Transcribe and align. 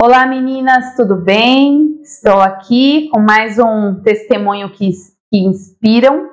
Olá 0.00 0.24
meninas, 0.26 0.94
tudo 0.94 1.16
bem? 1.16 1.98
Estou 2.02 2.40
aqui 2.40 3.08
com 3.12 3.18
mais 3.18 3.58
um 3.58 4.00
testemunho 4.00 4.70
que, 4.70 4.90
que 5.28 5.38
inspiram 5.40 6.30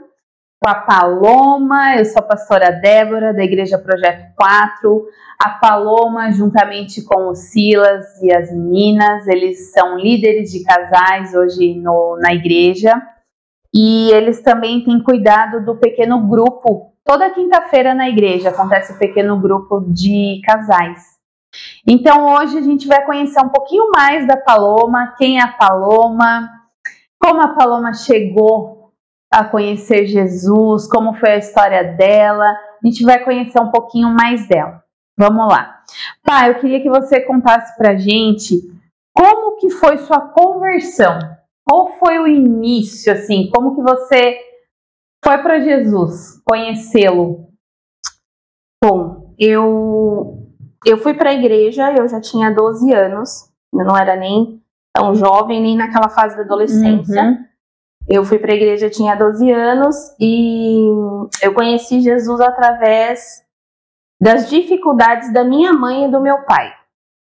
com 0.63 0.69
a 0.69 0.75
Paloma. 0.75 1.95
Eu 1.95 2.05
sou 2.05 2.19
a 2.19 2.27
pastora 2.27 2.69
Débora 2.69 3.33
da 3.33 3.43
Igreja 3.43 3.79
Projeto 3.79 4.35
4. 4.35 5.07
A 5.43 5.49
Paloma, 5.49 6.31
juntamente 6.31 7.03
com 7.03 7.29
o 7.29 7.33
Silas 7.33 8.05
e 8.21 8.31
as 8.31 8.51
meninas, 8.51 9.27
eles 9.27 9.71
são 9.71 9.97
líderes 9.97 10.51
de 10.51 10.63
casais 10.63 11.33
hoje 11.33 11.73
no, 11.73 12.19
na 12.21 12.35
igreja. 12.35 13.01
E 13.73 14.11
eles 14.11 14.43
também 14.43 14.83
têm 14.83 15.01
cuidado 15.01 15.65
do 15.65 15.75
pequeno 15.75 16.27
grupo. 16.27 16.93
Toda 17.03 17.31
quinta-feira 17.31 17.95
na 17.95 18.07
igreja 18.07 18.49
acontece 18.49 18.93
o 18.93 18.99
pequeno 18.99 19.39
grupo 19.41 19.81
de 19.91 20.39
casais. 20.45 21.14
Então 21.87 22.33
hoje 22.33 22.57
a 22.57 22.61
gente 22.61 22.87
vai 22.87 23.05
conhecer 23.05 23.39
um 23.39 23.49
pouquinho 23.49 23.91
mais 23.95 24.25
da 24.25 24.35
Paloma, 24.37 25.13
quem 25.17 25.37
é 25.37 25.43
a 25.43 25.51
Paloma, 25.51 26.49
como 27.21 27.41
a 27.41 27.49
Paloma 27.49 27.93
chegou 27.93 28.91
a 29.31 29.43
conhecer 29.43 30.07
Jesus, 30.07 30.87
como 30.87 31.13
foi 31.15 31.33
a 31.33 31.37
história 31.37 31.83
dela. 31.83 32.45
A 32.45 32.87
gente 32.87 33.03
vai 33.03 33.23
conhecer 33.23 33.59
um 33.59 33.69
pouquinho 33.69 34.09
mais 34.09 34.47
dela. 34.47 34.83
Vamos 35.17 35.47
lá. 35.47 35.81
Pai, 36.23 36.49
eu 36.49 36.59
queria 36.59 36.81
que 36.81 36.89
você 36.89 37.21
contasse 37.21 37.77
pra 37.77 37.95
gente 37.95 38.61
como 39.13 39.57
que 39.57 39.69
foi 39.69 39.97
sua 39.99 40.21
conversão. 40.21 41.19
Qual 41.67 41.97
foi 41.97 42.19
o 42.19 42.27
início 42.27 43.13
assim? 43.13 43.49
Como 43.53 43.75
que 43.75 43.81
você 43.81 44.37
foi 45.23 45.37
para 45.39 45.59
Jesus 45.59 46.41
conhecê-lo? 46.45 47.49
Bom, 48.83 49.33
eu 49.39 50.44
eu 50.85 50.97
fui 50.97 51.13
para 51.15 51.31
a 51.31 51.33
igreja, 51.33 51.91
eu 51.91 52.07
já 52.07 52.21
tinha 52.21 52.53
12 52.53 52.93
anos, 52.93 53.49
eu 53.73 53.83
não 53.83 53.97
era 53.97 54.15
nem 54.15 54.61
tão 54.93 55.15
jovem, 55.15 55.61
nem 55.61 55.75
naquela 55.75 56.09
fase 56.09 56.37
da 56.37 56.43
adolescência. 56.43 57.23
Uhum. 57.23 57.45
Eu 58.07 58.23
fui 58.23 58.37
para 58.37 58.53
a 58.53 58.55
igreja, 58.55 58.89
tinha 58.89 59.15
12 59.15 59.51
anos 59.51 59.95
e 60.19 60.87
eu 61.41 61.53
conheci 61.53 62.01
Jesus 62.01 62.39
através 62.39 63.43
das 64.21 64.47
dificuldades 64.47 65.33
da 65.33 65.43
minha 65.43 65.73
mãe 65.73 66.05
e 66.05 66.11
do 66.11 66.21
meu 66.21 66.43
pai. 66.43 66.71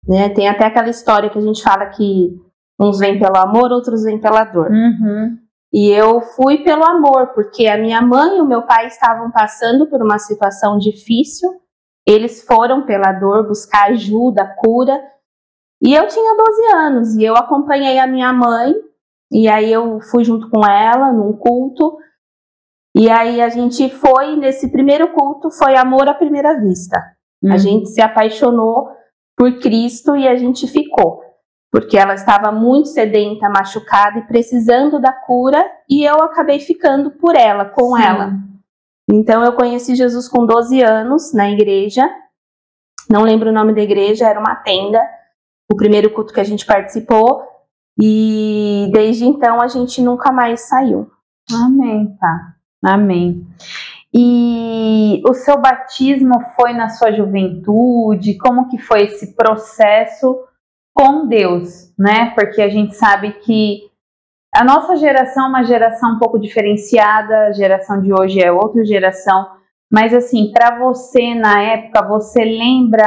Né? 0.08 0.30
Tem 0.30 0.50
até 0.50 0.66
aquela 0.66 0.90
história 0.90 1.30
que 1.30 1.38
a 1.38 1.42
gente 1.42 1.62
fala 1.62 1.86
que 1.86 2.36
uns 2.80 2.98
vêm 3.00 3.20
pelo 3.20 3.38
amor, 3.38 3.72
outros 3.72 4.04
vêm 4.04 4.20
pela 4.20 4.44
dor. 4.44 4.72
Uhum. 4.72 5.38
E 5.72 5.90
eu 5.90 6.22
fui 6.22 6.64
pelo 6.64 6.84
amor, 6.84 7.28
porque 7.28 7.68
a 7.68 7.78
minha 7.78 8.02
mãe 8.02 8.38
e 8.38 8.42
o 8.42 8.46
meu 8.46 8.64
pai 8.64 8.88
estavam 8.88 9.32
passando 9.32 9.88
por 9.88 10.02
uma 10.02 10.20
situação 10.20 10.78
difícil 10.78 11.63
eles 12.06 12.46
foram 12.46 12.86
pela 12.86 13.12
dor 13.14 13.48
buscar 13.48 13.90
ajuda, 13.92 14.56
cura. 14.58 15.02
E 15.82 15.94
eu 15.94 16.08
tinha 16.08 16.36
12 16.36 16.76
anos 16.76 17.16
e 17.16 17.24
eu 17.24 17.36
acompanhei 17.36 18.00
a 18.00 18.08
minha 18.08 18.32
mãe. 18.32 18.74
E 19.32 19.48
aí 19.48 19.72
eu 19.72 20.00
fui 20.00 20.24
junto 20.24 20.50
com 20.50 20.66
ela 20.66 21.12
num 21.12 21.34
culto. 21.34 21.98
E 22.96 23.10
aí 23.10 23.42
a 23.42 23.50
gente 23.50 23.90
foi 23.90 24.36
nesse 24.36 24.72
primeiro 24.72 25.12
culto 25.14 25.50
foi 25.50 25.76
amor 25.76 26.08
à 26.08 26.14
primeira 26.14 26.60
vista. 26.60 26.98
A 27.44 27.54
uhum. 27.54 27.58
gente 27.58 27.90
se 27.90 28.02
apaixonou 28.02 28.90
por 29.36 29.60
Cristo 29.60 30.16
e 30.16 30.28
a 30.28 30.36
gente 30.36 30.68
ficou, 30.68 31.22
porque 31.72 31.98
ela 31.98 32.14
estava 32.14 32.52
muito 32.52 32.90
sedenta, 32.90 33.50
machucada 33.50 34.20
e 34.20 34.28
precisando 34.28 35.02
da 35.02 35.12
cura, 35.12 35.66
e 35.90 36.04
eu 36.04 36.22
acabei 36.22 36.60
ficando 36.60 37.12
por 37.12 37.36
ela, 37.36 37.66
com 37.66 37.98
Sim. 37.98 38.04
ela. 38.04 38.34
Então 39.10 39.44
eu 39.44 39.54
conheci 39.54 39.96
Jesus 39.96 40.28
com 40.28 40.46
12 40.46 40.82
anos 40.82 41.34
na 41.34 41.50
igreja. 41.50 42.10
Não 43.10 43.24
lembro 43.24 43.50
o 43.50 43.54
nome 43.54 43.74
da 43.74 43.82
igreja, 43.82 44.28
era 44.28 44.40
uma 44.40 44.56
tenda. 44.56 45.02
O 45.72 45.76
primeiro 45.76 46.12
culto 46.14 46.34
que 46.34 46.40
a 46.40 46.46
gente 46.46 46.66
participou. 46.66 47.44
E 48.02 48.90
desde 48.92 49.26
então 49.26 49.62
a 49.62 49.68
gente 49.68 50.02
nunca 50.02 50.32
mais 50.32 50.62
saiu. 50.62 51.12
Amém, 51.52 52.16
tá. 52.20 52.56
Amém. 52.84 53.46
E 54.14 55.22
o 55.28 55.34
seu 55.34 55.60
batismo 55.60 56.40
foi 56.56 56.74
na 56.74 56.90
sua 56.90 57.12
juventude? 57.12 58.38
Como 58.38 58.70
que 58.70 58.78
foi 58.78 59.04
esse 59.04 59.36
processo 59.36 60.40
com 60.94 61.28
Deus, 61.28 61.92
né? 61.98 62.30
Porque 62.36 62.62
a 62.62 62.70
gente 62.70 62.96
sabe 62.96 63.34
que 63.34 63.90
a 64.54 64.64
nossa 64.64 64.96
geração 64.96 65.46
é 65.46 65.50
uma 65.50 65.64
geração 65.64 66.16
um 66.16 66.20
pouco 66.20 66.40
diferenciada, 66.40 67.48
a 67.48 67.52
geração 67.52 68.00
de 68.00 68.14
hoje 68.14 68.40
é 68.40 68.52
outra 68.52 68.86
geração, 68.86 69.48
mas 69.92 70.14
assim, 70.14 70.52
para 70.52 70.78
você 70.78 71.34
na 71.34 71.62
época, 71.62 72.08
você 72.08 72.44
lembra 72.44 73.06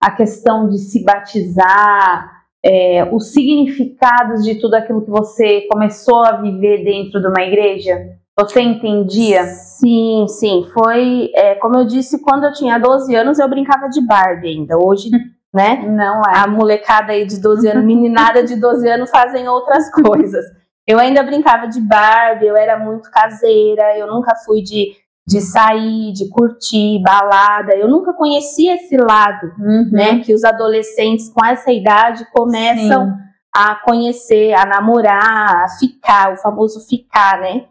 a 0.00 0.10
questão 0.12 0.68
de 0.68 0.78
se 0.78 1.04
batizar, 1.04 2.30
é, 2.64 3.08
os 3.12 3.32
significados 3.32 4.44
de 4.44 4.54
tudo 4.54 4.74
aquilo 4.74 5.02
que 5.02 5.10
você 5.10 5.62
começou 5.70 6.24
a 6.24 6.32
viver 6.32 6.84
dentro 6.84 7.20
de 7.20 7.26
uma 7.26 7.42
igreja? 7.42 8.16
Você 8.38 8.60
entendia? 8.60 9.44
Sim, 9.44 10.26
sim. 10.28 10.66
Foi, 10.72 11.30
é, 11.34 11.54
como 11.56 11.76
eu 11.76 11.84
disse, 11.84 12.20
quando 12.22 12.44
eu 12.44 12.52
tinha 12.52 12.78
12 12.78 13.14
anos, 13.14 13.38
eu 13.38 13.48
brincava 13.48 13.88
de 13.88 14.00
Barbie 14.04 14.48
ainda. 14.48 14.76
Hoje, 14.76 15.10
né? 15.52 15.84
Não 15.86 16.22
é. 16.22 16.38
A 16.38 16.46
molecada 16.46 17.12
aí 17.12 17.26
de 17.26 17.40
12 17.40 17.68
anos, 17.68 17.84
meninada 17.84 18.42
de 18.42 18.56
12 18.56 18.88
anos 18.88 19.10
fazem 19.10 19.46
outras 19.48 19.90
coisas. 19.90 20.44
Eu 20.86 20.98
ainda 20.98 21.22
brincava 21.22 21.66
de 21.66 21.80
Barbie, 21.80 22.46
eu 22.46 22.56
era 22.56 22.78
muito 22.78 23.10
caseira, 23.10 23.96
eu 23.96 24.06
nunca 24.06 24.34
fui 24.36 24.62
de, 24.62 24.94
de 25.26 25.40
sair, 25.40 26.12
de 26.12 26.28
curtir, 26.28 27.02
balada. 27.02 27.74
Eu 27.74 27.88
nunca 27.88 28.12
conheci 28.12 28.68
esse 28.68 28.96
lado, 28.96 29.46
uhum. 29.58 29.88
né? 29.90 30.20
Que 30.20 30.34
os 30.34 30.44
adolescentes 30.44 31.30
com 31.30 31.44
essa 31.44 31.72
idade 31.72 32.26
começam 32.32 33.06
Sim. 33.06 33.16
a 33.54 33.76
conhecer, 33.76 34.52
a 34.52 34.66
namorar, 34.66 35.64
a 35.64 35.68
ficar, 35.78 36.34
o 36.34 36.36
famoso 36.36 36.86
ficar, 36.86 37.40
né? 37.40 37.66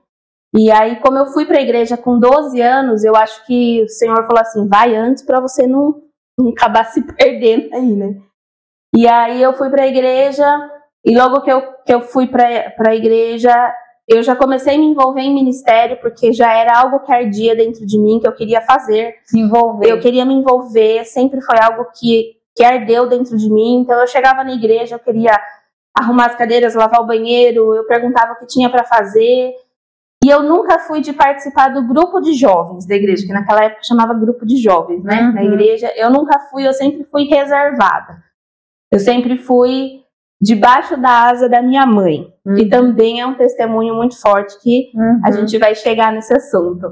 E 0.56 0.72
aí, 0.72 0.98
como 0.98 1.18
eu 1.18 1.28
fui 1.28 1.46
para 1.46 1.58
a 1.58 1.62
igreja 1.62 1.98
com 1.98 2.20
12 2.20 2.62
anos, 2.62 3.04
eu 3.04 3.16
acho 3.16 3.46
que 3.46 3.84
o 3.84 3.90
Senhor 3.90 4.26
falou 4.26 4.42
assim: 4.42 4.68
vai 4.68 4.96
antes 4.96 5.24
para 5.24 5.40
você 5.40 5.68
não, 5.68 6.02
não 6.38 6.50
acabar 6.50 6.86
se 6.86 7.02
perdendo 7.14 7.74
aí, 7.74 7.96
né? 7.96 8.16
E 8.96 9.08
aí 9.08 9.42
eu 9.42 9.54
fui 9.54 9.70
para 9.72 9.84
a 9.84 9.88
igreja, 9.88 10.46
e 11.06 11.18
logo 11.18 11.42
que 11.42 11.52
eu, 11.52 11.62
que 11.86 11.94
eu 11.94 12.02
fui 12.02 12.28
para 12.28 12.74
a 12.88 12.96
igreja, 12.96 13.54
eu 14.08 14.22
já 14.24 14.36
comecei 14.36 14.76
a 14.76 14.78
me 14.78 14.86
envolver 14.86 15.22
em 15.22 15.34
ministério, 15.34 15.98
porque 16.02 16.34
já 16.34 16.54
era 16.54 16.78
algo 16.78 17.00
que 17.02 17.12
ardia 17.12 17.56
dentro 17.56 17.86
de 17.86 17.98
mim, 18.00 18.20
que 18.20 18.28
eu 18.28 18.34
queria 18.34 18.62
fazer. 18.62 19.16
Se 19.26 19.40
envolver. 19.40 19.90
Eu 19.90 20.00
queria 20.00 20.26
me 20.26 20.34
envolver, 20.34 21.06
sempre 21.06 21.42
foi 21.42 21.58
algo 21.60 21.86
que, 21.98 22.38
que 22.56 22.64
ardeu 22.64 23.08
dentro 23.08 23.38
de 23.38 23.50
mim. 23.50 23.82
Então 23.82 24.00
eu 24.00 24.08
chegava 24.08 24.44
na 24.44 24.54
igreja, 24.54 24.96
eu 24.96 25.00
queria 25.00 25.40
arrumar 25.98 26.28
as 26.28 26.36
cadeiras, 26.36 26.74
lavar 26.74 27.02
o 27.02 27.06
banheiro, 27.06 27.74
eu 27.76 27.86
perguntava 27.86 28.34
o 28.34 28.36
que 28.38 28.48
tinha 28.48 28.70
para 28.70 28.84
fazer. 28.84 29.54
E 30.24 30.30
eu 30.30 30.42
nunca 30.42 30.80
fui 30.80 31.02
de 31.02 31.12
participar 31.12 31.70
do 31.70 31.86
grupo 31.86 32.22
de 32.22 32.34
jovens 32.34 32.88
da 32.88 32.96
igreja, 32.96 33.26
que 33.26 33.34
naquela 33.34 33.66
época 33.66 33.84
chamava 33.84 34.14
grupo 34.14 34.46
de 34.46 34.56
jovens, 34.56 35.04
né? 35.04 35.22
Uhum. 35.22 35.34
Na 35.34 35.44
igreja. 35.44 35.92
Eu 35.98 36.10
nunca 36.10 36.40
fui, 36.50 36.66
eu 36.66 36.74
sempre 36.74 37.04
fui 37.04 37.26
reservada. 37.26 38.24
Eu 38.90 39.00
sempre 39.00 39.38
fui 39.38 40.03
debaixo 40.44 40.98
da 40.98 41.30
asa 41.30 41.48
da 41.48 41.62
minha 41.62 41.86
mãe, 41.86 42.28
uhum. 42.46 42.56
que 42.56 42.66
também 42.66 43.22
é 43.22 43.26
um 43.26 43.36
testemunho 43.36 43.96
muito 43.96 44.20
forte 44.20 44.62
que 44.62 44.92
uhum. 44.94 45.22
a 45.24 45.32
gente 45.32 45.58
vai 45.58 45.74
chegar 45.74 46.12
nesse 46.12 46.36
assunto. 46.36 46.86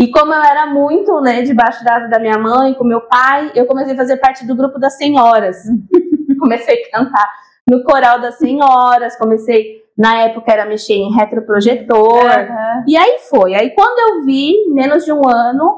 E 0.00 0.08
como 0.12 0.32
eu 0.32 0.40
era 0.40 0.66
muito, 0.66 1.20
né, 1.20 1.42
debaixo 1.42 1.84
da 1.84 1.96
asa 1.96 2.08
da 2.08 2.20
minha 2.20 2.38
mãe, 2.38 2.72
com 2.74 2.84
meu 2.84 3.00
pai, 3.00 3.50
eu 3.56 3.66
comecei 3.66 3.92
a 3.92 3.96
fazer 3.96 4.18
parte 4.18 4.46
do 4.46 4.54
grupo 4.54 4.78
das 4.78 4.96
senhoras. 4.96 5.56
comecei 6.38 6.84
a 6.84 6.90
cantar 6.96 7.28
no 7.68 7.82
coral 7.82 8.20
das 8.20 8.38
senhoras, 8.38 9.18
comecei 9.18 9.80
na 9.98 10.20
época 10.20 10.52
era 10.52 10.64
mexer 10.64 10.94
em 10.94 11.12
retroprojetor. 11.12 12.24
Uhum. 12.24 12.84
E 12.86 12.96
aí 12.96 13.18
foi. 13.28 13.54
Aí 13.54 13.70
quando 13.70 13.98
eu 13.98 14.24
vi, 14.24 14.54
menos 14.72 15.04
de 15.04 15.12
um 15.12 15.28
ano, 15.28 15.76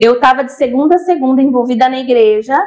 eu 0.00 0.14
estava 0.14 0.42
de 0.42 0.52
segunda 0.52 0.96
a 0.96 0.98
segunda 0.98 1.40
envolvida 1.40 1.88
na 1.88 2.00
igreja 2.00 2.58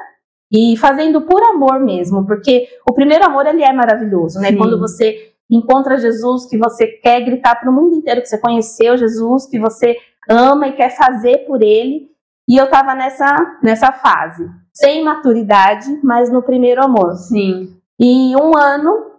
e 0.51 0.77
fazendo 0.77 1.21
por 1.21 1.41
amor 1.43 1.79
mesmo, 1.79 2.25
porque 2.25 2.67
o 2.87 2.93
primeiro 2.93 3.25
amor 3.25 3.45
ele 3.45 3.63
é 3.63 3.73
maravilhoso, 3.73 4.39
né? 4.39 4.49
Sim. 4.49 4.57
Quando 4.57 4.79
você 4.79 5.33
encontra 5.49 5.97
Jesus, 5.97 6.45
que 6.45 6.57
você 6.57 6.87
quer 6.87 7.21
gritar 7.21 7.55
para 7.55 7.69
o 7.69 7.73
mundo 7.73 7.95
inteiro 7.95 8.21
que 8.21 8.27
você 8.27 8.37
conheceu 8.37 8.97
Jesus, 8.97 9.45
que 9.47 9.59
você 9.59 9.95
ama 10.29 10.67
e 10.67 10.73
quer 10.73 10.95
fazer 10.95 11.39
por 11.45 11.61
ele. 11.61 12.09
E 12.47 12.57
eu 12.57 12.65
estava 12.65 12.93
nessa 12.93 13.57
nessa 13.61 13.91
fase, 13.91 14.47
sem 14.73 15.03
maturidade, 15.03 15.99
mas 16.03 16.31
no 16.31 16.43
primeiro 16.43 16.83
amor. 16.83 17.15
Sim. 17.15 17.75
E 17.99 18.35
um 18.35 18.55
ano 18.55 19.15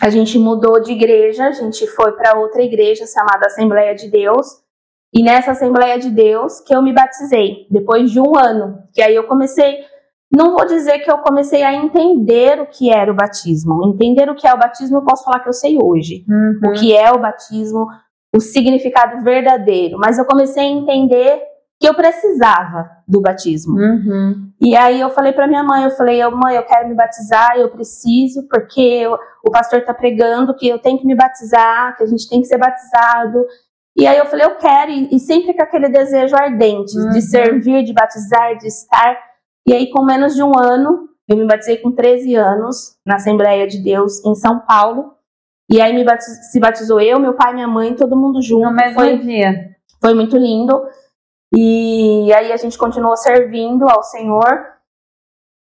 a 0.00 0.10
gente 0.10 0.38
mudou 0.38 0.80
de 0.80 0.92
igreja, 0.92 1.46
a 1.46 1.52
gente 1.52 1.86
foi 1.86 2.12
para 2.12 2.38
outra 2.38 2.62
igreja 2.62 3.06
chamada 3.06 3.46
Assembleia 3.46 3.94
de 3.94 4.08
Deus. 4.10 4.46
E 5.14 5.22
nessa 5.22 5.52
Assembleia 5.52 5.98
de 5.98 6.10
Deus 6.10 6.60
que 6.60 6.74
eu 6.74 6.82
me 6.82 6.92
batizei, 6.92 7.66
depois 7.70 8.10
de 8.10 8.18
um 8.18 8.36
ano. 8.36 8.82
Que 8.92 9.02
aí 9.02 9.14
eu 9.14 9.24
comecei 9.24 9.84
não 10.34 10.52
vou 10.52 10.66
dizer 10.66 11.00
que 11.00 11.10
eu 11.10 11.18
comecei 11.18 11.62
a 11.62 11.74
entender 11.74 12.60
o 12.60 12.66
que 12.66 12.90
era 12.90 13.12
o 13.12 13.14
batismo. 13.14 13.86
Entender 13.86 14.30
o 14.30 14.34
que 14.34 14.46
é 14.46 14.54
o 14.54 14.58
batismo, 14.58 14.96
eu 14.96 15.04
posso 15.04 15.24
falar 15.24 15.40
que 15.40 15.48
eu 15.48 15.52
sei 15.52 15.76
hoje. 15.80 16.24
Uhum. 16.28 16.70
O 16.70 16.72
que 16.72 16.96
é 16.96 17.12
o 17.12 17.18
batismo, 17.18 17.86
o 18.34 18.40
significado 18.40 19.22
verdadeiro. 19.22 19.98
Mas 19.98 20.18
eu 20.18 20.24
comecei 20.24 20.62
a 20.64 20.70
entender 20.70 21.42
que 21.78 21.88
eu 21.88 21.94
precisava 21.94 22.88
do 23.08 23.20
batismo. 23.20 23.76
Uhum. 23.76 24.50
E 24.60 24.76
aí 24.76 25.00
eu 25.00 25.10
falei 25.10 25.32
para 25.32 25.48
minha 25.48 25.64
mãe, 25.64 25.82
eu 25.82 25.90
falei, 25.90 26.24
mãe, 26.28 26.54
eu 26.54 26.62
quero 26.62 26.88
me 26.88 26.94
batizar, 26.94 27.56
eu 27.56 27.70
preciso, 27.70 28.46
porque 28.48 28.80
eu, 28.80 29.18
o 29.44 29.50
pastor 29.50 29.80
está 29.80 29.92
pregando 29.92 30.54
que 30.54 30.68
eu 30.68 30.78
tenho 30.78 30.98
que 30.98 31.06
me 31.06 31.16
batizar, 31.16 31.96
que 31.96 32.04
a 32.04 32.06
gente 32.06 32.28
tem 32.28 32.40
que 32.40 32.46
ser 32.46 32.56
batizado. 32.56 33.44
E 33.96 34.06
aí 34.06 34.16
eu 34.16 34.26
falei, 34.26 34.46
eu 34.46 34.54
quero, 34.56 34.92
e, 34.92 35.14
e 35.14 35.18
sempre 35.18 35.52
com 35.52 35.62
aquele 35.62 35.88
desejo 35.88 36.36
ardente 36.36 36.96
Uhum. 36.96 37.10
de 37.10 37.20
servir, 37.20 37.82
de 37.82 37.92
batizar, 37.92 38.56
de 38.56 38.68
estar. 38.68 39.18
E 39.66 39.72
aí, 39.72 39.90
com 39.90 40.04
menos 40.04 40.34
de 40.34 40.42
um 40.42 40.52
ano, 40.58 41.08
eu 41.28 41.36
me 41.36 41.46
batizei 41.46 41.78
com 41.78 41.92
13 41.92 42.34
anos 42.34 42.96
na 43.06 43.16
Assembleia 43.16 43.66
de 43.66 43.78
Deus 43.78 44.24
em 44.24 44.34
São 44.34 44.60
Paulo. 44.60 45.14
E 45.70 45.80
aí 45.80 45.94
me 45.94 46.04
batiz- 46.04 46.50
se 46.50 46.58
batizou 46.60 47.00
eu, 47.00 47.18
meu 47.20 47.34
pai, 47.34 47.54
minha 47.54 47.68
mãe, 47.68 47.94
todo 47.94 48.16
mundo 48.16 48.42
junto. 48.42 48.64
No 48.64 48.72
mesmo 48.74 48.94
Foi 48.94 49.18
dia. 49.18 49.76
foi 50.00 50.14
muito 50.14 50.36
lindo. 50.36 50.82
E 51.54 52.32
aí 52.32 52.50
a 52.52 52.56
gente 52.56 52.76
continuou 52.76 53.16
servindo 53.16 53.88
ao 53.88 54.02
Senhor. 54.02 54.66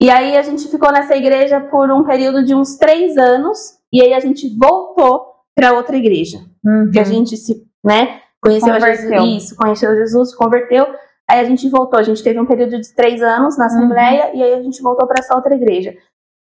E 0.02 0.10
aí 0.10 0.36
a 0.36 0.42
gente 0.42 0.68
ficou 0.68 0.92
nessa 0.92 1.16
igreja 1.16 1.60
por 1.62 1.90
um 1.90 2.04
período 2.04 2.44
de 2.44 2.54
uns 2.54 2.76
três 2.76 3.18
anos. 3.18 3.78
E 3.94 4.02
aí 4.02 4.14
a 4.14 4.20
gente 4.20 4.56
voltou 4.58 5.26
para 5.56 5.74
outra 5.74 5.96
igreja. 5.96 6.40
Uhum. 6.66 6.92
Que 6.92 7.00
a 7.00 7.04
gente 7.04 7.38
se, 7.38 7.66
né, 7.84 8.20
conheceu. 8.42 8.74
Jesus. 8.80 9.44
Isso, 9.44 9.56
conheceu 9.56 9.96
Jesus, 9.96 10.32
se 10.32 10.38
converteu. 10.38 10.86
Aí 11.30 11.40
a 11.40 11.44
gente 11.44 11.70
voltou. 11.70 12.00
A 12.00 12.04
gente 12.04 12.24
teve 12.24 12.40
um 12.40 12.46
período 12.46 12.80
de 12.80 12.94
três 12.94 13.22
anos 13.22 13.58
na 13.58 13.66
Assembleia. 13.66 14.36
E 14.36 14.44
aí 14.44 14.54
a 14.54 14.62
gente 14.62 14.82
voltou 14.82 15.08
para 15.08 15.20
essa 15.20 15.36
outra 15.36 15.56
igreja. 15.56 15.96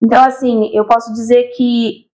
Então, 0.04 0.24
assim, 0.24 0.70
eu 0.74 0.86
posso 0.86 1.14
dizer 1.14 1.52
que 1.56 2.08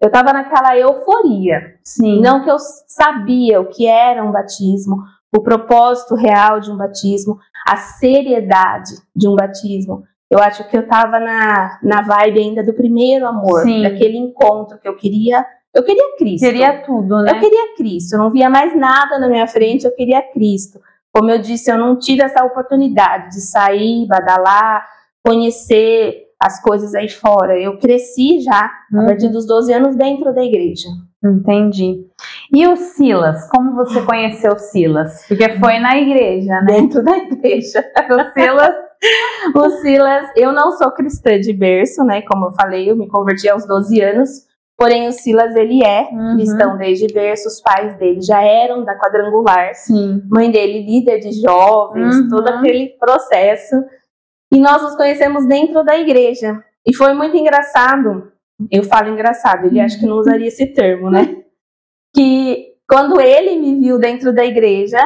eu 0.00 0.08
estava 0.08 0.32
naquela 0.32 0.76
euforia. 0.76 1.76
Sim. 1.84 2.20
Não 2.20 2.42
que 2.42 2.50
eu 2.50 2.56
sabia 2.58 3.60
o 3.60 3.66
que 3.66 3.86
era 3.86 4.24
um 4.24 4.32
batismo, 4.32 4.96
o 5.36 5.42
propósito 5.42 6.14
real 6.14 6.58
de 6.58 6.70
um 6.70 6.76
batismo, 6.76 7.38
a 7.66 7.76
seriedade 7.76 8.94
de 9.14 9.28
um 9.28 9.36
batismo. 9.36 10.02
Eu 10.30 10.38
acho 10.38 10.68
que 10.68 10.76
eu 10.76 10.82
estava 10.82 11.18
na, 11.20 11.78
na 11.82 12.02
vibe 12.02 12.40
ainda 12.40 12.62
do 12.62 12.72
primeiro 12.72 13.26
amor, 13.26 13.62
Sim. 13.62 13.82
daquele 13.82 14.16
encontro 14.16 14.78
que 14.78 14.88
eu 14.88 14.96
queria. 14.96 15.44
Eu 15.74 15.84
queria 15.84 16.16
Cristo. 16.16 16.44
Queria 16.44 16.82
tudo, 16.82 17.22
né? 17.22 17.32
Eu 17.32 17.40
queria 17.40 17.76
Cristo. 17.76 18.14
Eu 18.14 18.20
não 18.20 18.30
via 18.30 18.48
mais 18.48 18.76
nada 18.76 19.18
na 19.18 19.28
minha 19.28 19.46
frente, 19.46 19.84
eu 19.84 19.94
queria 19.94 20.22
Cristo. 20.22 20.80
Como 21.12 21.30
eu 21.30 21.38
disse, 21.40 21.70
eu 21.70 21.78
não 21.78 21.98
tive 21.98 22.22
essa 22.22 22.44
oportunidade 22.44 23.30
de 23.30 23.40
sair, 23.40 24.06
badalar, 24.06 24.86
conhecer 25.24 26.26
as 26.42 26.60
coisas 26.62 26.94
aí 26.94 27.08
fora. 27.08 27.58
Eu 27.60 27.78
cresci 27.78 28.40
já, 28.40 28.60
a 28.64 28.96
Uhum. 28.96 29.06
partir 29.06 29.28
dos 29.28 29.46
12 29.46 29.72
anos, 29.72 29.96
dentro 29.96 30.32
da 30.34 30.42
igreja. 30.42 30.88
Entendi. 31.22 32.06
E 32.54 32.66
o 32.66 32.76
Silas? 32.76 33.46
Como 33.50 33.74
você 33.74 34.00
conheceu 34.02 34.52
o 34.54 34.58
Silas? 34.58 35.26
Porque 35.28 35.50
foi 35.58 35.78
na 35.78 35.96
igreja, 35.98 36.60
né? 36.62 36.66
Dentro 36.66 37.02
da 37.04 37.16
igreja. 37.18 37.84
O 38.10 38.32
Silas. 38.32 38.74
O 39.54 39.70
Silas, 39.82 40.28
eu 40.36 40.52
não 40.52 40.72
sou 40.72 40.90
cristã 40.92 41.38
de 41.38 41.52
berço, 41.52 42.02
né? 42.04 42.22
Como 42.22 42.46
eu 42.46 42.52
falei, 42.52 42.90
eu 42.90 42.96
me 42.96 43.06
converti 43.08 43.48
aos 43.48 43.66
12 43.66 44.00
anos. 44.00 44.46
Porém, 44.80 45.06
o 45.08 45.12
Silas, 45.12 45.54
ele 45.56 45.84
é 45.84 46.08
Uhum. 46.10 46.36
cristão 46.36 46.78
desde 46.78 47.06
berço. 47.12 47.48
Os 47.48 47.60
pais 47.60 47.98
dele 47.98 48.22
já 48.22 48.40
eram 48.42 48.82
da 48.82 48.98
quadrangular. 48.98 49.74
Sim. 49.74 50.22
Mãe 50.30 50.50
dele, 50.50 50.86
líder 50.86 51.18
de 51.18 51.32
jovens, 51.32 52.16
Uhum. 52.16 52.28
todo 52.30 52.48
aquele 52.48 52.88
processo. 52.98 53.76
E 54.50 54.58
nós 54.58 54.80
nos 54.82 54.96
conhecemos 54.96 55.46
dentro 55.46 55.84
da 55.84 55.98
igreja. 55.98 56.64
E 56.86 56.96
foi 56.96 57.12
muito 57.12 57.36
engraçado. 57.36 58.32
Eu 58.70 58.82
falo 58.84 59.10
engraçado, 59.10 59.66
ele 59.66 59.78
acha 59.80 59.98
que 59.98 60.06
não 60.06 60.16
usaria 60.16 60.48
esse 60.48 60.66
termo, 60.68 61.10
né? 61.10 61.20
Que 62.16 62.74
quando 62.90 63.20
ele 63.20 63.56
me 63.60 63.78
viu 63.78 63.98
dentro 63.98 64.34
da 64.34 64.44
igreja, 64.44 64.98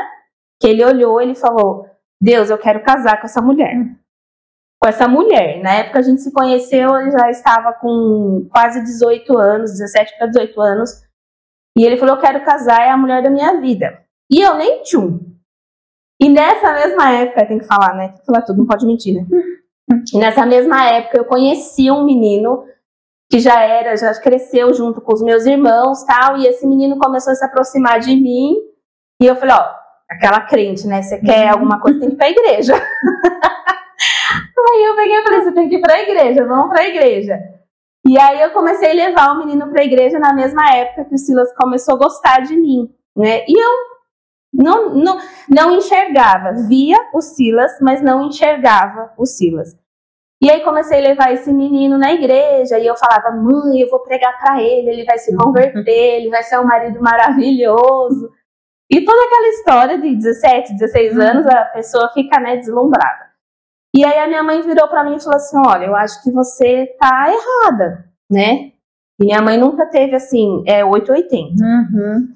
que 0.60 0.68
ele 0.68 0.84
olhou, 0.84 1.20
ele 1.20 1.34
falou: 1.34 1.84
Deus, 2.20 2.48
eu 2.48 2.56
quero 2.58 2.82
casar 2.82 3.18
com 3.20 3.26
essa 3.26 3.42
mulher. 3.42 3.76
Com 4.84 4.88
essa 4.88 5.08
mulher. 5.08 5.62
Na 5.62 5.76
época 5.76 5.98
a 5.98 6.02
gente 6.02 6.20
se 6.20 6.30
conheceu, 6.30 6.94
ele 7.00 7.10
já 7.10 7.30
estava 7.30 7.72
com 7.72 8.46
quase 8.52 8.84
18 8.84 9.38
anos, 9.38 9.70
17 9.70 10.18
para 10.18 10.26
18 10.26 10.60
anos. 10.60 10.90
E 11.78 11.86
ele 11.86 11.96
falou: 11.96 12.16
Eu 12.16 12.20
quero 12.20 12.44
casar, 12.44 12.82
é 12.82 12.90
a 12.90 12.96
mulher 12.96 13.22
da 13.22 13.30
minha 13.30 13.58
vida. 13.62 14.02
E 14.30 14.42
eu 14.42 14.54
nem 14.56 14.82
tchum. 14.82 15.20
E 16.20 16.28
nessa 16.28 16.74
mesma 16.74 17.10
época, 17.12 17.46
tem 17.46 17.58
que 17.58 17.64
falar, 17.64 17.94
né? 17.96 18.08
Tem 18.08 18.18
que 18.18 18.26
falar 18.26 18.42
tudo, 18.42 18.58
não 18.58 18.66
pode 18.66 18.84
mentir, 18.84 19.14
né? 19.14 19.26
E 20.12 20.18
nessa 20.18 20.44
mesma 20.44 20.84
época 20.84 21.16
eu 21.16 21.24
conheci 21.24 21.90
um 21.90 22.04
menino 22.04 22.66
que 23.32 23.40
já 23.40 23.62
era, 23.62 23.96
já 23.96 24.12
cresceu 24.20 24.74
junto 24.74 25.00
com 25.00 25.14
os 25.14 25.22
meus 25.22 25.46
irmãos 25.46 26.04
tal, 26.04 26.36
e 26.36 26.46
esse 26.46 26.66
menino 26.66 26.98
começou 26.98 27.32
a 27.32 27.36
se 27.36 27.44
aproximar 27.44 28.00
de 28.00 28.14
mim, 28.14 28.56
e 29.18 29.26
eu 29.26 29.34
falei, 29.34 29.54
ó, 29.54 29.64
aquela 30.10 30.42
crente, 30.42 30.86
né? 30.86 31.00
Você 31.00 31.18
quer 31.20 31.48
alguma 31.48 31.80
coisa, 31.80 31.98
tem 31.98 32.10
que 32.10 32.14
ir 32.16 32.18
pra 32.18 32.28
igreja. 32.28 32.74
aí 34.70 34.84
eu 34.84 34.96
peguei 34.96 35.18
e 35.18 35.22
falei, 35.22 35.40
você 35.42 35.52
tem 35.52 35.68
que 35.68 35.76
ir 35.76 35.80
pra 35.80 36.02
igreja, 36.02 36.46
vamos 36.46 36.70
pra 36.70 36.86
igreja. 36.86 37.38
E 38.06 38.18
aí 38.18 38.40
eu 38.40 38.50
comecei 38.50 38.90
a 38.90 39.08
levar 39.08 39.32
o 39.32 39.38
menino 39.38 39.70
pra 39.70 39.84
igreja 39.84 40.18
na 40.18 40.34
mesma 40.34 40.74
época 40.74 41.06
que 41.06 41.14
o 41.14 41.18
Silas 41.18 41.54
começou 41.54 41.94
a 41.94 41.98
gostar 41.98 42.40
de 42.42 42.54
mim, 42.54 42.92
né? 43.16 43.44
E 43.48 43.58
eu 43.58 43.70
não, 44.52 44.94
não, 44.94 45.18
não 45.48 45.76
enxergava, 45.76 46.52
via 46.68 46.98
o 47.14 47.20
Silas, 47.20 47.72
mas 47.80 48.02
não 48.02 48.26
enxergava 48.26 49.12
o 49.16 49.24
Silas. 49.24 49.76
E 50.42 50.50
aí 50.50 50.62
comecei 50.62 50.98
a 50.98 51.08
levar 51.08 51.32
esse 51.32 51.50
menino 51.50 51.96
na 51.96 52.12
igreja 52.12 52.78
e 52.78 52.86
eu 52.86 52.94
falava, 52.94 53.30
mãe, 53.30 53.80
eu 53.80 53.88
vou 53.88 54.00
pregar 54.00 54.38
para 54.38 54.62
ele, 54.62 54.90
ele 54.90 55.04
vai 55.04 55.16
se 55.16 55.34
converter, 55.34 55.88
ele 55.88 56.28
vai 56.28 56.42
ser 56.42 56.60
um 56.60 56.66
marido 56.66 57.00
maravilhoso. 57.00 58.30
E 58.90 59.02
toda 59.02 59.24
aquela 59.24 59.48
história 59.48 59.98
de 59.98 60.14
17, 60.14 60.74
16 60.74 61.18
anos, 61.18 61.46
a 61.46 61.64
pessoa 61.66 62.10
fica 62.12 62.38
né, 62.38 62.58
deslumbrada. 62.58 63.33
E 63.96 64.04
aí 64.04 64.18
a 64.18 64.26
minha 64.26 64.42
mãe 64.42 64.60
virou 64.62 64.88
para 64.88 65.04
mim 65.04 65.16
e 65.16 65.20
falou 65.22 65.36
assim, 65.36 65.56
olha, 65.64 65.86
eu 65.86 65.94
acho 65.94 66.22
que 66.22 66.30
você 66.32 66.86
tá 66.98 67.26
errada, 67.32 68.04
né? 68.30 68.72
E 69.20 69.26
minha 69.26 69.40
mãe 69.40 69.56
nunca 69.56 69.86
teve 69.86 70.16
assim, 70.16 70.64
é 70.66 70.84
880 70.84 71.54
Uhum. 71.64 72.28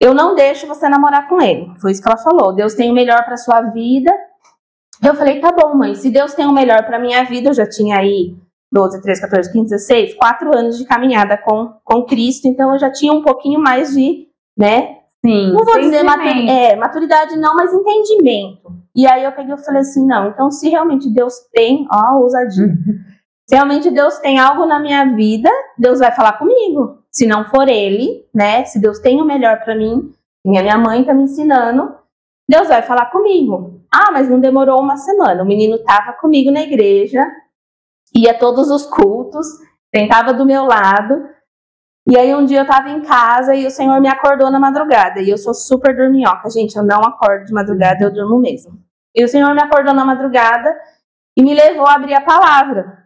eu 0.00 0.14
não 0.14 0.34
deixo 0.36 0.66
você 0.66 0.88
namorar 0.88 1.28
com 1.28 1.40
ele. 1.42 1.72
Foi 1.80 1.90
isso 1.90 2.00
que 2.02 2.08
ela 2.08 2.18
falou. 2.18 2.54
Deus 2.54 2.74
tem 2.74 2.90
o 2.90 2.94
melhor 2.94 3.24
para 3.24 3.36
sua 3.36 3.60
vida. 3.62 4.12
Eu 5.04 5.14
falei, 5.16 5.40
tá 5.40 5.50
bom, 5.50 5.74
mãe. 5.74 5.94
Se 5.96 6.10
Deus 6.10 6.34
tem 6.34 6.46
o 6.46 6.52
melhor 6.52 6.84
para 6.86 6.98
minha 7.00 7.24
vida, 7.24 7.50
eu 7.50 7.54
já 7.54 7.68
tinha 7.68 7.98
aí 7.98 8.36
12, 8.72 9.02
13, 9.02 9.20
14, 9.20 9.52
15, 9.52 9.70
16, 9.70 10.14
quatro 10.14 10.56
anos 10.56 10.78
de 10.78 10.84
caminhada 10.86 11.36
com, 11.36 11.74
com 11.84 12.04
Cristo, 12.04 12.46
então 12.46 12.72
eu 12.72 12.78
já 12.78 12.90
tinha 12.90 13.12
um 13.12 13.22
pouquinho 13.22 13.60
mais 13.60 13.92
de, 13.94 14.28
né? 14.56 14.98
Sim. 15.24 15.52
Não 15.52 15.64
vou 15.64 15.80
dizer 15.80 16.02
matu 16.02 16.22
entendimento. 16.22 16.50
é, 16.50 16.76
maturidade, 16.76 17.36
não, 17.36 17.54
mas 17.54 17.72
entendimento. 17.72 18.82
E 18.94 19.06
aí 19.06 19.24
eu 19.24 19.32
peguei 19.32 19.54
e 19.54 19.64
falei 19.64 19.80
assim: 19.80 20.06
não, 20.06 20.28
então 20.28 20.50
se 20.50 20.68
realmente 20.68 21.08
Deus 21.08 21.34
tem, 21.52 21.86
ó, 21.90 22.18
ousadia. 22.18 22.68
Se 23.44 23.56
realmente 23.56 23.90
Deus 23.90 24.18
tem 24.18 24.38
algo 24.38 24.64
na 24.64 24.78
minha 24.78 25.14
vida, 25.14 25.50
Deus 25.76 25.98
vai 25.98 26.12
falar 26.12 26.38
comigo. 26.38 27.02
Se 27.10 27.26
não 27.26 27.44
for 27.44 27.68
Ele, 27.68 28.24
né? 28.32 28.64
Se 28.64 28.80
Deus 28.80 28.98
tem 29.00 29.20
o 29.20 29.26
melhor 29.26 29.62
para 29.62 29.74
mim, 29.74 30.10
e 30.46 30.56
a 30.56 30.62
minha 30.62 30.78
mãe 30.78 31.04
tá 31.04 31.12
me 31.12 31.24
ensinando, 31.24 31.94
Deus 32.48 32.68
vai 32.68 32.82
falar 32.82 33.06
comigo. 33.06 33.82
Ah, 33.92 34.10
mas 34.10 34.28
não 34.28 34.40
demorou 34.40 34.80
uma 34.80 34.96
semana. 34.96 35.42
O 35.42 35.46
menino 35.46 35.78
tava 35.84 36.12
comigo 36.14 36.50
na 36.50 36.62
igreja, 36.62 37.26
ia 38.14 38.30
a 38.30 38.38
todos 38.38 38.70
os 38.70 38.86
cultos, 38.86 39.46
sentava 39.94 40.32
do 40.32 40.46
meu 40.46 40.64
lado. 40.64 41.28
E 42.08 42.18
aí 42.18 42.34
um 42.34 42.44
dia 42.44 42.60
eu 42.60 42.66
tava 42.66 42.90
em 42.90 43.02
casa 43.02 43.54
e 43.54 43.66
o 43.66 43.70
Senhor 43.70 44.00
me 44.00 44.08
acordou 44.08 44.50
na 44.50 44.58
madrugada. 44.58 45.20
E 45.20 45.30
eu 45.30 45.38
sou 45.38 45.54
super 45.54 45.96
dorminhoca, 45.96 46.50
gente. 46.50 46.76
Eu 46.76 46.82
não 46.82 47.00
acordo 47.00 47.46
de 47.46 47.52
madrugada, 47.52 48.04
eu 48.04 48.12
durmo 48.12 48.38
mesmo. 48.40 48.80
E 49.14 49.24
o 49.24 49.28
Senhor 49.28 49.54
me 49.54 49.62
acordou 49.62 49.94
na 49.94 50.04
madrugada 50.04 50.74
e 51.36 51.42
me 51.42 51.54
levou 51.54 51.86
a 51.86 51.94
abrir 51.94 52.14
a 52.14 52.20
palavra. 52.20 53.02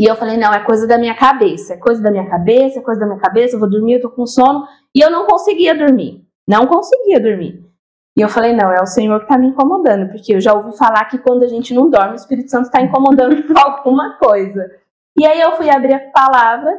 E 0.00 0.04
eu 0.04 0.16
falei, 0.16 0.36
não, 0.36 0.52
é 0.52 0.64
coisa 0.64 0.86
da 0.86 0.98
minha 0.98 1.14
cabeça, 1.14 1.74
é 1.74 1.76
coisa 1.76 2.02
da 2.02 2.10
minha 2.10 2.28
cabeça, 2.28 2.78
é 2.78 2.82
coisa 2.82 3.00
da 3.00 3.06
minha 3.06 3.18
cabeça, 3.18 3.56
eu 3.56 3.60
vou 3.60 3.68
dormir, 3.68 3.94
eu 3.94 4.02
tô 4.02 4.10
com 4.10 4.26
sono. 4.26 4.66
E 4.94 5.00
eu 5.00 5.10
não 5.10 5.26
conseguia 5.26 5.74
dormir, 5.74 6.24
não 6.46 6.66
conseguia 6.66 7.20
dormir. 7.20 7.62
E 8.16 8.20
eu 8.20 8.28
falei, 8.28 8.54
não, 8.54 8.70
é 8.70 8.80
o 8.80 8.86
Senhor 8.86 9.20
que 9.20 9.26
tá 9.26 9.38
me 9.38 9.48
incomodando, 9.48 10.10
porque 10.10 10.34
eu 10.34 10.40
já 10.40 10.52
ouvi 10.52 10.76
falar 10.76 11.04
que 11.06 11.18
quando 11.18 11.44
a 11.44 11.48
gente 11.48 11.72
não 11.74 11.88
dorme, 11.88 12.12
o 12.12 12.16
Espírito 12.16 12.50
Santo 12.50 12.70
tá 12.70 12.80
incomodando 12.80 13.42
com 13.48 13.58
alguma 13.58 14.18
coisa. 14.18 14.70
E 15.18 15.26
aí 15.26 15.40
eu 15.40 15.52
fui 15.52 15.70
abrir 15.70 15.94
a 15.94 16.10
palavra, 16.10 16.78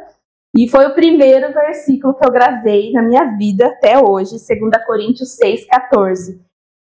e 0.56 0.70
foi 0.70 0.86
o 0.86 0.94
primeiro 0.94 1.52
versículo 1.52 2.14
que 2.14 2.26
eu 2.26 2.32
gravei 2.32 2.92
na 2.92 3.02
minha 3.02 3.36
vida 3.38 3.68
até 3.68 3.98
hoje, 3.98 4.38
2 4.38 4.86
Coríntios 4.86 5.36
6, 5.36 5.66
14, 5.66 6.40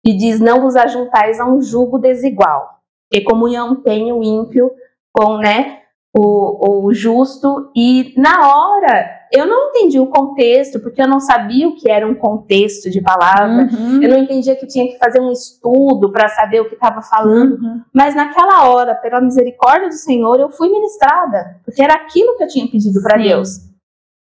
que 0.05 0.15
diz, 0.15 0.41
não 0.41 0.63
vos 0.63 0.75
ajuntais 0.75 1.39
a 1.39 1.47
um 1.47 1.61
jugo 1.61 1.99
desigual, 1.99 2.81
que 3.13 3.21
comunhão 3.21 3.83
tem 3.83 4.13
o 4.13 4.23
ímpio 4.23 4.71
com, 5.13 5.37
né, 5.39 5.83
o, 6.17 6.87
o 6.87 6.95
justo, 6.95 7.71
e 7.77 8.15
na 8.17 8.49
hora 8.49 9.18
eu 9.33 9.47
não 9.47 9.71
entendi 9.71 9.99
o 10.01 10.07
contexto, 10.07 10.81
porque 10.81 11.01
eu 11.03 11.09
não 11.09 11.21
sabia 11.21 11.69
o 11.69 11.75
que 11.77 11.91
era 11.91 12.07
um 12.07 12.15
contexto 12.15 12.91
de 12.91 13.01
palavra, 13.01 13.69
Uhum. 13.73 14.03
eu 14.03 14.09
não 14.09 14.19
entendia 14.19 14.57
que 14.57 14.67
tinha 14.67 14.87
que 14.87 14.99
fazer 14.99 15.21
um 15.21 15.31
estudo 15.33 16.11
para 16.13 16.29
saber 16.29 16.61
o 16.61 16.69
que 16.69 16.75
estava 16.75 17.03
falando, 17.03 17.55
Uhum. 17.63 17.83
mas 17.93 18.15
naquela 18.15 18.69
hora, 18.69 18.95
pela 18.95 19.21
misericórdia 19.21 19.89
do 19.89 19.95
Senhor, 19.95 20.39
eu 20.41 20.51
fui 20.51 20.69
ministrada, 20.69 21.61
porque 21.65 21.83
era 21.83 21.95
aquilo 21.95 22.37
que 22.37 22.45
eu 22.45 22.49
tinha 22.49 22.67
pedido 22.71 23.03
para. 23.03 23.17
Deus. 23.17 23.59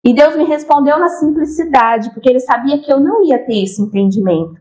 E 0.04 0.14
Deus 0.14 0.34
me 0.36 0.44
respondeu 0.44 0.98
na 0.98 1.08
simplicidade, 1.10 2.10
porque 2.14 2.28
ele 2.28 2.40
sabia 2.40 2.78
que 2.78 2.90
eu 2.92 2.98
não 2.98 3.22
ia 3.22 3.38
ter 3.44 3.62
esse 3.62 3.82
entendimento. 3.82 4.54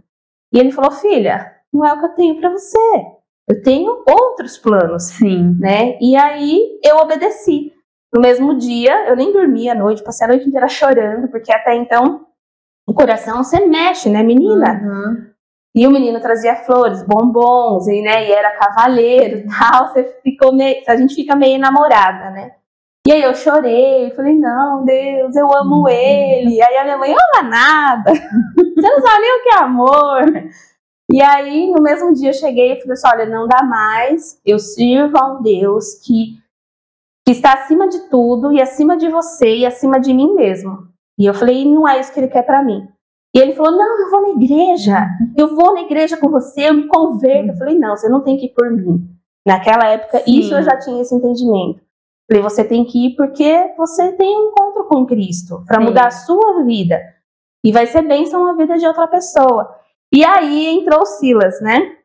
E 0.54 0.60
ele 0.60 0.72
falou: 0.72 0.92
Filha, 0.92 1.52
não 1.72 1.86
é 1.86 1.94
o 1.94 2.00
que 2.00 2.06
eu 2.06 2.10
tenho 2.16 2.40
para 2.40 2.50
você. 2.52 2.78
Eu 3.50 3.64
tenho 3.64 4.04
outros 4.08 4.58
planos, 4.58 5.04
Sim. 5.04 5.56
né? 5.60 5.98
E 6.02 6.16
aí 6.16 6.80
eu 6.84 6.98
obedeci. 6.98 7.72
No 8.14 8.22
mesmo 8.22 8.58
dia, 8.58 9.08
eu 9.08 9.16
nem 9.16 9.32
dormi 9.32 9.70
à 9.70 9.76
noite, 9.76 10.04
passei 10.04 10.26
a 10.26 10.30
noite 10.30 10.48
inteira 10.48 10.68
chorando, 10.68 11.28
porque 11.28 11.52
até 11.52 11.76
então 11.76 12.26
o 12.88 12.94
coração 12.94 13.44
você 13.44 13.66
mexe, 13.66 14.10
né, 14.10 14.24
menina? 14.24 14.82
Uhum. 14.84 15.30
E 15.76 15.86
o 15.86 15.92
menino 15.92 16.20
trazia 16.20 16.56
flores, 16.56 17.04
bombons, 17.04 17.88
e, 17.88 18.02
né, 18.02 18.28
e 18.28 18.32
era 18.32 18.58
cavaleiro 18.58 19.40
e 19.40 19.46
tal. 19.48 19.90
Você 19.90 20.04
ficou 20.24 20.52
meio, 20.52 20.82
a 20.88 20.96
gente 20.96 21.14
fica 21.14 21.36
meio 21.36 21.60
namorada, 21.60 22.32
né? 22.32 22.52
E 23.08 23.12
aí 23.12 23.22
eu 23.22 23.34
chorei, 23.34 24.12
falei, 24.12 24.36
não, 24.36 24.84
Deus, 24.84 25.36
eu 25.36 25.48
amo 25.56 25.88
ele. 25.88 26.62
Aí 26.62 26.78
a 26.78 26.84
minha 26.84 26.98
mãe, 26.98 27.12
ama 27.12 27.50
nada. 27.50 28.12
Você 28.76 28.82
não 28.82 29.02
sabe 29.02 29.22
nem 29.22 29.40
o 29.40 29.44
que 29.44 29.50
é 29.50 29.58
amor. 29.58 30.52
E 31.12 31.22
aí, 31.22 31.72
no 31.72 31.82
mesmo 31.82 32.14
dia, 32.14 32.30
eu 32.30 32.34
cheguei 32.34 32.74
e 32.74 32.82
falei 32.82 32.94
assim, 32.94 33.08
olha, 33.08 33.26
não 33.26 33.48
dá 33.48 33.64
mais. 33.64 34.40
Eu 34.46 34.60
sirvo 34.60 35.18
a 35.18 35.34
um 35.34 35.42
Deus 35.42 35.96
que, 36.06 36.38
que 37.30 37.34
está 37.34 37.54
acima 37.54 37.88
de 37.88 38.10
tudo, 38.10 38.52
e 38.52 38.60
acima 38.60 38.98
de 38.98 39.08
você, 39.08 39.58
e 39.58 39.64
acima 39.64 40.00
de 40.00 40.12
mim 40.12 40.34
mesmo. 40.34 40.88
E 41.16 41.28
eu 41.28 41.34
falei, 41.36 41.64
não 41.64 41.88
é 41.88 42.00
isso 42.00 42.12
que 42.12 42.20
ele 42.20 42.28
quer 42.28 42.42
para 42.42 42.64
mim. 42.64 42.88
E 43.36 43.38
ele 43.38 43.54
falou: 43.54 43.72
Não, 43.72 44.02
eu 44.02 44.10
vou 44.10 44.22
na 44.24 44.30
igreja, 44.30 45.08
eu 45.38 45.56
vou 45.56 45.76
na 45.76 45.82
igreja 45.82 46.18
com 46.18 46.28
você, 46.32 46.68
eu 46.68 46.74
me 46.74 46.88
converto. 46.88 47.50
Eu 47.50 47.56
falei: 47.56 47.78
Não, 47.78 47.96
você 47.96 48.10
não 48.10 48.24
tem 48.24 48.36
que 48.36 48.48
ir 48.48 48.54
por 48.56 48.72
mim. 48.72 49.08
Naquela 49.46 49.86
época, 49.86 50.22
Sim. 50.22 50.40
isso 50.40 50.56
eu 50.56 50.64
já 50.64 50.80
tinha 50.80 51.00
esse 51.04 51.14
entendimento. 51.14 51.80
Falei: 52.28 52.42
Você 52.42 52.64
tem 52.64 52.84
que 52.84 53.06
ir 53.06 53.16
porque 53.16 53.76
você 53.78 54.12
tem 54.14 54.36
um 54.36 54.48
encontro 54.48 54.86
com 54.86 55.06
Cristo 55.06 55.64
para 55.68 55.80
mudar 55.80 56.08
a 56.08 56.12
sua 56.12 56.64
vida. 56.64 57.00
E 57.64 57.72
vai 57.72 57.86
ser 57.86 58.02
bênção 58.02 58.44
na 58.44 58.54
vida 58.54 58.76
de 58.76 58.88
outra 58.88 59.08
pessoa. 59.08 59.70
E 60.12 60.26
aí 60.26 60.66
entrou 60.66 61.02
o 61.02 61.06
Silas, 61.06 61.62
né? 61.62 61.96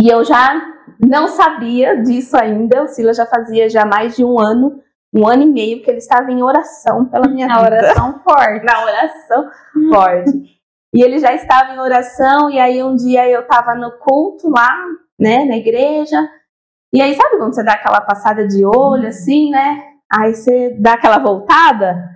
E 0.00 0.08
eu 0.08 0.22
já 0.22 0.77
não 1.00 1.28
sabia 1.28 2.02
disso 2.02 2.36
ainda. 2.36 2.82
O 2.82 2.88
Silas 2.88 3.16
já 3.16 3.26
fazia 3.26 3.68
já 3.68 3.84
mais 3.84 4.16
de 4.16 4.24
um 4.24 4.38
ano, 4.38 4.80
um 5.14 5.26
ano 5.26 5.42
e 5.44 5.46
meio 5.46 5.82
que 5.82 5.90
ele 5.90 5.98
estava 5.98 6.30
em 6.30 6.42
oração 6.42 7.06
pela 7.06 7.28
minha 7.28 7.46
A 7.46 7.62
vida 7.62 7.76
oração 7.76 8.20
forte. 8.20 8.64
na 8.66 8.84
oração 8.84 9.50
forte. 9.90 10.58
E 10.94 11.02
ele 11.02 11.18
já 11.18 11.34
estava 11.34 11.74
em 11.74 11.78
oração, 11.78 12.50
e 12.50 12.58
aí 12.58 12.82
um 12.82 12.96
dia 12.96 13.28
eu 13.28 13.42
estava 13.42 13.74
no 13.74 13.92
culto 13.98 14.48
lá, 14.48 14.74
né, 15.20 15.44
na 15.44 15.56
igreja. 15.56 16.26
E 16.92 17.02
aí, 17.02 17.14
sabe 17.14 17.36
quando 17.36 17.54
você 17.54 17.62
dá 17.62 17.74
aquela 17.74 18.00
passada 18.00 18.46
de 18.46 18.64
olho, 18.64 19.06
assim, 19.08 19.50
né? 19.50 19.82
Aí 20.10 20.34
você 20.34 20.74
dá 20.80 20.94
aquela 20.94 21.18
voltada. 21.18 22.08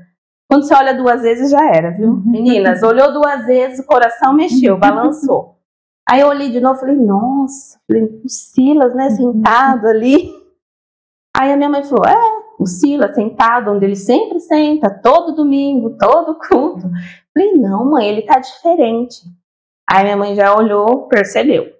Quando 0.51 0.67
você 0.67 0.75
olha 0.75 0.95
duas 0.95 1.21
vezes, 1.21 1.51
já 1.51 1.63
era, 1.67 1.91
viu? 1.91 2.23
Meninas, 2.25 2.83
olhou 2.83 3.13
duas 3.13 3.45
vezes, 3.45 3.81
o 3.81 3.87
coração 3.87 4.33
mexeu, 4.33 4.77
balançou. 4.79 5.52
Aí 6.13 6.21
eu 6.21 6.29
olhei 6.29 6.51
de 6.51 6.61
novo, 6.61 6.79
falei, 6.79 6.95
nossa, 6.95 7.81
falei, 7.87 8.21
o 8.23 8.29
Silas, 8.29 8.95
né, 8.95 9.09
sentado 9.09 9.87
ali. 9.87 10.31
Aí 11.35 11.51
a 11.51 11.57
minha 11.57 11.71
mãe 11.71 11.83
falou, 11.83 12.05
é, 12.05 12.43
o 12.59 12.67
Silas 12.67 13.15
sentado 13.15 13.71
onde 13.71 13.87
ele 13.87 13.97
sempre 13.97 14.39
senta, 14.39 14.91
todo 14.91 15.35
domingo, 15.35 15.97
todo 15.97 16.39
culto. 16.39 16.83
Falei, 17.33 17.55
não, 17.55 17.91
mãe, 17.91 18.07
ele 18.07 18.21
tá 18.27 18.39
diferente. 18.39 19.23
Aí 19.91 20.05
minha 20.05 20.17
mãe 20.19 20.35
já 20.35 20.55
olhou, 20.55 21.09
percebeu. 21.09 21.73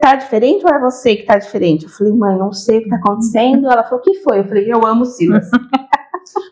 Tá 0.00 0.16
diferente 0.16 0.66
ou 0.66 0.74
é 0.74 0.80
você 0.80 1.14
que 1.14 1.26
tá 1.26 1.38
diferente? 1.38 1.84
Eu 1.84 1.90
falei, 1.90 2.12
mãe, 2.12 2.36
não 2.36 2.52
sei 2.52 2.78
o 2.78 2.82
que 2.82 2.90
tá 2.90 2.96
acontecendo. 2.96 3.70
Ela 3.70 3.84
falou, 3.84 4.00
o 4.00 4.02
que 4.02 4.14
foi? 4.24 4.40
Eu 4.40 4.44
falei, 4.48 4.72
eu 4.72 4.84
amo 4.84 5.02
o 5.02 5.06
Silas. 5.06 5.48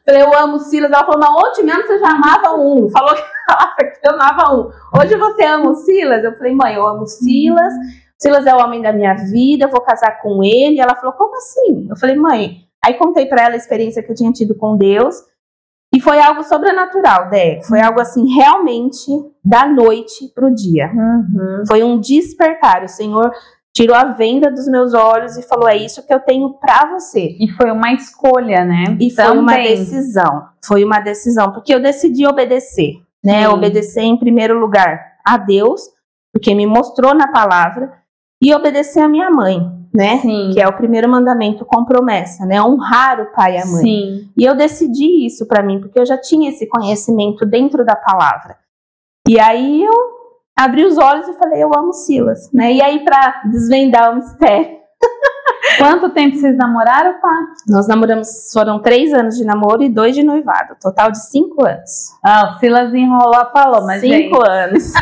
falei, 0.06 0.22
eu 0.22 0.38
amo 0.38 0.58
Silas. 0.60 0.90
Ela 0.90 1.04
falou, 1.04 1.20
não, 1.20 1.36
ontem 1.36 1.64
mesmo 1.64 1.86
você 1.86 1.98
já 1.98 2.10
amava 2.10 2.54
um. 2.54 2.88
Falou 2.88 3.14
que 3.14 3.22
eu 4.08 4.14
amava 4.14 4.54
um. 4.54 4.70
Hoje 4.98 5.16
você 5.16 5.44
ama 5.44 5.70
o 5.70 5.74
Silas? 5.74 6.24
Eu 6.24 6.34
falei, 6.36 6.54
mãe, 6.54 6.74
eu 6.74 6.86
amo 6.86 7.06
Silas. 7.06 7.72
Silas 8.18 8.46
é 8.46 8.54
o 8.54 8.58
homem 8.58 8.80
da 8.80 8.92
minha 8.92 9.14
vida, 9.14 9.66
eu 9.66 9.70
vou 9.70 9.82
casar 9.82 10.22
com 10.22 10.42
ele. 10.42 10.80
Ela 10.80 10.94
falou, 10.94 11.12
como 11.12 11.36
assim? 11.36 11.86
Eu 11.90 11.96
falei, 11.96 12.16
mãe. 12.16 12.66
Aí 12.84 12.94
contei 12.94 13.26
para 13.26 13.42
ela 13.42 13.54
a 13.54 13.58
experiência 13.58 14.02
que 14.02 14.10
eu 14.10 14.16
tinha 14.16 14.32
tido 14.32 14.54
com 14.54 14.76
Deus. 14.76 15.16
E 15.94 16.00
foi 16.00 16.20
algo 16.20 16.42
sobrenatural, 16.42 17.30
Dé. 17.30 17.60
Foi 17.62 17.80
algo 17.80 18.00
assim, 18.00 18.26
realmente, 18.34 19.10
da 19.44 19.66
noite 19.66 20.30
pro 20.34 20.54
dia. 20.54 20.90
Uhum. 20.92 21.64
Foi 21.66 21.82
um 21.82 21.98
despertar. 21.98 22.84
O 22.84 22.88
Senhor 22.88 23.30
tirou 23.76 23.94
a 23.94 24.04
venda 24.04 24.50
dos 24.50 24.66
meus 24.66 24.94
olhos 24.94 25.36
e 25.36 25.42
falou: 25.42 25.68
É 25.68 25.76
isso 25.76 26.04
que 26.06 26.12
eu 26.12 26.20
tenho 26.20 26.54
para 26.54 26.92
você. 26.92 27.36
E 27.38 27.46
foi 27.52 27.70
uma 27.70 27.92
escolha, 27.92 28.64
né? 28.64 28.96
E 28.98 29.10
foi 29.10 29.36
uma 29.36 29.52
Também. 29.52 29.76
decisão. 29.76 30.48
Foi 30.64 30.82
uma 30.82 30.98
decisão, 30.98 31.52
porque 31.52 31.74
eu 31.74 31.80
decidi 31.80 32.26
obedecer, 32.26 32.94
né? 33.22 33.42
Sim. 33.42 33.52
Obedecer 33.52 34.02
em 34.02 34.16
primeiro 34.16 34.58
lugar 34.58 34.98
a 35.24 35.36
Deus, 35.36 35.82
porque 36.32 36.54
me 36.54 36.66
mostrou 36.66 37.14
na 37.14 37.28
palavra, 37.30 37.92
e 38.42 38.54
obedecer 38.54 39.00
a 39.00 39.08
minha 39.08 39.30
mãe, 39.30 39.60
né? 39.94 40.18
Sim. 40.18 40.50
Que 40.54 40.60
é 40.60 40.66
o 40.66 40.76
primeiro 40.76 41.08
mandamento 41.08 41.64
com 41.64 41.84
promessa, 41.84 42.46
né? 42.46 42.62
Honrar 42.62 43.20
o 43.20 43.32
pai 43.32 43.56
e 43.56 43.62
a 43.62 43.66
mãe. 43.66 43.82
Sim. 43.82 44.30
E 44.36 44.44
eu 44.44 44.56
decidi 44.56 45.26
isso 45.26 45.46
para 45.46 45.62
mim, 45.62 45.80
porque 45.80 45.98
eu 45.98 46.06
já 46.06 46.18
tinha 46.18 46.48
esse 46.48 46.66
conhecimento 46.66 47.44
dentro 47.44 47.84
da 47.84 47.94
palavra. 47.94 48.56
E 49.28 49.38
aí 49.40 49.84
eu 49.84 50.15
abri 50.58 50.84
os 50.84 50.98
olhos 50.98 51.28
e 51.28 51.34
falei, 51.34 51.62
eu 51.62 51.70
amo 51.76 51.92
Silas, 51.92 52.50
né? 52.52 52.72
E 52.72 52.82
aí 52.82 53.04
para 53.04 53.42
desvendar 53.50 54.12
o 54.12 54.16
mistério, 54.16 54.76
Quanto 55.78 56.10
tempo 56.10 56.36
vocês 56.36 56.56
namoraram, 56.56 57.20
pá? 57.20 57.28
nós 57.68 57.86
namoramos, 57.86 58.28
foram 58.52 58.80
três 58.80 59.12
anos 59.12 59.36
de 59.36 59.44
namoro 59.44 59.82
e 59.82 59.88
dois 59.88 60.14
de 60.14 60.22
noivado, 60.22 60.76
total 60.80 61.10
de 61.10 61.18
cinco 61.28 61.66
anos. 61.66 62.12
Ah, 62.24 62.54
o 62.54 62.58
Silas 62.58 62.94
enrolou 62.94 63.34
a 63.34 63.44
Paloma, 63.44 63.98
gente. 63.98 64.28
cinco 64.30 64.40
anos. 64.48 64.92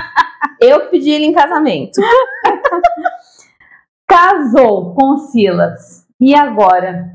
Eu 0.61 0.81
que 0.83 0.87
pedi 0.89 1.11
ele 1.11 1.27
em 1.27 1.33
casamento. 1.33 2.01
Casou 4.09 4.95
com 4.95 5.17
Silas. 5.19 6.07
E 6.21 6.35
agora? 6.35 7.11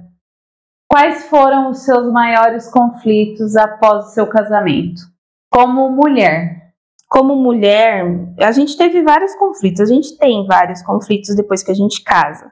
Quais 0.90 1.26
foram 1.28 1.70
os 1.70 1.84
seus 1.84 2.12
maiores 2.12 2.70
conflitos 2.72 3.56
após 3.56 4.06
o 4.06 4.10
seu 4.10 4.28
casamento? 4.28 5.02
Como 5.52 5.90
mulher. 5.92 6.69
Como 7.10 7.36
mulher, 7.36 8.06
a 8.40 8.52
gente 8.52 8.78
teve 8.78 9.02
vários 9.02 9.36
conflitos, 9.36 9.82
a 9.82 9.86
gente 9.86 10.16
tem 10.18 10.46
vários 10.46 10.82
conflitos 10.84 11.36
depois 11.36 11.64
que 11.64 11.72
a 11.72 11.76
gente 11.76 12.04
casa. 12.04 12.52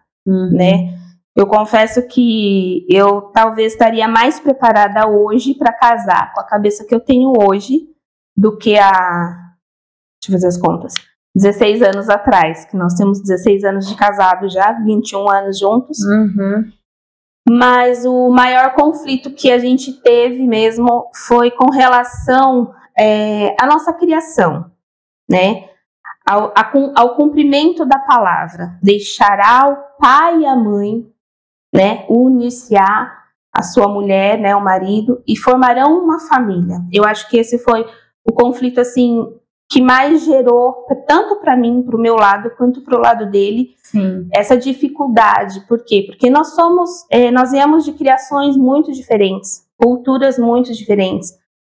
né? 0.52 0.98
Eu 1.36 1.46
confesso 1.46 2.08
que 2.08 2.84
eu 2.90 3.22
talvez 3.34 3.74
estaria 3.74 4.08
mais 4.08 4.40
preparada 4.40 5.08
hoje 5.08 5.54
para 5.54 5.72
casar 5.72 6.34
com 6.34 6.42
a 6.42 6.44
cabeça 6.44 6.84
que 6.84 6.96
eu 6.96 7.00
tenho 7.00 7.32
hoje 7.48 7.88
do 8.36 8.58
que 8.58 8.76
a 8.78 9.48
deixa 10.20 10.30
eu 10.30 10.32
fazer 10.32 10.48
as 10.48 10.58
contas. 10.58 10.94
16 11.36 11.84
anos 11.84 12.10
atrás, 12.10 12.66
que 12.66 12.76
nós 12.76 12.96
temos 12.96 13.22
16 13.22 13.64
anos 13.64 13.88
de 13.88 13.96
casado 13.96 14.50
já, 14.50 14.72
21 14.72 15.30
anos 15.30 15.60
juntos. 15.60 16.00
Uhum. 16.00 16.72
Mas 17.48 18.04
o 18.04 18.30
maior 18.30 18.74
conflito 18.74 19.30
que 19.30 19.52
a 19.52 19.60
gente 19.60 19.94
teve 20.02 20.46
mesmo 20.46 21.10
foi 21.28 21.52
com 21.52 21.72
relação 21.72 22.74
é, 22.98 23.56
à 23.60 23.66
nossa 23.66 23.94
criação, 23.94 24.72
né? 25.30 25.70
Ao, 26.26 26.54
a 26.56 26.72
ao 26.96 27.16
cumprimento 27.16 27.86
da 27.86 28.00
palavra. 28.00 28.78
Deixará 28.82 29.70
o 29.70 30.02
pai 30.02 30.42
e 30.42 30.46
a 30.46 30.56
mãe, 30.56 31.06
né? 31.74 32.06
Uniciar 32.10 33.26
a 33.54 33.64
sua 33.64 33.88
mulher, 33.88 34.38
né? 34.40 34.56
O 34.56 34.64
marido, 34.64 35.22
e 35.28 35.38
formarão 35.38 36.04
uma 36.04 36.20
família. 36.20 36.80
Eu 36.92 37.06
acho 37.06 37.30
que 37.30 37.38
esse 37.38 37.58
foi 37.60 37.86
o 38.26 38.34
conflito, 38.34 38.80
assim, 38.82 39.26
que 39.70 39.82
mais 39.82 40.24
gerou, 40.24 40.86
tanto 41.08 41.38
para 41.38 41.56
mim, 41.56 41.82
para 41.82 41.96
o 41.96 42.00
meu 42.00 42.16
lado, 42.16 42.52
quanto 42.58 42.82
para 42.82 42.98
o 42.98 43.02
lado 43.02 43.30
dele, 43.30 43.76
Sim. 43.84 44.28
essa 44.34 44.58
dificuldade. 44.58 45.66
Por 45.68 45.84
quê? 45.84 46.04
Porque 46.08 46.30
nós 46.30 46.56
somos, 46.56 47.06
eh, 47.10 47.32
nós 47.32 47.52
viemos 47.52 47.84
de 47.84 47.94
criações 47.94 48.56
muito 48.56 48.92
diferentes, 48.94 49.66
culturas 49.78 50.38
muito 50.40 50.74
diferentes. 50.74 51.34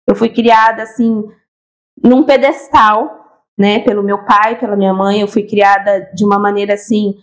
Eu 0.10 0.16
fui 0.16 0.30
criada 0.30 0.82
assim 0.82 1.24
num 2.04 2.24
pedestal, 2.24 3.44
né, 3.56 3.80
pelo 3.82 4.02
meu 4.02 4.26
pai, 4.26 4.58
pela 4.58 4.76
minha 4.76 4.92
mãe. 4.92 5.22
Eu 5.22 5.28
fui 5.28 5.44
criada 5.44 6.10
de 6.16 6.26
uma 6.26 6.40
maneira 6.40 6.74
assim 6.74 7.14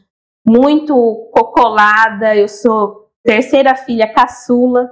muito 0.46 0.94
cocolada. 1.32 2.36
Eu 2.36 2.46
sou 2.46 3.08
terceira 3.24 3.74
filha 3.74 4.12
caçula, 4.12 4.88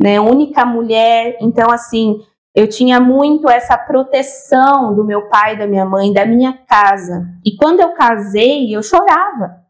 né, 0.00 0.18
única 0.18 0.64
mulher. 0.64 1.36
Então 1.38 1.70
assim, 1.70 2.24
eu 2.54 2.66
tinha 2.66 2.98
muito 2.98 3.50
essa 3.50 3.76
proteção 3.76 4.94
do 4.94 5.04
meu 5.04 5.28
pai, 5.28 5.54
da 5.54 5.66
minha 5.66 5.84
mãe, 5.84 6.14
da 6.14 6.24
minha 6.24 6.54
casa. 6.66 7.28
E 7.44 7.54
quando 7.58 7.80
eu 7.80 7.92
casei, 7.92 8.74
eu 8.74 8.82
chorava. 8.82 9.62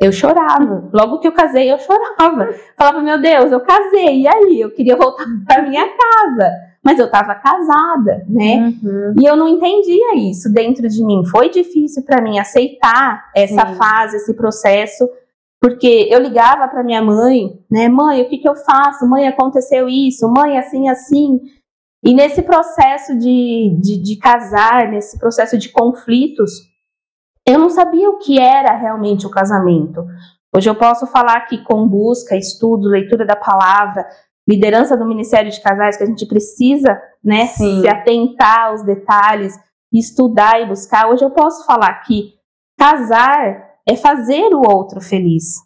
Eu 0.00 0.10
chorava. 0.10 0.88
Logo 0.90 1.18
que 1.18 1.28
eu 1.28 1.32
casei, 1.32 1.70
eu 1.70 1.78
chorava. 1.78 2.48
Falava, 2.78 3.02
meu 3.02 3.20
Deus, 3.20 3.52
eu 3.52 3.60
casei, 3.60 4.22
e 4.22 4.26
aí? 4.26 4.58
Eu 4.58 4.70
queria 4.70 4.96
voltar 4.96 5.26
para 5.46 5.60
minha 5.60 5.86
casa. 5.86 6.69
Mas 6.84 6.98
eu 6.98 7.06
estava 7.06 7.34
casada, 7.34 8.24
né? 8.28 8.74
Uhum. 8.82 9.14
E 9.20 9.26
eu 9.26 9.36
não 9.36 9.46
entendia 9.46 10.16
isso 10.16 10.50
dentro 10.50 10.88
de 10.88 11.04
mim. 11.04 11.24
Foi 11.26 11.50
difícil 11.50 12.02
para 12.04 12.22
mim 12.22 12.38
aceitar 12.38 13.30
essa 13.36 13.66
Sim. 13.66 13.74
fase, 13.74 14.16
esse 14.16 14.32
processo, 14.34 15.08
porque 15.60 16.08
eu 16.10 16.18
ligava 16.18 16.66
para 16.68 16.82
minha 16.82 17.02
mãe, 17.02 17.62
né? 17.70 17.88
Mãe, 17.88 18.22
o 18.22 18.28
que, 18.30 18.38
que 18.38 18.48
eu 18.48 18.56
faço? 18.56 19.06
Mãe, 19.06 19.28
aconteceu 19.28 19.88
isso. 19.88 20.26
Mãe, 20.32 20.58
assim, 20.58 20.88
assim. 20.88 21.40
E 22.02 22.14
nesse 22.14 22.40
processo 22.40 23.18
de, 23.18 23.76
de, 23.78 23.98
de 23.98 24.16
casar, 24.16 24.88
nesse 24.88 25.18
processo 25.18 25.58
de 25.58 25.68
conflitos, 25.68 26.50
eu 27.46 27.58
não 27.58 27.68
sabia 27.68 28.08
o 28.08 28.18
que 28.18 28.40
era 28.40 28.74
realmente 28.74 29.26
o 29.26 29.30
casamento. 29.30 30.06
Hoje 30.54 30.68
eu 30.68 30.74
posso 30.74 31.06
falar 31.06 31.42
que 31.42 31.62
com 31.62 31.86
busca, 31.86 32.36
estudo, 32.36 32.88
leitura 32.88 33.24
da 33.26 33.36
palavra, 33.36 34.06
liderança 34.48 34.96
do 34.96 35.06
Ministério 35.06 35.50
de 35.50 35.60
Casais, 35.60 35.96
que 35.96 36.02
a 36.02 36.06
gente 36.06 36.26
precisa 36.26 37.00
né, 37.22 37.46
se 37.46 37.88
atentar 37.88 38.68
aos 38.68 38.82
detalhes, 38.82 39.58
estudar 39.92 40.60
e 40.60 40.66
buscar. 40.66 41.08
Hoje 41.08 41.24
eu 41.24 41.30
posso 41.30 41.64
falar 41.66 41.92
que 42.02 42.34
casar 42.78 43.70
é 43.88 43.96
fazer 43.96 44.54
o 44.54 44.62
outro 44.68 45.00
feliz. 45.00 45.56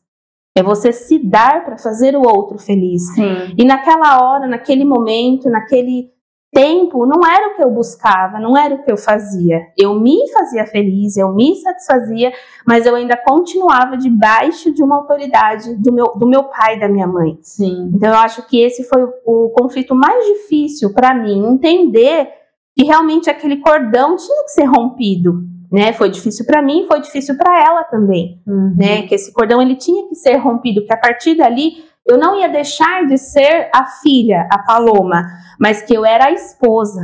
É 0.57 0.63
você 0.63 0.93
se 0.93 1.19
dar 1.19 1.65
para 1.65 1.77
fazer 1.77 2.17
o 2.17 2.23
outro 2.23 2.59
feliz. 2.59 3.13
Sim. 3.15 3.55
E 3.59 3.65
naquela 3.65 4.23
hora, 4.23 4.47
naquele 4.47 4.85
momento, 4.85 5.51
naquele 5.51 6.14
tempo, 6.55 7.05
não 7.05 7.21
era 7.27 7.49
o 7.49 7.57
que 7.57 7.65
eu 7.65 7.71
buscava, 7.71 8.39
não 8.39 8.57
era 8.57 8.75
o 8.77 8.83
que 8.83 8.91
eu 8.91 8.97
fazia. 8.97 9.61
Eu 9.77 9.99
me 10.01 10.17
fazia 10.33 10.65
feliz, 10.67 11.17
eu 11.17 11.35
me 11.35 11.57
satisfazia, 11.57 12.33
mas 12.67 12.87
eu 12.87 12.95
ainda 12.95 13.17
continuava 13.17 13.97
debaixo 13.97 14.73
de 14.73 14.83
uma 14.83 14.97
autoridade 14.97 15.75
do 15.77 15.93
meu, 15.93 16.07
do 16.17 16.27
meu 16.27 16.45
pai 16.45 16.77
e 16.77 16.81
da 16.81 16.89
minha 16.89 17.07
mãe. 17.07 17.37
Sim. 17.43 17.91
Então 17.93 18.09
eu 18.09 18.17
acho 18.17 18.47
que 18.47 18.61
esse 18.61 18.85
foi 18.85 19.03
o, 19.27 19.51
conflito 19.51 19.95
mais 19.95 20.25
difícil 20.25 20.95
para 20.95 21.13
mim, 21.13 21.45
entender 21.53 22.29
que 22.77 22.85
realmente 22.85 23.29
aquele 23.29 23.57
cordão 23.57 24.17
tinha 24.17 24.45
que 24.45 24.51
ser 24.53 24.65
rompido. 24.65 25.43
Né, 25.73 25.93
foi 25.93 26.09
difícil 26.09 26.47
para 26.47 26.63
mim, 26.63 26.87
foi 26.87 27.01
difícil 27.01 27.37
para 27.37 27.61
ela 27.61 27.83
também, 27.83 28.41
Uhum. 28.47 28.77
né? 28.77 29.03
Que 29.09 29.17
esse 29.17 29.33
cordão 29.33 29.61
ele 29.61 29.75
tinha 29.75 30.07
que 30.09 30.15
ser 30.15 30.37
rompido, 30.37 30.85
que 30.87 30.93
a 30.93 30.97
partir 30.97 31.35
dali 31.35 31.83
eu 32.07 32.19
não 32.19 32.39
ia 32.39 32.49
deixar 32.49 33.07
de 33.07 33.17
ser 33.17 33.71
a 33.75 33.87
filha, 33.87 34.49
a 34.53 34.59
Paloma, 34.59 35.27
mas 35.59 35.83
que 35.83 35.97
eu 35.97 36.05
era 36.05 36.27
a 36.27 36.33
esposa. 36.33 37.03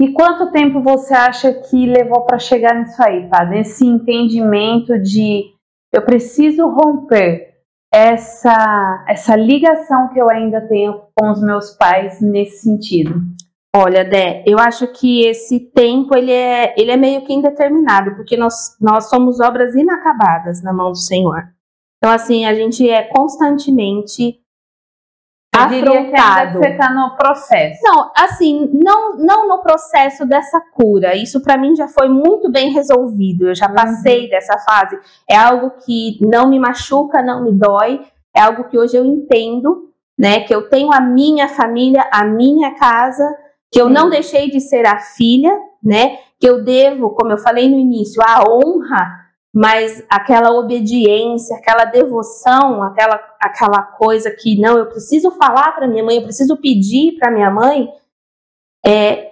E 0.00 0.12
quanto 0.12 0.50
tempo 0.50 0.82
você 0.82 1.14
acha 1.14 1.52
que 1.52 1.86
levou 1.86 2.22
para 2.26 2.38
chegar 2.38 2.74
nisso 2.74 3.02
aí, 3.02 3.28
tá? 3.28 3.44
Nesse 3.44 3.86
entendimento 3.86 4.98
de 4.98 5.44
eu 5.92 6.02
preciso 6.02 6.66
romper 6.68 7.52
essa 7.92 9.04
essa 9.06 9.36
ligação 9.36 10.08
que 10.08 10.18
eu 10.18 10.30
ainda 10.30 10.60
tenho 10.66 11.02
com 11.14 11.30
os 11.30 11.42
meus 11.42 11.70
pais 11.76 12.20
nesse 12.20 12.62
sentido. 12.62 13.14
Olha, 13.74 14.04
Dé, 14.04 14.44
eu 14.46 14.58
acho 14.58 14.86
que 14.88 15.24
esse 15.24 15.58
tempo 15.58 16.14
ele 16.16 16.30
é, 16.30 16.74
ele 16.76 16.90
é 16.90 16.96
meio 16.96 17.24
que 17.24 17.32
indeterminado, 17.32 18.14
porque 18.14 18.36
nós, 18.36 18.76
nós 18.78 19.08
somos 19.08 19.40
obras 19.40 19.74
inacabadas 19.74 20.62
na 20.62 20.74
mão 20.74 20.90
do 20.90 20.98
Senhor. 20.98 21.44
Então, 22.02 22.10
assim, 22.12 22.44
a 22.44 22.52
gente 22.52 22.88
é 22.90 23.04
constantemente 23.04 24.40
Eu 25.54 25.60
afrontado. 25.60 26.58
você 26.58 26.68
está 26.70 26.92
no 26.92 27.14
processo. 27.16 27.78
Não, 27.84 28.10
assim, 28.16 28.68
não, 28.72 29.16
não 29.18 29.46
no 29.46 29.62
processo 29.62 30.26
dessa 30.26 30.60
cura. 30.74 31.14
Isso 31.14 31.40
para 31.40 31.56
mim 31.56 31.76
já 31.76 31.86
foi 31.86 32.08
muito 32.08 32.50
bem 32.50 32.72
resolvido. 32.72 33.46
Eu 33.48 33.54
já 33.54 33.68
Uhum. 33.68 33.74
passei 33.76 34.28
dessa 34.28 34.58
fase. 34.58 34.98
É 35.30 35.36
algo 35.36 35.70
que 35.86 36.18
não 36.20 36.48
me 36.48 36.58
machuca, 36.58 37.22
não 37.22 37.44
me 37.44 37.52
dói. 37.52 38.04
É 38.34 38.40
algo 38.40 38.64
que 38.64 38.76
hoje 38.76 38.96
eu 38.96 39.04
entendo, 39.04 39.88
né? 40.18 40.40
Que 40.40 40.52
eu 40.52 40.68
tenho 40.68 40.92
a 40.92 41.00
minha 41.00 41.46
família, 41.48 42.08
a 42.10 42.24
minha 42.24 42.74
casa, 42.74 43.24
que 43.70 43.80
eu 43.80 43.86
Sim. 43.86 43.92
não 43.92 44.10
deixei 44.10 44.50
de 44.50 44.58
ser 44.58 44.86
a 44.86 44.98
filha, 44.98 45.56
né? 45.80 46.16
Que 46.40 46.48
eu 46.48 46.64
devo, 46.64 47.10
como 47.10 47.30
eu 47.30 47.38
falei 47.38 47.68
no 47.68 47.78
início, 47.78 48.20
a 48.26 48.42
honra, 48.50 49.21
mas 49.54 50.02
aquela 50.08 50.50
obediência, 50.52 51.56
aquela 51.56 51.84
devoção, 51.84 52.82
aquela, 52.82 53.20
aquela 53.40 53.82
coisa 53.82 54.30
que 54.30 54.58
não, 54.58 54.78
eu 54.78 54.86
preciso 54.86 55.30
falar 55.32 55.72
para 55.72 55.86
minha 55.86 56.02
mãe, 56.02 56.16
eu 56.16 56.22
preciso 56.22 56.56
pedir 56.56 57.18
para 57.18 57.30
minha 57.30 57.50
mãe, 57.50 57.88
é, 58.84 59.30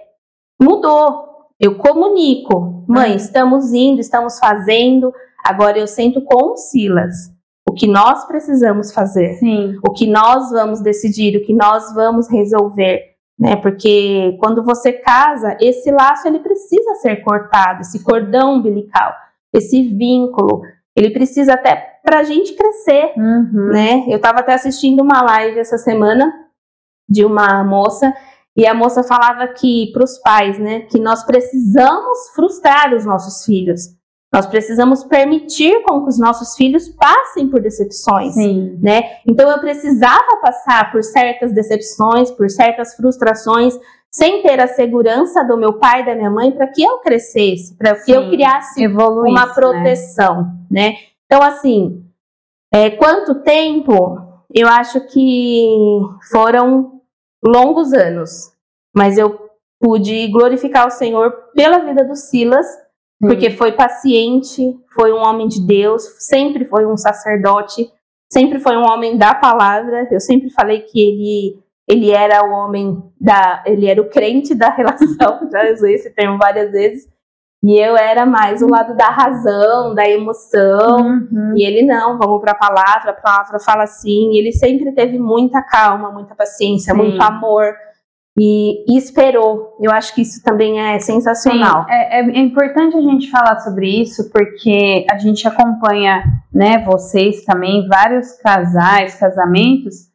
mudou. 0.61 1.29
Eu 1.59 1.77
comunico, 1.77 2.85
mãe, 2.87 3.11
Uhum. 3.11 3.15
estamos 3.15 3.71
indo, 3.73 3.99
estamos 3.99 4.39
fazendo. 4.39 5.13
Agora 5.43 5.77
eu 5.77 5.85
sento 5.87 6.21
com 6.21 6.53
o 6.53 6.57
Silas. 6.57 7.31
O 7.69 7.73
que 7.73 7.87
nós 7.87 8.25
precisamos 8.25 8.91
fazer, 8.91 9.35
Sim. 9.35 9.79
o 9.87 9.91
que 9.91 10.07
nós 10.07 10.49
vamos 10.51 10.81
decidir, 10.81 11.37
o 11.37 11.45
que 11.45 11.53
nós 11.53 11.93
vamos 11.93 12.27
resolver, 12.29 12.99
né? 13.39 13.55
Porque 13.55 14.35
quando 14.39 14.63
você 14.63 14.91
casa, 14.91 15.55
esse 15.61 15.91
laço 15.91 16.27
ele 16.27 16.39
precisa 16.39 16.95
ser 16.95 17.23
cortado, 17.23 17.81
esse 17.81 18.03
cordão 18.03 18.55
umbilical, 18.55 19.13
esse 19.53 19.81
vínculo, 19.95 20.61
ele 20.95 21.11
precisa 21.11 21.53
até 21.53 21.99
para 22.03 22.19
a 22.19 22.23
gente 22.23 22.53
crescer, 22.53 23.13
Uhum. 23.17 23.69
né? 23.71 24.05
Eu 24.07 24.17
estava 24.17 24.39
até 24.39 24.53
assistindo 24.53 25.01
uma 25.01 25.21
live 25.21 25.59
essa 25.59 25.77
semana 25.77 26.31
de 27.07 27.23
uma 27.25 27.63
moça 27.63 28.13
e 28.55 28.65
a 28.65 28.73
moça 28.73 29.03
falava 29.03 29.47
que 29.47 29.91
para 29.93 30.03
os 30.03 30.17
pais, 30.17 30.59
né, 30.59 30.81
que 30.81 30.99
nós 30.99 31.23
precisamos 31.23 32.29
frustrar 32.35 32.93
os 32.93 33.05
nossos 33.05 33.45
filhos. 33.45 33.81
Nós 34.33 34.45
precisamos 34.45 35.03
permitir 35.03 35.83
com 35.83 36.03
que 36.03 36.09
os 36.09 36.17
nossos 36.17 36.55
filhos 36.55 36.87
passem 36.87 37.49
por 37.49 37.61
decepções, 37.61 38.33
Sim. 38.33 38.77
né? 38.81 39.01
Então 39.27 39.49
eu 39.49 39.59
precisava 39.59 40.37
passar 40.41 40.89
por 40.91 41.03
certas 41.03 41.53
decepções, 41.53 42.31
por 42.31 42.49
certas 42.49 42.95
frustrações, 42.95 43.77
sem 44.11 44.43
ter 44.43 44.59
a 44.59 44.67
segurança 44.67 45.43
do 45.43 45.57
meu 45.57 45.79
pai 45.79 46.01
e 46.01 46.05
da 46.05 46.15
minha 46.15 46.29
mãe 46.29 46.51
para 46.51 46.67
que 46.67 46.83
eu 46.83 46.99
crescesse, 46.99 47.75
para 47.77 47.95
que 47.95 48.11
eu 48.11 48.23
Sim. 48.23 48.29
criasse 48.31 48.87
uma 48.87 49.47
proteção, 49.53 50.51
né? 50.69 50.95
Então, 51.25 51.41
assim, 51.41 52.03
é, 52.73 52.89
quanto 52.91 53.41
tempo? 53.41 54.19
Eu 54.53 54.67
acho 54.67 55.07
que 55.07 55.65
foram 56.29 57.01
longos 57.41 57.93
anos, 57.93 58.51
mas 58.93 59.17
eu 59.17 59.49
pude 59.79 60.27
glorificar 60.27 60.85
o 60.85 60.91
Senhor 60.91 61.31
pela 61.55 61.79
vida 61.79 62.03
do 62.03 62.15
Silas, 62.15 62.67
porque 63.19 63.49
foi 63.51 63.71
paciente, 63.71 64.77
foi 64.93 65.13
um 65.13 65.21
homem 65.21 65.47
de 65.47 65.65
Deus, 65.65 66.03
sempre 66.19 66.65
foi 66.65 66.85
um 66.85 66.97
sacerdote, 66.97 67.89
sempre 68.31 68.59
foi 68.59 68.75
um 68.75 68.83
homem 68.83 69.17
da 69.17 69.33
palavra. 69.33 70.07
Eu 70.11 70.19
sempre 70.19 70.49
falei 70.49 70.81
que 70.81 70.99
ele 70.99 71.63
ele 71.91 72.09
era 72.09 72.43
o 72.45 72.51
homem 72.51 73.03
da, 73.19 73.61
ele 73.65 73.85
era 73.85 74.01
o 74.01 74.09
crente 74.09 74.55
da 74.55 74.69
relação, 74.73 75.49
já 75.51 75.71
usei 75.73 75.95
esse 75.95 76.09
termo 76.11 76.37
várias 76.37 76.71
vezes. 76.71 77.09
E 77.63 77.77
eu 77.77 77.95
era 77.95 78.25
mais 78.25 78.63
o 78.63 78.67
lado 78.67 78.95
da 78.95 79.09
razão, 79.09 79.93
da 79.93 80.07
emoção. 80.09 80.97
Uhum. 80.99 81.53
E 81.55 81.63
ele 81.63 81.85
não, 81.85 82.17
vamos 82.17 82.41
para 82.41 82.53
a 82.53 82.55
palavra, 82.55 83.11
a 83.11 83.13
palavra 83.13 83.59
fala 83.59 83.83
assim. 83.83 84.31
E 84.31 84.39
ele 84.39 84.51
sempre 84.51 84.91
teve 84.93 85.19
muita 85.19 85.61
calma, 85.61 86.11
muita 86.11 86.33
paciência, 86.33 86.91
Sim. 86.91 86.97
muito 86.97 87.21
amor. 87.21 87.75
E, 88.39 88.83
e 88.91 88.97
esperou. 88.97 89.77
Eu 89.79 89.91
acho 89.91 90.15
que 90.15 90.21
isso 90.21 90.41
também 90.43 90.79
é 90.79 90.97
sensacional. 90.97 91.83
Sim, 91.83 91.91
é, 91.91 92.21
é 92.21 92.39
importante 92.39 92.97
a 92.97 93.01
gente 93.01 93.29
falar 93.29 93.59
sobre 93.59 93.87
isso 94.01 94.31
porque 94.31 95.05
a 95.11 95.19
gente 95.19 95.47
acompanha, 95.47 96.23
né, 96.51 96.83
vocês 96.83 97.43
também, 97.43 97.87
vários 97.87 98.31
casais, 98.41 99.15
casamentos, 99.15 100.10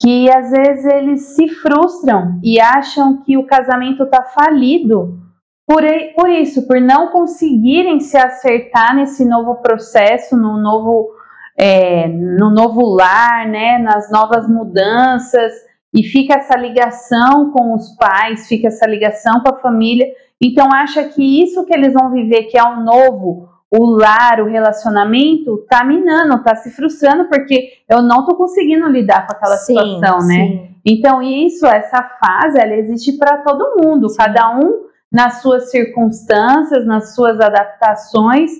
que 0.00 0.30
às 0.30 0.50
vezes 0.50 0.84
eles 0.84 1.22
se 1.34 1.48
frustram 1.48 2.38
e 2.42 2.60
acham 2.60 3.22
que 3.22 3.36
o 3.36 3.46
casamento 3.46 4.04
está 4.04 4.22
falido 4.24 5.26
por, 5.66 5.82
por 6.14 6.30
isso, 6.30 6.66
por 6.66 6.80
não 6.80 7.08
conseguirem 7.08 7.98
se 7.98 8.16
acertar 8.16 8.94
nesse 8.94 9.24
novo 9.24 9.56
processo, 9.56 10.36
no 10.36 10.56
novo, 10.56 11.08
é, 11.58 12.06
no 12.06 12.50
novo 12.50 12.82
lar, 12.82 13.48
né, 13.48 13.78
nas 13.78 14.08
novas 14.10 14.48
mudanças, 14.48 15.52
e 15.92 16.04
fica 16.04 16.34
essa 16.34 16.56
ligação 16.56 17.50
com 17.50 17.74
os 17.74 17.96
pais, 17.96 18.46
fica 18.46 18.68
essa 18.68 18.86
ligação 18.86 19.40
com 19.40 19.54
a 19.54 19.58
família. 19.58 20.06
Então 20.40 20.68
acha 20.72 21.02
que 21.04 21.42
isso 21.42 21.64
que 21.64 21.74
eles 21.74 21.92
vão 21.92 22.12
viver, 22.12 22.44
que 22.44 22.56
é 22.56 22.62
o 22.62 22.80
novo, 22.80 23.48
o 23.70 23.84
lar, 23.84 24.40
o 24.40 24.46
relacionamento, 24.46 25.64
tá 25.68 25.84
minando, 25.84 26.42
tá 26.42 26.54
se 26.54 26.70
frustrando, 26.70 27.28
porque 27.28 27.70
eu 27.88 28.00
não 28.00 28.24
tô 28.24 28.36
conseguindo 28.36 28.88
lidar 28.88 29.26
com 29.26 29.32
aquela 29.32 29.56
Sim, 29.56 29.74
situação, 29.74 30.18
né? 30.26 30.34
sim. 30.34 30.76
Então, 30.84 31.20
isso, 31.20 31.66
essa 31.66 32.00
fase, 32.02 32.60
ela 32.60 32.74
existe 32.74 33.18
para 33.18 33.38
todo 33.38 33.82
mundo, 33.82 34.06
cada 34.16 34.56
um 34.56 34.86
nas 35.10 35.42
suas 35.42 35.70
circunstâncias, 35.70 36.86
nas 36.86 37.14
suas 37.14 37.40
adaptações, 37.40 38.50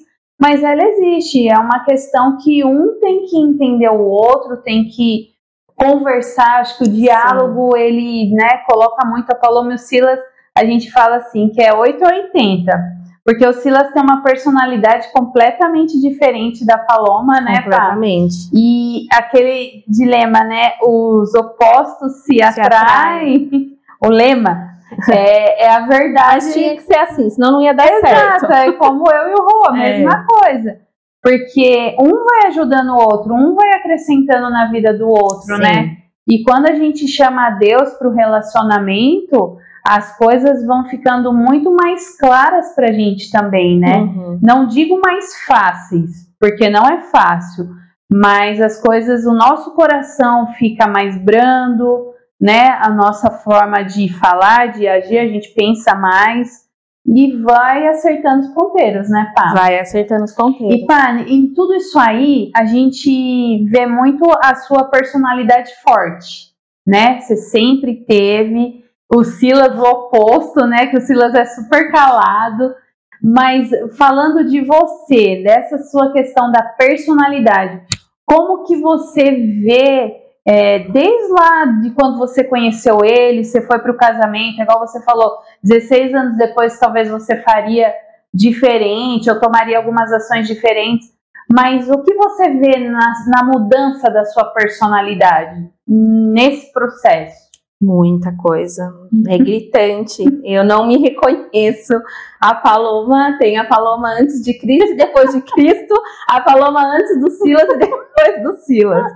mas 0.41 0.63
ela 0.63 0.83
existe. 0.83 1.49
É 1.49 1.57
uma 1.57 1.85
questão 1.85 2.37
que 2.39 2.65
um 2.65 2.99
tem 3.01 3.27
que 3.27 3.39
entender 3.39 3.89
o 3.91 4.05
outro, 4.05 4.57
tem 4.57 4.85
que 4.85 5.37
conversar. 5.77 6.61
Acho 6.61 6.79
que 6.79 6.85
o 6.85 6.93
diálogo, 6.93 7.77
ele, 7.77 8.35
né, 8.35 8.59
coloca 8.69 9.07
muito 9.07 9.31
a 9.31 9.37
Paloma 9.37 9.79
Silas, 9.79 10.19
a 10.57 10.65
gente 10.65 10.91
fala 10.91 11.17
assim, 11.17 11.49
que 11.51 11.63
é 11.63 11.73
8 11.73 12.03
ou 12.03 12.11
80. 12.11 12.96
Porque 13.27 13.45
o 13.45 13.53
Silas 13.53 13.91
tem 13.93 14.01
uma 14.01 14.23
personalidade 14.23 15.09
completamente 15.13 16.01
diferente 16.01 16.65
da 16.65 16.79
Paloma, 16.79 17.41
né, 17.41 17.55
Pá? 17.57 17.63
Completamente. 17.63 18.37
E 18.55 19.07
aquele 19.13 19.83
dilema, 19.89 20.45
né? 20.45 20.75
Os 20.81 21.35
opostos 21.35 22.23
se, 22.23 22.35
Se 22.37 22.61
atraem. 22.61 23.73
O 24.01 24.09
lema 24.09 24.69
é, 25.11 25.65
é 25.65 25.71
a 25.71 25.81
verdade. 25.87 26.45
Mas 26.45 26.55
tinha 26.55 26.77
que 26.77 26.83
ser 26.83 26.99
assim, 26.99 27.29
senão 27.31 27.53
não 27.53 27.63
ia 27.63 27.75
dar 27.75 27.89
Exato, 27.91 28.47
certo. 28.47 28.53
é 28.53 28.73
como 28.75 29.05
eu 29.11 29.31
e 29.31 29.35
o 29.35 29.43
Rô, 29.43 29.71
a 29.71 29.79
É. 29.79 29.99
mesma 29.99 30.25
coisa. 30.25 30.79
Porque 31.23 31.97
um 31.99 32.25
vai 32.25 32.47
ajudando 32.49 32.91
o 32.91 32.99
outro, 33.01 33.35
um 33.35 33.55
vai 33.57 33.73
acrescentando 33.73 34.49
na 34.51 34.71
vida 34.71 34.97
do 34.97 35.09
outro, 35.09 35.57
Sim. 35.57 35.63
né? 35.63 35.97
E 36.29 36.45
quando 36.45 36.67
a 36.69 36.75
gente 36.75 37.09
chama 37.09 37.47
a 37.49 37.51
Deus 37.51 37.91
para 37.95 38.09
o 38.09 38.13
relacionamento, 38.13 39.57
as 39.87 40.17
coisas 40.19 40.67
vão 40.67 40.85
ficando 40.89 41.33
muito 41.33 41.75
mais 41.75 42.19
claras 42.19 42.75
para 42.75 42.89
a 42.89 42.93
gente 42.93 43.31
também, 43.31 43.79
né? 43.79 43.99
Uhum. 43.99 44.39
Não 44.43 44.67
digo 44.67 45.01
mais 45.01 45.37
fáceis, 45.47 46.11
porque 46.41 46.69
não 46.69 46.89
é 46.89 47.03
fácil, 47.03 47.69
mas 48.11 48.61
as 48.61 48.81
coisas, 48.81 49.25
o 49.25 49.33
nosso 49.33 49.75
coração 49.75 50.49
fica 50.55 50.89
mais 50.89 51.17
brando, 51.23 52.13
né? 52.41 52.71
A 52.81 52.91
nossa 52.91 53.31
forma 53.31 53.83
de 53.83 54.13
falar, 54.13 54.73
de 54.73 54.89
agir, 54.89 55.19
a 55.19 55.29
gente 55.29 55.55
pensa 55.55 55.95
mais 55.95 56.67
e 57.07 57.37
vai 57.41 57.87
acertando 57.87 58.41
os 58.41 58.49
ponteiros, 58.49 59.09
né, 59.09 59.33
Pá? 59.37 59.53
Vai 59.55 59.79
acertando 59.79 60.25
os 60.25 60.33
ponteiros. 60.33 60.75
E, 60.75 60.87
Pá, 60.87 61.13
em 61.13 61.55
tudo 61.55 61.75
isso 61.75 61.97
aí, 61.97 62.51
a 62.57 62.65
gente 62.65 63.65
vê 63.67 63.87
muito 63.87 64.25
a 64.43 64.57
sua 64.57 64.85
personalidade 64.85 65.71
forte, 65.85 66.51
né? 66.85 67.21
Você 67.21 67.37
sempre 67.37 68.05
teve 68.05 68.86
o 69.13 69.25
Silas 69.25 69.79
o 69.79 69.83
oposto, 69.83 70.67
né? 70.67 70.87
Que 70.87 70.97
o 70.97 71.01
Silas 71.01 71.35
é 71.35 71.45
super 71.45 71.91
calado. 71.91 72.75
Mas 73.23 73.71
falando 73.97 74.45
de 74.45 74.61
você, 74.61 75.43
dessa 75.43 75.79
sua 75.79 76.13
questão 76.13 76.51
da 76.51 76.63
personalidade, 76.63 77.83
como 78.25 78.65
que 78.65 78.77
você 78.77 79.31
vê 79.65 80.27
é, 80.47 80.79
desde 80.79 81.33
lá 81.33 81.65
de 81.83 81.91
quando 81.91 82.19
você 82.19 82.45
conheceu 82.45 83.05
ele, 83.05 83.43
você 83.43 83.61
foi 83.63 83.81
para 83.81 83.91
o 83.91 83.97
casamento, 83.97 84.63
igual 84.63 84.79
você 84.79 85.03
falou, 85.03 85.39
16 85.63 86.15
anos 86.15 86.39
depois 86.39 86.79
talvez 86.79 87.11
você 87.11 87.43
faria 87.43 87.93
diferente 88.33 89.29
ou 89.29 89.41
tomaria 89.41 89.77
algumas 89.77 90.13
ações 90.13 90.47
diferentes, 90.47 91.09
mas 91.53 91.91
o 91.91 92.03
que 92.03 92.15
você 92.15 92.51
vê 92.51 92.79
na, 92.79 93.13
na 93.29 93.45
mudança 93.45 94.09
da 94.09 94.25
sua 94.25 94.45
personalidade 94.45 95.69
nesse 95.87 96.73
processo? 96.73 97.46
Muita 97.81 98.35
coisa. 98.37 98.91
É 99.29 99.37
gritante. 99.37 100.25
Eu 100.45 100.65
não 100.65 100.87
me 100.87 100.97
reconheço. 100.97 101.93
A 102.41 102.55
Paloma 102.55 103.37
tem 103.39 103.59
a 103.59 103.67
Paloma 103.67 104.15
antes 104.19 104.43
de 104.43 104.59
Cristo 104.59 104.93
e 104.93 104.97
depois 104.97 105.33
de 105.33 105.43
Cristo, 105.43 105.95
a 106.29 106.41
Paloma 106.41 106.83
antes 106.97 107.21
do 107.21 107.31
Silas 107.31 107.69
e 107.69 107.77
depois 107.77 108.43
do 108.43 108.55
Silas, 108.65 109.13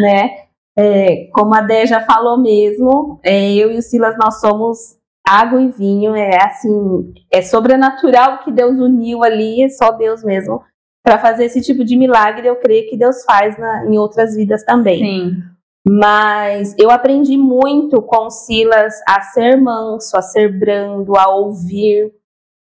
né? 0.00 0.30
É, 0.76 1.28
como 1.32 1.54
a 1.54 1.60
Dé 1.60 1.86
já 1.86 2.00
falou 2.00 2.38
mesmo, 2.38 3.20
é, 3.22 3.54
eu 3.54 3.70
e 3.72 3.78
o 3.78 3.82
Silas 3.82 4.16
nós 4.18 4.40
somos 4.40 4.98
água 5.26 5.60
e 5.62 5.70
vinho. 5.70 6.14
É 6.14 6.36
assim, 6.44 7.14
é 7.30 7.40
sobrenatural 7.40 8.38
que 8.44 8.52
Deus 8.52 8.78
uniu 8.78 9.24
ali, 9.24 9.62
é 9.62 9.68
só 9.70 9.90
Deus 9.90 10.22
mesmo 10.22 10.62
para 11.02 11.18
fazer 11.18 11.46
esse 11.46 11.62
tipo 11.62 11.84
de 11.84 11.96
milagre. 11.96 12.46
Eu 12.46 12.56
creio 12.56 12.88
que 12.88 12.96
Deus 12.96 13.24
faz 13.24 13.58
na, 13.58 13.86
em 13.86 13.98
outras 13.98 14.36
vidas 14.36 14.64
também. 14.64 14.98
Sim. 14.98 15.51
Mas 15.86 16.76
eu 16.78 16.90
aprendi 16.90 17.36
muito 17.36 18.00
com 18.02 18.30
Silas 18.30 18.94
a 19.06 19.20
ser 19.20 19.56
manso, 19.60 20.16
a 20.16 20.22
ser 20.22 20.56
brando, 20.56 21.16
a 21.16 21.28
ouvir, 21.28 22.12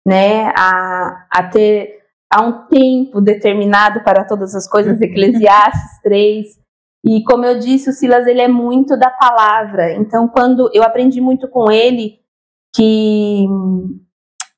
né, 0.07 0.49
a, 0.57 1.27
a 1.31 1.43
ter 1.49 2.01
a 2.33 2.41
um 2.41 2.67
tempo 2.67 3.21
determinado 3.21 4.03
para 4.03 4.25
todas 4.25 4.55
as 4.55 4.67
coisas, 4.69 5.01
Eclesiastes 5.01 6.01
3. 6.03 6.47
E 7.05 7.23
como 7.25 7.45
eu 7.45 7.59
disse, 7.59 7.91
o 7.91 7.93
Silas 7.93 8.27
ele 8.27 8.41
é 8.41 8.49
muito 8.49 8.97
da 8.97 9.11
palavra. 9.11 9.93
Então, 9.95 10.29
quando 10.29 10.71
eu 10.73 10.83
aprendi 10.83 11.21
muito 11.21 11.49
com 11.49 11.71
ele 11.71 12.21
que 12.75 13.47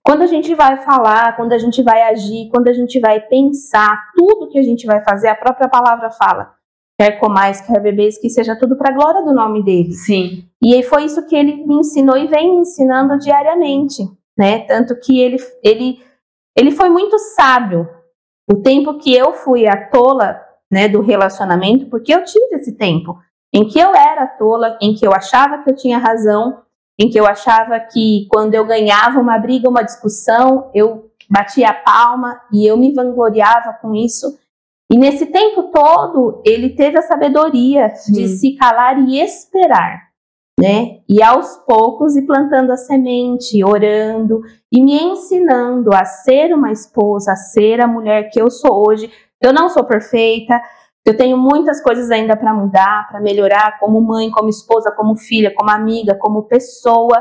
quando 0.04 0.22
a 0.22 0.26
gente 0.26 0.54
vai 0.54 0.78
falar, 0.78 1.34
quando 1.36 1.52
a 1.52 1.58
gente 1.58 1.82
vai 1.82 2.02
agir, 2.02 2.48
quando 2.50 2.68
a 2.68 2.72
gente 2.72 3.00
vai 3.00 3.20
pensar, 3.20 4.10
tudo 4.16 4.48
que 4.50 4.58
a 4.58 4.62
gente 4.62 4.86
vai 4.86 5.02
fazer, 5.02 5.28
a 5.28 5.34
própria 5.34 5.68
palavra 5.68 6.10
fala 6.10 6.54
quer 6.98 7.18
comais, 7.18 7.60
quer 7.60 7.80
bebês, 7.80 8.18
que 8.18 8.30
seja 8.30 8.56
tudo 8.56 8.76
para 8.76 8.90
a 8.90 8.94
glória 8.94 9.22
do 9.22 9.32
nome 9.32 9.62
dele. 9.64 9.92
Sim. 9.92 10.44
E 10.62 10.74
aí 10.74 10.82
foi 10.82 11.04
isso 11.04 11.26
que 11.26 11.34
ele 11.34 11.66
me 11.66 11.76
ensinou 11.76 12.16
e 12.16 12.26
vem 12.26 12.50
me 12.50 12.60
ensinando 12.60 13.18
diariamente, 13.18 14.02
né? 14.38 14.60
Tanto 14.60 14.98
que 15.00 15.20
ele, 15.20 15.36
ele, 15.62 16.00
ele 16.56 16.70
foi 16.70 16.88
muito 16.88 17.18
sábio. 17.18 17.88
O 18.50 18.56
tempo 18.56 18.98
que 18.98 19.14
eu 19.14 19.32
fui 19.32 19.66
a 19.66 19.88
tola, 19.88 20.40
né, 20.70 20.88
do 20.88 21.00
relacionamento, 21.00 21.86
porque 21.86 22.14
eu 22.14 22.24
tive 22.24 22.56
esse 22.56 22.72
tempo 22.72 23.18
em 23.52 23.68
que 23.68 23.78
eu 23.78 23.94
era 23.94 24.26
tola, 24.26 24.78
em 24.80 24.94
que 24.94 25.06
eu 25.06 25.12
achava 25.12 25.62
que 25.62 25.70
eu 25.70 25.76
tinha 25.76 25.98
razão, 25.98 26.62
em 26.98 27.10
que 27.10 27.18
eu 27.18 27.26
achava 27.26 27.78
que 27.80 28.26
quando 28.30 28.54
eu 28.54 28.64
ganhava 28.64 29.20
uma 29.20 29.38
briga, 29.38 29.68
uma 29.68 29.82
discussão, 29.82 30.70
eu 30.74 31.10
batia 31.28 31.68
a 31.68 31.74
palma 31.74 32.40
e 32.52 32.66
eu 32.66 32.76
me 32.76 32.92
vangloriava 32.94 33.72
com 33.74 33.94
isso. 33.94 34.38
E 34.92 34.98
nesse 34.98 35.24
tempo 35.24 35.70
todo, 35.70 36.42
ele 36.44 36.68
teve 36.68 36.98
a 36.98 37.02
sabedoria 37.02 37.94
Sim. 37.94 38.12
de 38.12 38.28
se 38.28 38.56
calar 38.56 38.98
e 38.98 39.18
esperar, 39.18 40.02
né? 40.60 40.98
E 41.08 41.22
aos 41.22 41.56
poucos 41.66 42.14
e 42.14 42.26
plantando 42.26 42.70
a 42.70 42.76
semente, 42.76 43.64
orando 43.64 44.42
e 44.70 44.82
me 44.82 45.02
ensinando 45.02 45.94
a 45.94 46.04
ser 46.04 46.52
uma 46.52 46.70
esposa, 46.70 47.32
a 47.32 47.36
ser 47.36 47.80
a 47.80 47.86
mulher 47.86 48.28
que 48.30 48.38
eu 48.38 48.50
sou 48.50 48.86
hoje. 48.86 49.10
Eu 49.40 49.50
não 49.50 49.70
sou 49.70 49.82
perfeita, 49.82 50.60
eu 51.06 51.16
tenho 51.16 51.38
muitas 51.38 51.82
coisas 51.82 52.10
ainda 52.10 52.36
para 52.36 52.52
mudar, 52.52 53.08
para 53.08 53.18
melhorar, 53.18 53.78
como 53.78 53.98
mãe, 53.98 54.30
como 54.30 54.50
esposa, 54.50 54.92
como 54.92 55.16
filha, 55.16 55.54
como 55.56 55.70
amiga, 55.70 56.14
como 56.16 56.42
pessoa. 56.42 57.18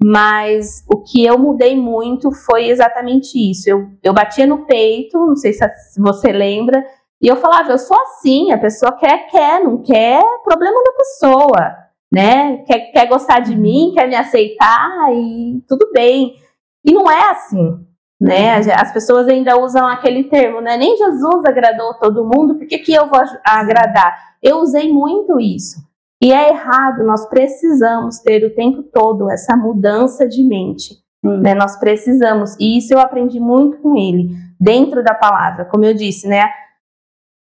Mas 0.00 0.84
o 0.88 1.02
que 1.02 1.24
eu 1.24 1.36
mudei 1.36 1.76
muito 1.76 2.30
foi 2.30 2.68
exatamente 2.68 3.36
isso. 3.36 3.68
Eu, 3.68 3.88
eu 4.04 4.14
batia 4.14 4.46
no 4.46 4.64
peito, 4.64 5.18
não 5.18 5.34
sei 5.34 5.52
se 5.52 6.00
você 6.00 6.30
lembra, 6.30 6.84
e 7.20 7.26
eu 7.26 7.36
falava, 7.36 7.72
eu 7.72 7.78
sou 7.78 7.96
assim, 8.02 8.52
a 8.52 8.58
pessoa 8.58 8.92
quer, 8.92 9.26
quer, 9.26 9.62
não 9.62 9.82
quer, 9.82 10.22
problema 10.44 10.80
da 10.84 10.92
pessoa, 10.92 11.76
né? 12.12 12.58
Quer, 12.58 12.92
quer 12.92 13.06
gostar 13.06 13.40
de 13.40 13.56
mim, 13.56 13.92
quer 13.94 14.08
me 14.08 14.14
aceitar 14.14 15.12
e 15.12 15.60
tudo 15.68 15.90
bem. 15.92 16.36
E 16.84 16.92
não 16.92 17.10
é 17.10 17.30
assim, 17.30 17.84
né? 18.20 18.60
Uhum. 18.60 18.66
As 18.72 18.92
pessoas 18.92 19.26
ainda 19.28 19.58
usam 19.58 19.86
aquele 19.86 20.24
termo, 20.24 20.60
né? 20.60 20.76
Nem 20.76 20.96
Jesus 20.96 21.44
agradou 21.44 21.94
todo 21.94 22.24
mundo, 22.24 22.54
por 22.54 22.66
que, 22.68 22.78
que 22.78 22.94
eu 22.94 23.08
vou 23.08 23.20
agradar? 23.44 24.16
Eu 24.40 24.58
usei 24.58 24.92
muito 24.92 25.40
isso. 25.40 25.86
E 26.22 26.32
é 26.32 26.50
errado, 26.50 27.04
nós 27.04 27.28
precisamos 27.28 28.18
ter 28.18 28.44
o 28.44 28.54
tempo 28.54 28.82
todo 28.82 29.30
essa 29.30 29.56
mudança 29.56 30.26
de 30.26 30.42
mente. 30.42 30.96
Né? 31.22 31.54
Nós 31.54 31.76
precisamos, 31.78 32.56
e 32.58 32.78
isso 32.78 32.94
eu 32.94 33.00
aprendi 33.00 33.40
muito 33.40 33.78
com 33.78 33.96
ele, 33.96 34.30
dentro 34.58 35.02
da 35.02 35.14
palavra, 35.14 35.64
como 35.64 35.84
eu 35.84 35.94
disse, 35.94 36.28
né? 36.28 36.48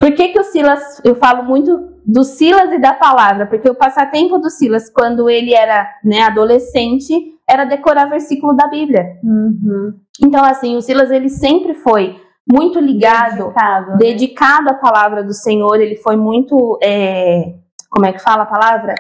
Por 0.06 0.14
que, 0.14 0.28
que 0.28 0.40
o 0.40 0.44
Silas, 0.44 1.02
eu 1.04 1.16
falo 1.16 1.46
muito 1.46 1.96
do 2.06 2.24
Silas 2.24 2.72
e 2.72 2.78
da 2.78 2.94
palavra, 2.94 3.48
porque 3.48 3.68
o 3.68 3.74
passatempo 3.74 4.38
do 4.38 4.52
Silas, 4.52 4.88
quando 4.88 5.28
ele 5.28 5.52
era 5.52 5.90
né, 6.04 6.22
adolescente, 6.22 7.34
era 7.50 7.66
decorar 7.66 8.06
versículo 8.06 8.56
da 8.56 8.68
Bíblia. 8.68 9.18
Uhum. 9.24 9.96
Então, 10.24 10.46
assim, 10.46 10.78
o 10.78 10.82
Silas 10.82 11.10
ele 11.10 11.28
sempre 11.28 11.74
foi 11.74 12.22
muito 12.48 12.80
ligado, 12.80 13.46
dedicado, 13.46 13.92
né? 13.94 13.98
dedicado 13.98 14.70
à 14.70 14.74
palavra 14.76 15.24
do 15.24 15.34
Senhor, 15.34 15.82
ele 15.82 15.96
foi 15.96 16.16
muito, 16.16 16.78
é, 16.84 17.56
como 17.90 18.06
é 18.06 18.14
que 18.14 18.22
fala 18.22 18.44
a 18.44 18.46
palavra? 18.46 18.94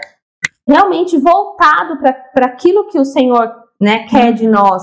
Realmente 0.67 1.19
voltado 1.19 1.99
para 1.99 2.47
aquilo 2.47 2.87
que 2.87 2.97
o 2.97 3.05
Senhor 3.05 3.47
né, 3.79 4.07
quer 4.07 4.33
de 4.33 4.47
nós. 4.47 4.81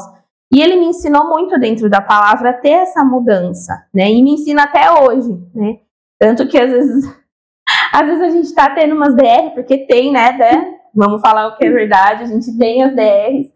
E 0.54 0.62
ele 0.62 0.76
me 0.76 0.86
ensinou 0.86 1.28
muito 1.28 1.58
dentro 1.58 1.90
da 1.90 2.00
palavra 2.00 2.50
a 2.50 2.52
ter 2.52 2.74
essa 2.74 3.02
mudança, 3.02 3.86
né? 3.92 4.08
E 4.08 4.22
me 4.22 4.34
ensina 4.34 4.62
até 4.62 4.88
hoje, 4.88 5.36
né? 5.52 5.78
Tanto 6.22 6.46
que 6.46 6.56
às 6.56 6.70
vezes, 6.70 7.04
às 7.92 8.06
vezes 8.06 8.22
a 8.22 8.30
gente 8.30 8.54
tá 8.54 8.70
tendo 8.70 8.94
umas 8.94 9.12
DR, 9.16 9.50
porque 9.56 9.78
tem, 9.88 10.12
né, 10.12 10.30
né? 10.38 10.78
Vamos 10.94 11.20
falar 11.20 11.48
o 11.48 11.56
que 11.56 11.66
é 11.66 11.70
verdade, 11.70 12.22
a 12.22 12.26
gente 12.26 12.56
tem 12.56 12.80
as 12.84 12.94
DRs. 12.94 13.52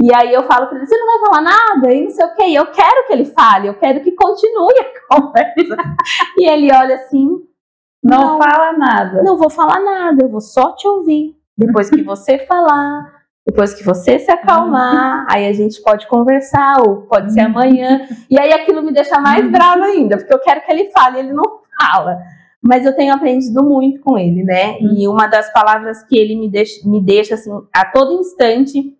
E 0.00 0.14
aí 0.14 0.32
eu 0.32 0.44
falo 0.44 0.68
para 0.68 0.76
ele, 0.76 0.86
você 0.86 0.96
não 0.96 1.06
vai 1.06 1.18
falar 1.18 1.42
nada? 1.42 1.92
E 1.92 2.04
não 2.04 2.10
sei 2.10 2.24
o 2.24 2.34
que. 2.34 2.54
Eu 2.54 2.66
quero 2.66 3.06
que 3.08 3.12
ele 3.12 3.24
fale, 3.24 3.66
eu 3.66 3.74
quero 3.74 4.00
que 4.04 4.12
continue 4.12 4.74
a 4.78 4.86
conversa. 5.16 5.76
e 6.36 6.48
ele 6.48 6.72
olha 6.72 6.94
assim. 6.94 7.42
Não, 8.04 8.38
não 8.38 8.38
fala 8.38 8.72
nada. 8.74 9.22
Não 9.24 9.36
vou 9.36 9.50
falar 9.50 9.80
nada, 9.80 10.24
eu 10.24 10.28
vou 10.28 10.40
só 10.40 10.76
te 10.76 10.86
ouvir. 10.86 11.34
Depois 11.58 11.90
que 11.90 12.04
você 12.04 12.38
falar, 12.46 13.10
depois 13.44 13.74
que 13.74 13.82
você 13.82 14.20
se 14.20 14.30
acalmar, 14.30 15.22
uhum. 15.22 15.26
aí 15.28 15.48
a 15.48 15.52
gente 15.52 15.82
pode 15.82 16.06
conversar, 16.06 16.76
ou 16.86 17.02
pode 17.08 17.32
ser 17.32 17.40
amanhã. 17.40 18.06
E 18.30 18.38
aí 18.38 18.52
aquilo 18.52 18.80
me 18.80 18.92
deixa 18.92 19.18
mais 19.18 19.44
uhum. 19.44 19.50
brava 19.50 19.86
ainda, 19.86 20.18
porque 20.18 20.32
eu 20.32 20.38
quero 20.38 20.60
que 20.60 20.70
ele 20.70 20.90
fale, 20.90 21.18
ele 21.18 21.32
não 21.32 21.65
fala. 21.78 22.18
Mas 22.62 22.84
eu 22.84 22.96
tenho 22.96 23.14
aprendido 23.14 23.62
muito 23.62 24.00
com 24.00 24.18
ele, 24.18 24.42
né? 24.42 24.78
Uhum. 24.78 24.94
E 24.96 25.08
uma 25.08 25.26
das 25.26 25.52
palavras 25.52 26.02
que 26.04 26.18
ele 26.18 26.34
me 26.34 26.50
deixa, 26.50 26.88
me 26.88 27.00
deixa 27.00 27.34
assim, 27.34 27.50
a 27.72 27.84
todo 27.84 28.20
instante, 28.20 28.96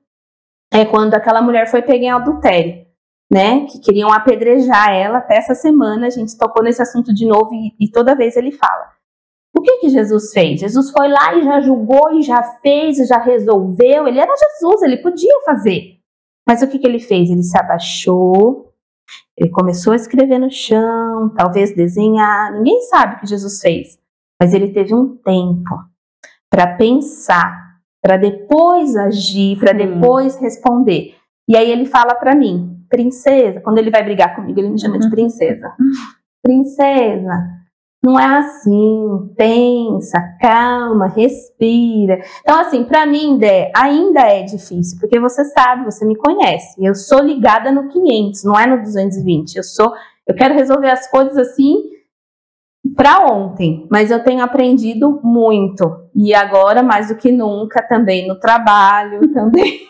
é 0.72 0.84
quando 0.84 1.14
aquela 1.14 1.42
mulher 1.42 1.68
foi 1.68 1.82
pegar 1.82 2.04
em 2.04 2.10
adultério, 2.10 2.86
né? 3.30 3.66
Que 3.66 3.80
queriam 3.80 4.12
apedrejar 4.12 4.92
ela. 4.92 5.18
Até 5.18 5.36
essa 5.36 5.54
semana 5.54 6.06
a 6.06 6.10
gente 6.10 6.36
tocou 6.38 6.62
nesse 6.62 6.82
assunto 6.82 7.12
de 7.12 7.26
novo 7.26 7.50
e, 7.54 7.74
e 7.80 7.90
toda 7.90 8.14
vez 8.14 8.36
ele 8.36 8.52
fala. 8.52 8.92
O 9.56 9.62
que 9.62 9.78
que 9.78 9.88
Jesus 9.88 10.32
fez? 10.32 10.60
Jesus 10.60 10.90
foi 10.90 11.08
lá 11.08 11.34
e 11.34 11.42
já 11.42 11.60
julgou 11.60 12.12
e 12.12 12.22
já 12.22 12.42
fez 12.60 12.98
e 12.98 13.06
já 13.06 13.18
resolveu. 13.18 14.06
Ele 14.06 14.20
era 14.20 14.32
Jesus, 14.36 14.82
ele 14.82 14.98
podia 14.98 15.40
fazer. 15.46 15.96
Mas 16.46 16.62
o 16.62 16.68
que 16.68 16.78
que 16.78 16.86
ele 16.86 17.00
fez? 17.00 17.30
Ele 17.30 17.42
se 17.42 17.58
abaixou, 17.58 18.72
ele 19.36 19.50
começou 19.50 19.92
a 19.92 19.96
escrever 19.96 20.38
no 20.38 20.50
chão, 20.50 21.32
talvez 21.36 21.74
desenhar, 21.74 22.52
ninguém 22.52 22.82
sabe 22.82 23.16
o 23.16 23.20
que 23.20 23.26
Jesus 23.26 23.60
fez, 23.60 23.98
mas 24.40 24.54
ele 24.54 24.72
teve 24.72 24.94
um 24.94 25.16
tempo 25.16 25.84
para 26.50 26.76
pensar, 26.76 27.78
para 28.02 28.16
depois 28.16 28.96
agir, 28.96 29.58
para 29.58 29.72
depois 29.72 30.36
responder. 30.36 31.14
E 31.48 31.56
aí 31.56 31.70
ele 31.70 31.86
fala 31.86 32.14
para 32.14 32.34
mim, 32.34 32.84
princesa, 32.88 33.60
quando 33.60 33.78
ele 33.78 33.90
vai 33.90 34.02
brigar 34.02 34.34
comigo, 34.34 34.58
ele 34.58 34.70
me 34.70 34.80
chama 34.80 34.98
de 34.98 35.10
princesa. 35.10 35.72
Princesa, 36.42 37.56
não 38.06 38.20
é 38.20 38.38
assim, 38.38 39.34
pensa, 39.36 40.16
calma, 40.40 41.08
respira. 41.08 42.20
Então, 42.40 42.60
assim, 42.60 42.84
para 42.84 43.04
mim, 43.04 43.36
Dé, 43.36 43.72
ainda 43.74 44.20
é 44.20 44.44
difícil, 44.44 44.96
porque 45.00 45.18
você 45.18 45.44
sabe, 45.46 45.84
você 45.84 46.04
me 46.04 46.14
conhece. 46.14 46.76
Eu 46.80 46.94
sou 46.94 47.18
ligada 47.18 47.72
no 47.72 47.88
500, 47.88 48.44
não 48.44 48.56
é 48.56 48.64
no 48.64 48.80
220. 48.80 49.56
Eu 49.56 49.64
sou, 49.64 49.92
eu 50.24 50.36
quero 50.36 50.54
resolver 50.54 50.88
as 50.88 51.10
coisas 51.10 51.36
assim 51.36 51.82
para 52.94 53.26
ontem, 53.26 53.88
mas 53.90 54.12
eu 54.12 54.22
tenho 54.22 54.40
aprendido 54.40 55.20
muito. 55.24 56.08
E 56.14 56.32
agora, 56.32 56.84
mais 56.84 57.08
do 57.08 57.16
que 57.16 57.32
nunca, 57.32 57.82
também 57.82 58.28
no 58.28 58.38
trabalho, 58.38 59.18
também, 59.34 59.80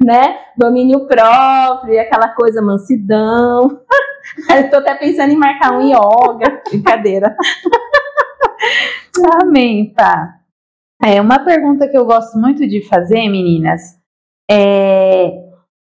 né? 0.00 0.38
Domínio 0.56 1.08
próprio, 1.08 2.00
aquela 2.00 2.28
coisa 2.28 2.62
mansidão. 2.62 3.80
Estou 4.64 4.80
até 4.80 4.94
pensando 4.94 5.32
em 5.32 5.36
marcar 5.36 5.72
um 5.72 5.82
yoga. 5.82 6.62
Brincadeira. 6.68 7.36
Amém, 9.42 9.92
pá. 9.94 10.40
É 11.02 11.20
uma 11.20 11.38
pergunta 11.44 11.88
que 11.88 11.96
eu 11.96 12.04
gosto 12.04 12.38
muito 12.38 12.66
de 12.66 12.86
fazer, 12.88 13.28
meninas, 13.28 13.98
é, 14.50 15.32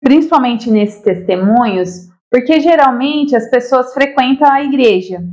principalmente 0.03 0.69
nesses 0.69 1.01
testemunhos, 1.01 2.09
porque 2.29 2.59
geralmente 2.59 3.35
as 3.35 3.49
pessoas 3.49 3.93
frequentam 3.93 4.51
a 4.51 4.63
igreja. 4.63 5.23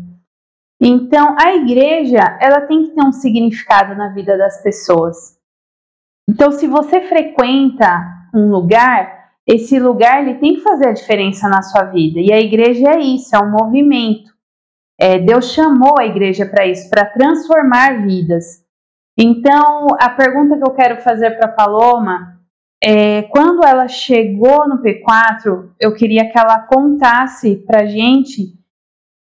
Então, 0.81 1.37
a 1.39 1.55
igreja, 1.55 2.39
ela 2.41 2.61
tem 2.63 2.85
que 2.85 2.91
ter 2.91 3.03
um 3.03 3.13
significado 3.13 3.95
na 3.95 4.09
vida 4.09 4.37
das 4.37 4.63
pessoas. 4.63 5.39
Então, 6.29 6.51
se 6.53 6.67
você 6.67 7.01
frequenta 7.03 8.05
um 8.35 8.51
lugar, 8.51 9.22
esse 9.47 9.79
lugar 9.79 10.23
ele 10.23 10.39
tem 10.39 10.55
que 10.55 10.61
fazer 10.61 10.89
a 10.89 10.93
diferença 10.93 11.49
na 11.49 11.63
sua 11.63 11.85
vida. 11.85 12.21
E 12.21 12.33
a 12.33 12.41
igreja 12.41 12.91
é 12.91 13.01
isso, 13.01 13.35
é 13.35 13.39
um 13.39 13.51
movimento. 13.51 14.31
É, 15.01 15.19
Deus 15.19 15.53
chamou 15.53 15.99
a 15.99 16.07
igreja 16.07 16.47
para 16.47 16.67
isso, 16.67 16.89
para 16.89 17.07
transformar 17.07 18.07
vidas. 18.07 18.63
Então, 19.19 19.89
a 20.01 20.09
pergunta 20.11 20.57
que 20.57 20.65
eu 20.65 20.75
quero 20.75 21.01
fazer 21.03 21.33
para 21.33 21.49
Paloma 21.49 22.41
é: 22.83 23.23
quando 23.23 23.65
ela 23.65 23.89
chegou 23.89 24.69
no 24.69 24.83
P4, 24.83 25.71
eu 25.81 25.95
queria 25.95 26.31
que 26.31 26.39
ela 26.39 26.61
contasse 26.61 27.57
para 27.57 27.87
gente 27.87 28.55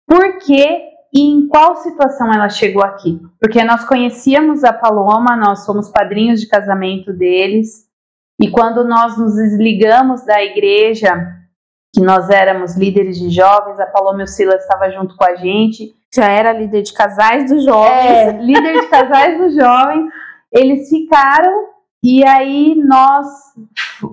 por 0.07 0.39
que 0.39 0.93
e 1.15 1.21
em 1.21 1.47
qual 1.47 1.77
situação 1.77 2.33
ela 2.33 2.49
chegou 2.49 2.83
aqui. 2.83 3.21
Porque 3.39 3.63
nós 3.63 3.85
conhecíamos 3.85 4.65
a 4.65 4.73
Paloma, 4.73 5.37
nós 5.37 5.65
somos 5.65 5.91
padrinhos 5.91 6.41
de 6.41 6.49
casamento 6.49 7.13
deles. 7.13 7.87
E 8.43 8.51
quando 8.51 8.83
nós 8.83 9.17
nos 9.17 9.37
desligamos 9.37 10.27
da 10.27 10.43
igreja, 10.43 11.15
que 11.95 12.01
nós 12.01 12.29
éramos 12.29 12.77
líderes 12.77 13.17
de 13.17 13.31
jovens, 13.31 13.79
a 13.79 13.87
Paloma 13.87 14.23
e 14.23 14.25
o 14.25 14.27
Silas 14.27 14.63
estava 14.63 14.91
junto 14.91 15.15
com 15.15 15.25
a 15.25 15.37
gente. 15.37 15.95
Já 16.13 16.27
era 16.27 16.53
líder 16.53 16.83
de 16.83 16.93
casais 16.93 17.49
dos 17.49 17.65
jovens. 17.65 17.95
É, 17.95 18.33
líder 18.33 18.81
de 18.81 18.89
casais 18.89 19.39
dos 19.39 19.55
jovens. 19.55 20.11
Eles 20.51 20.89
ficaram 20.89 21.69
e 22.03 22.27
aí 22.27 22.75
nós 22.85 23.29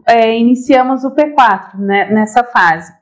é, 0.07 0.37
iniciamos 0.37 1.03
o 1.03 1.09
P4 1.09 1.79
né, 1.79 2.11
nessa 2.11 2.43
fase. 2.43 2.93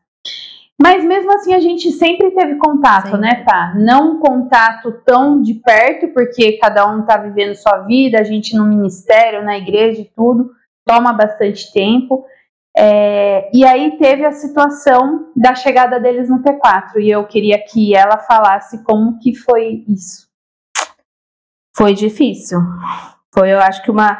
Mas 0.81 1.03
mesmo 1.03 1.33
assim 1.33 1.53
a 1.53 1.59
gente 1.59 1.91
sempre 1.91 2.31
teve 2.31 2.55
contato, 2.55 3.15
Sim. 3.15 3.17
né, 3.17 3.43
tá? 3.43 3.73
Não 3.75 4.11
um 4.11 4.19
contato 4.19 4.93
tão 5.05 5.41
de 5.41 5.55
perto, 5.55 6.07
porque 6.13 6.53
cada 6.53 6.87
um 6.87 7.01
tá 7.01 7.17
vivendo 7.17 7.53
sua 7.53 7.79
vida, 7.79 8.17
a 8.17 8.23
gente 8.23 8.55
no 8.55 8.63
ministério, 8.63 9.43
na 9.43 9.57
igreja 9.57 9.99
e 9.99 10.05
tudo 10.05 10.55
toma 10.87 11.13
bastante 11.13 11.71
tempo. 11.71 12.25
É, 12.75 13.49
e 13.53 13.65
aí 13.65 13.97
teve 13.97 14.23
a 14.23 14.31
situação 14.31 15.31
da 15.35 15.55
chegada 15.55 15.99
deles 15.99 16.29
no 16.29 16.43
P4 16.43 16.97
e 16.99 17.09
eu 17.09 17.25
queria 17.25 17.59
que 17.59 17.95
ela 17.95 18.19
falasse 18.19 18.83
como 18.83 19.19
que 19.19 19.35
foi 19.35 19.83
isso. 19.87 20.27
Foi 21.75 21.93
difícil. 21.93 22.59
Foi, 23.33 23.51
eu 23.51 23.59
acho 23.59 23.83
que 23.83 23.91
uma, 23.91 24.17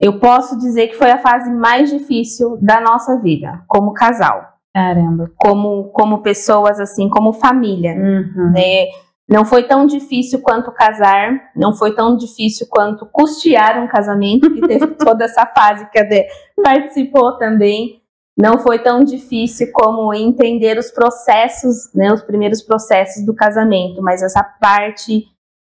eu 0.00 0.18
posso 0.18 0.58
dizer 0.58 0.88
que 0.88 0.96
foi 0.96 1.10
a 1.10 1.18
fase 1.18 1.50
mais 1.50 1.90
difícil 1.90 2.58
da 2.62 2.80
nossa 2.80 3.20
vida 3.20 3.62
como 3.66 3.92
casal. 3.92 4.54
Caramba. 4.74 5.30
Como, 5.36 5.90
como 5.90 6.22
pessoas 6.22 6.78
assim, 6.80 7.08
como 7.08 7.32
família. 7.32 7.94
Uhum. 7.94 8.52
Né? 8.52 8.86
Não 9.28 9.44
foi 9.44 9.64
tão 9.64 9.86
difícil 9.86 10.40
quanto 10.40 10.72
casar, 10.72 11.50
não 11.54 11.74
foi 11.74 11.94
tão 11.94 12.16
difícil 12.16 12.66
quanto 12.70 13.04
custear 13.04 13.82
um 13.82 13.86
casamento, 13.86 14.50
que 14.50 14.66
teve 14.66 14.86
toda 14.96 15.26
essa 15.26 15.44
fase 15.44 15.88
que 15.90 15.98
a 15.98 16.02
Dé 16.02 16.28
participou 16.62 17.36
também. 17.36 18.00
Não 18.40 18.58
foi 18.58 18.78
tão 18.78 19.04
difícil 19.04 19.70
como 19.72 20.14
entender 20.14 20.78
os 20.78 20.90
processos, 20.90 21.92
né, 21.94 22.10
os 22.12 22.22
primeiros 22.22 22.62
processos 22.62 23.26
do 23.26 23.34
casamento, 23.34 24.00
mas 24.00 24.22
essa 24.22 24.42
parte 24.42 25.26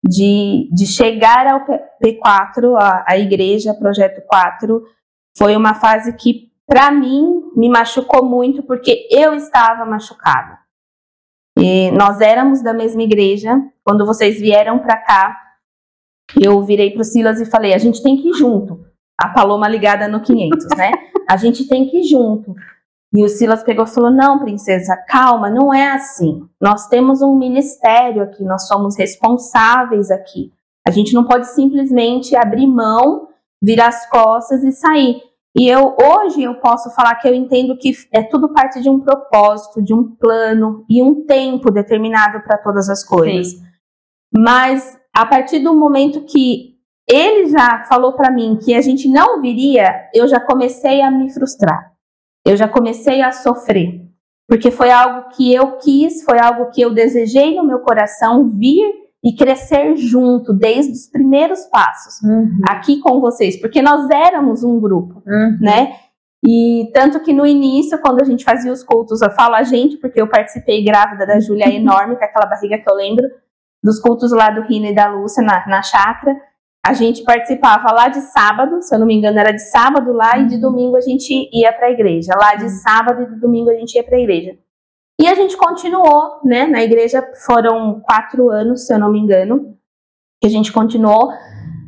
de, 0.04 0.70
de 0.74 0.86
chegar 0.86 1.48
ao 1.48 1.66
P4, 2.04 2.76
a, 2.78 3.06
a 3.08 3.18
igreja, 3.18 3.74
projeto 3.74 4.22
4, 4.28 4.84
foi 5.38 5.56
uma 5.56 5.76
fase 5.76 6.14
que, 6.14 6.52
para 6.68 6.92
mim, 6.92 7.52
me 7.56 7.70
machucou 7.70 8.26
muito, 8.26 8.64
porque 8.64 9.08
eu 9.12 9.34
estava 9.34 9.86
machucada. 9.86 10.65
E 11.58 11.92
nós 11.92 12.22
éramos 12.22 12.62
da 12.62 12.74
mesma 12.74 13.04
igreja. 13.04 13.62
Quando 13.84 14.06
vocês 14.06 14.40
vieram 14.40 14.80
para 14.80 14.98
cá, 14.98 15.36
eu 16.40 16.62
virei 16.64 16.92
para 16.92 17.02
o 17.02 17.06
Silas 17.06 17.40
e 17.40 17.46
falei: 17.46 17.74
a 17.74 17.78
gente 17.78 18.02
tem 18.04 18.18
que 18.18 18.30
ir 18.30 18.34
junto. 18.34 18.86
A 19.20 19.30
Paloma 19.30 19.68
ligada 19.68 20.08
no 20.08 20.22
500, 20.22 20.68
né? 20.78 20.92
A 21.28 21.38
gente 21.38 21.68
tem 21.68 21.90
que 21.90 22.02
ir 22.02 22.04
junto. 22.04 22.54
E 23.12 23.24
o 23.24 23.30
Silas 23.30 23.64
pegou 23.64 23.86
e 23.86 23.90
falou: 23.90 24.12
Não, 24.12 24.40
princesa, 24.40 24.96
calma, 25.08 25.50
não 25.50 25.74
é 25.74 25.92
assim. 25.92 26.48
Nós 26.62 26.88
temos 26.88 27.22
um 27.22 27.36
ministério 27.36 28.22
aqui, 28.22 28.44
nós 28.44 28.68
somos 28.68 28.98
responsáveis 28.98 30.12
aqui. 30.12 30.52
A 30.86 30.92
gente 30.92 31.14
não 31.14 31.24
pode 31.24 31.48
simplesmente 31.48 32.36
abrir 32.36 32.68
mão, 32.68 33.30
virar 33.64 33.88
as 33.88 34.08
costas 34.10 34.64
e 34.64 34.72
sair. 34.72 35.20
E 35.58 35.70
eu 35.70 35.96
hoje 35.96 36.44
eu 36.44 36.56
posso 36.56 36.94
falar 36.94 37.16
que 37.16 37.28
eu 37.28 37.34
entendo 37.34 37.78
que 37.78 37.94
é 38.12 38.22
tudo 38.22 38.52
parte 38.52 38.82
de 38.82 38.90
um 38.90 39.00
propósito, 39.00 39.82
de 39.82 39.94
um 39.94 40.04
plano 40.16 40.86
e 40.90 41.02
um 41.02 41.26
tempo 41.26 41.72
determinado 41.72 42.44
para 42.44 42.58
todas 42.58 42.90
as 42.90 43.04
coisas. 43.04 43.52
Sim. 43.52 43.64
Mas 44.38 45.00
a 45.14 45.26
partir 45.26 45.60
do 45.60 45.74
momento 45.74 46.26
que 46.26 46.76
ele 47.10 47.48
já 47.50 47.86
falou 47.86 48.14
para 48.14 48.32
mim 48.32 48.60
que 48.62 48.74
a 48.74 48.82
gente 48.82 49.08
não 49.08 49.42
viria, 49.42 50.10
eu 50.14 50.28
já 50.28 50.42
comecei 50.42 51.02
a 51.02 51.10
me 51.10 51.32
frustrar. 51.32 51.94
Eu 52.46 52.58
já 52.58 52.68
comecei 52.68 53.22
a 53.22 53.32
sofrer, 53.32 54.02
porque 54.48 54.70
foi 54.70 54.92
algo 54.92 55.30
que 55.30 55.54
eu 55.54 55.78
quis, 55.78 56.24
foi 56.24 56.38
algo 56.38 56.70
que 56.70 56.82
eu 56.82 56.94
desejei 56.94 57.56
no 57.56 57.66
meu 57.66 57.80
coração 57.80 58.50
vir 58.50 59.05
e 59.26 59.36
crescer 59.36 59.96
junto 59.96 60.54
desde 60.54 60.92
os 60.92 61.08
primeiros 61.08 61.66
passos 61.66 62.22
uhum. 62.22 62.60
aqui 62.70 63.00
com 63.00 63.20
vocês, 63.20 63.60
porque 63.60 63.82
nós 63.82 64.08
éramos 64.12 64.64
um 64.64 64.80
grupo, 64.80 65.24
uhum. 65.26 65.58
né? 65.60 65.96
E 66.48 66.92
tanto 66.94 67.20
que 67.22 67.34
no 67.34 67.44
início, 67.44 67.98
quando 67.98 68.22
a 68.22 68.24
gente 68.24 68.44
fazia 68.44 68.72
os 68.72 68.84
cultos, 68.84 69.24
eu 69.24 69.32
falo 69.32 69.56
a 69.56 69.64
gente, 69.64 69.98
porque 69.98 70.22
eu 70.22 70.30
participei 70.30 70.84
grávida 70.86 71.26
da 71.26 71.40
Júlia 71.40 71.68
enorme, 71.74 72.16
com 72.16 72.24
aquela 72.24 72.46
barriga 72.46 72.78
que 72.78 72.88
eu 72.88 72.94
lembro, 72.94 73.26
dos 73.84 74.00
cultos 74.00 74.32
lá 74.32 74.52
do 74.52 74.62
Rina 74.62 74.90
e 74.90 74.96
da 74.96 75.08
Lúcia 75.08 75.44
na, 75.44 75.66
na 75.68 75.82
chácara. 75.82 76.36
A 76.86 76.94
gente 76.94 77.24
participava 77.24 77.92
lá 77.92 78.10
de 78.10 78.22
sábado, 78.22 78.80
se 78.84 78.94
eu 78.94 79.00
não 79.00 79.08
me 79.08 79.16
engano, 79.16 79.40
era 79.40 79.52
de 79.52 79.62
sábado 79.72 80.14
lá, 80.14 80.38
e 80.38 80.46
de 80.46 80.58
domingo 80.60 80.96
a 80.96 81.02
gente 81.02 81.50
ia 81.52 81.74
para 81.74 81.88
a 81.88 81.92
igreja. 81.92 82.32
Lá 82.40 82.54
de 82.54 82.70
sábado 82.70 83.24
e 83.24 83.26
de 83.26 83.40
domingo 83.40 83.72
a 83.72 83.74
gente 83.74 83.96
ia 83.96 84.04
para 84.04 84.18
a 84.18 84.20
igreja. 84.20 84.56
E 85.20 85.28
a 85.28 85.34
gente 85.34 85.56
continuou, 85.56 86.40
né? 86.44 86.68
Na 86.68 86.84
igreja 86.84 87.26
foram 87.46 88.02
quatro 88.02 88.50
anos, 88.50 88.86
se 88.86 88.94
eu 88.94 89.00
não 89.00 89.12
me 89.12 89.20
engano, 89.20 89.78
que 90.42 90.48
a 90.48 90.50
gente 90.50 90.74
continuou 90.74 91.32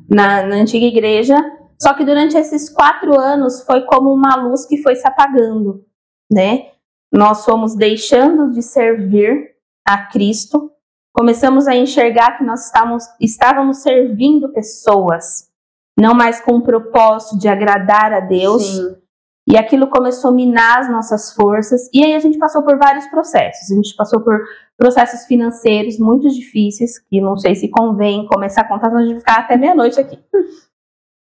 na, 0.10 0.44
na 0.44 0.56
antiga 0.56 0.86
igreja. 0.86 1.36
Só 1.80 1.94
que 1.94 2.06
durante 2.06 2.38
esses 2.38 2.70
quatro 2.70 3.20
anos 3.20 3.62
foi 3.64 3.82
como 3.86 4.14
uma 4.14 4.36
luz 4.36 4.66
que 4.66 4.82
foi 4.82 4.96
se 4.96 5.08
apagando, 5.08 5.86
né? 6.32 6.72
Nós 7.12 7.46
fomos 7.46 7.76
deixando 7.76 8.52
de 8.52 8.62
servir 8.62 9.56
a 9.86 10.08
Cristo, 10.08 10.72
começamos 11.14 11.68
a 11.68 11.76
enxergar 11.76 12.38
que 12.38 12.44
nós 12.44 12.66
estávamos, 12.66 13.04
estávamos 13.20 13.78
servindo 13.78 14.52
pessoas, 14.52 15.50
não 15.98 16.14
mais 16.14 16.42
com 16.42 16.54
o 16.54 16.64
propósito 16.64 17.38
de 17.38 17.48
agradar 17.48 18.12
a 18.14 18.20
Deus. 18.20 18.64
Sim 18.64 19.07
e 19.48 19.56
aquilo 19.58 19.88
começou 19.88 20.32
a 20.32 20.34
minar 20.34 20.80
as 20.80 20.90
nossas 20.90 21.34
forças. 21.34 21.90
E 21.94 22.04
aí 22.04 22.14
a 22.14 22.20
gente 22.20 22.38
passou 22.38 22.64
por 22.64 22.78
vários 22.78 23.08
processos. 23.08 23.72
A 23.72 23.76
gente 23.76 23.96
passou 23.96 24.20
por 24.20 24.38
processos 24.78 25.26
financeiros 25.26 25.98
muito 25.98 26.28
difíceis, 26.30 27.00
que 27.00 27.22
não 27.22 27.38
sei 27.38 27.56
se 27.56 27.70
convém 27.70 28.28
começar 28.28 28.62
a 28.62 28.68
contar, 28.68 28.90
senão 28.90 29.02
a 29.02 29.06
gente 29.06 29.20
ficar 29.20 29.40
até 29.40 29.56
meia-noite 29.56 30.02
aqui. 30.02 30.20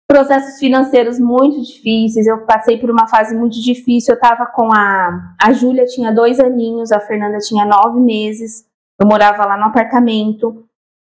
Processos 0.08 0.58
financeiros 0.58 1.20
muito 1.20 1.62
difíceis. 1.62 2.26
Eu 2.26 2.46
passei 2.46 2.78
por 2.78 2.90
uma 2.90 3.08
fase 3.10 3.36
muito 3.36 3.62
difícil. 3.62 4.14
Eu 4.14 4.16
estava 4.16 4.46
com 4.46 4.72
a. 4.74 5.36
A 5.42 5.52
Júlia 5.52 5.86
tinha 5.86 6.14
dois 6.14 6.40
aninhos, 6.40 6.94
a 6.94 7.02
Fernanda 7.02 7.40
tinha 7.40 7.66
nove 7.66 8.00
meses. 8.00 8.66
Eu 9.02 9.06
morava 9.06 9.46
lá 9.46 9.58
no 9.58 9.66
apartamento. 9.66 10.66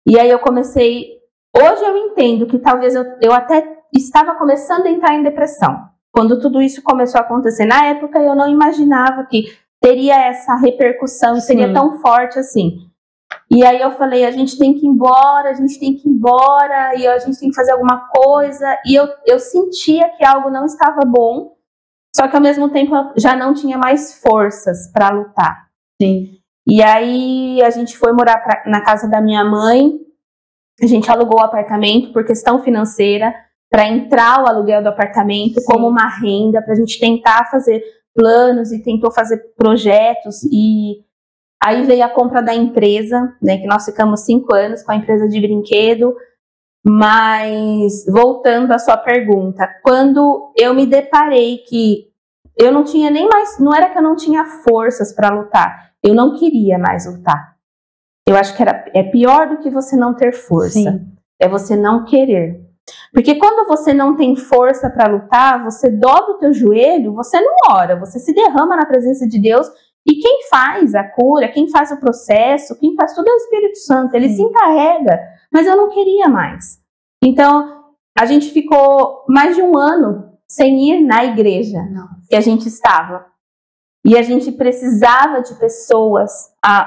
E 0.06 0.18
aí 0.18 0.30
eu 0.30 0.38
comecei. 0.38 1.20
Hoje 1.54 1.84
eu 1.84 1.94
entendo 1.94 2.46
que 2.46 2.58
talvez 2.58 2.94
eu, 2.94 3.04
eu 3.20 3.34
até 3.34 3.82
estava 3.92 4.34
começando 4.34 4.86
a 4.86 4.90
entrar 4.90 5.14
em 5.14 5.22
depressão. 5.22 5.91
Quando 6.12 6.38
tudo 6.38 6.60
isso 6.60 6.82
começou 6.82 7.18
a 7.18 7.24
acontecer 7.24 7.64
na 7.64 7.86
época, 7.86 8.18
eu 8.18 8.34
não 8.34 8.48
imaginava 8.48 9.24
que 9.24 9.46
teria 9.80 10.14
essa 10.28 10.54
repercussão 10.54 11.40
seria 11.40 11.72
tão 11.72 11.98
forte 12.00 12.38
assim. 12.38 12.78
E 13.50 13.64
aí 13.64 13.80
eu 13.80 13.92
falei, 13.92 14.24
a 14.24 14.30
gente 14.30 14.58
tem 14.58 14.74
que 14.74 14.86
ir 14.86 14.88
embora, 14.88 15.50
a 15.50 15.54
gente 15.54 15.78
tem 15.78 15.94
que 15.94 16.08
ir 16.08 16.12
embora, 16.12 16.96
e 16.96 17.06
a 17.06 17.18
gente 17.18 17.38
tem 17.38 17.48
que 17.48 17.54
fazer 17.54 17.72
alguma 17.72 18.08
coisa. 18.08 18.78
E 18.86 18.94
eu, 18.94 19.08
eu 19.26 19.38
sentia 19.38 20.08
que 20.10 20.24
algo 20.24 20.50
não 20.50 20.66
estava 20.66 21.00
bom, 21.04 21.56
só 22.14 22.28
que 22.28 22.36
ao 22.36 22.42
mesmo 22.42 22.68
tempo 22.68 22.94
eu 22.94 23.12
já 23.16 23.34
não 23.34 23.54
tinha 23.54 23.78
mais 23.78 24.20
forças 24.20 24.90
para 24.92 25.10
lutar. 25.10 25.66
Sim. 26.00 26.38
E 26.66 26.82
aí 26.82 27.60
a 27.62 27.70
gente 27.70 27.96
foi 27.96 28.12
morar 28.12 28.38
pra, 28.38 28.62
na 28.66 28.82
casa 28.82 29.08
da 29.08 29.20
minha 29.20 29.44
mãe, 29.44 29.98
a 30.80 30.86
gente 30.86 31.10
alugou 31.10 31.40
o 31.40 31.44
apartamento 31.44 32.12
por 32.12 32.24
questão 32.24 32.62
financeira, 32.62 33.34
para 33.72 33.88
entrar 33.88 34.42
o 34.42 34.46
aluguel 34.46 34.82
do 34.82 34.90
apartamento 34.90 35.58
Sim. 35.58 35.64
como 35.66 35.88
uma 35.88 36.06
renda, 36.06 36.60
para 36.60 36.74
a 36.74 36.76
gente 36.76 37.00
tentar 37.00 37.50
fazer 37.50 37.82
planos 38.14 38.70
e 38.70 38.82
tentou 38.82 39.10
fazer 39.10 39.38
projetos 39.56 40.42
e 40.52 41.02
aí 41.64 41.82
veio 41.86 42.04
a 42.04 42.10
compra 42.10 42.42
da 42.42 42.54
empresa, 42.54 43.34
né, 43.40 43.56
que 43.56 43.66
nós 43.66 43.86
ficamos 43.86 44.26
cinco 44.26 44.54
anos 44.54 44.82
com 44.82 44.92
a 44.92 44.96
empresa 44.96 45.26
de 45.26 45.40
brinquedo, 45.40 46.14
mas 46.84 48.04
voltando 48.06 48.72
à 48.72 48.78
sua 48.78 48.98
pergunta, 48.98 49.66
quando 49.82 50.52
eu 50.54 50.74
me 50.74 50.84
deparei 50.84 51.58
que 51.58 52.12
eu 52.58 52.70
não 52.70 52.84
tinha 52.84 53.10
nem 53.10 53.26
mais, 53.26 53.58
não 53.58 53.74
era 53.74 53.88
que 53.88 53.96
eu 53.96 54.02
não 54.02 54.16
tinha 54.16 54.44
forças 54.44 55.14
para 55.14 55.30
lutar, 55.30 55.92
eu 56.02 56.14
não 56.14 56.36
queria 56.36 56.78
mais 56.78 57.06
lutar. 57.06 57.56
Eu 58.28 58.36
acho 58.36 58.54
que 58.54 58.60
era, 58.60 58.84
é 58.94 59.02
pior 59.02 59.48
do 59.48 59.58
que 59.58 59.70
você 59.70 59.96
não 59.96 60.14
ter 60.14 60.32
força, 60.32 60.78
Sim. 60.78 61.06
é 61.40 61.48
você 61.48 61.74
não 61.74 62.04
querer. 62.04 62.71
Porque 63.12 63.36
quando 63.36 63.66
você 63.68 63.92
não 63.92 64.16
tem 64.16 64.34
força 64.36 64.90
para 64.90 65.10
lutar, 65.10 65.62
você 65.62 65.90
dobra 65.90 66.32
o 66.32 66.38
teu 66.38 66.52
joelho, 66.52 67.14
você 67.14 67.40
não 67.40 67.54
ora, 67.70 67.98
você 67.98 68.18
se 68.18 68.34
derrama 68.34 68.76
na 68.76 68.86
presença 68.86 69.26
de 69.26 69.38
Deus 69.38 69.68
e 70.06 70.16
quem 70.16 70.48
faz 70.48 70.94
a 70.94 71.04
cura, 71.04 71.48
quem 71.48 71.68
faz 71.70 71.92
o 71.92 72.00
processo, 72.00 72.78
quem 72.78 72.94
faz 72.94 73.14
tudo 73.14 73.28
é 73.28 73.32
o 73.32 73.36
Espírito 73.36 73.78
Santo, 73.78 74.14
ele 74.14 74.28
se 74.28 74.42
encarrega. 74.42 75.20
Mas 75.52 75.66
eu 75.66 75.76
não 75.76 75.90
queria 75.90 76.28
mais. 76.28 76.80
Então, 77.22 77.84
a 78.18 78.26
gente 78.26 78.50
ficou 78.50 79.24
mais 79.28 79.54
de 79.54 79.62
um 79.62 79.78
ano 79.78 80.32
sem 80.48 80.90
ir 80.90 81.04
na 81.04 81.24
igreja 81.24 81.82
não. 81.90 82.08
que 82.28 82.34
a 82.34 82.40
gente 82.40 82.66
estava. 82.66 83.26
E 84.04 84.18
a 84.18 84.22
gente 84.22 84.50
precisava 84.50 85.40
de 85.40 85.54
pessoas, 85.54 86.32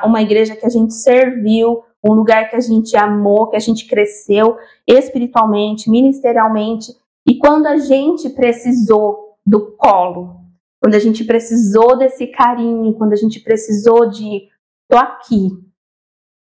uma 0.03 0.21
igreja 0.21 0.55
que 0.55 0.65
a 0.65 0.69
gente 0.69 0.93
serviu, 0.93 1.81
um 2.07 2.13
lugar 2.13 2.49
que 2.49 2.55
a 2.55 2.59
gente 2.59 2.95
amou, 2.95 3.49
que 3.49 3.55
a 3.55 3.59
gente 3.59 3.87
cresceu 3.87 4.57
espiritualmente, 4.87 5.89
ministerialmente. 5.89 6.91
E 7.27 7.37
quando 7.37 7.65
a 7.65 7.77
gente 7.77 8.29
precisou 8.29 9.37
do 9.45 9.75
colo, 9.75 10.41
quando 10.81 10.95
a 10.95 10.99
gente 10.99 11.23
precisou 11.23 11.97
desse 11.97 12.27
carinho, 12.27 12.93
quando 12.93 13.13
a 13.13 13.17
gente 13.17 13.39
precisou 13.39 14.09
de 14.09 14.47
tô 14.87 14.97
aqui, 14.97 15.49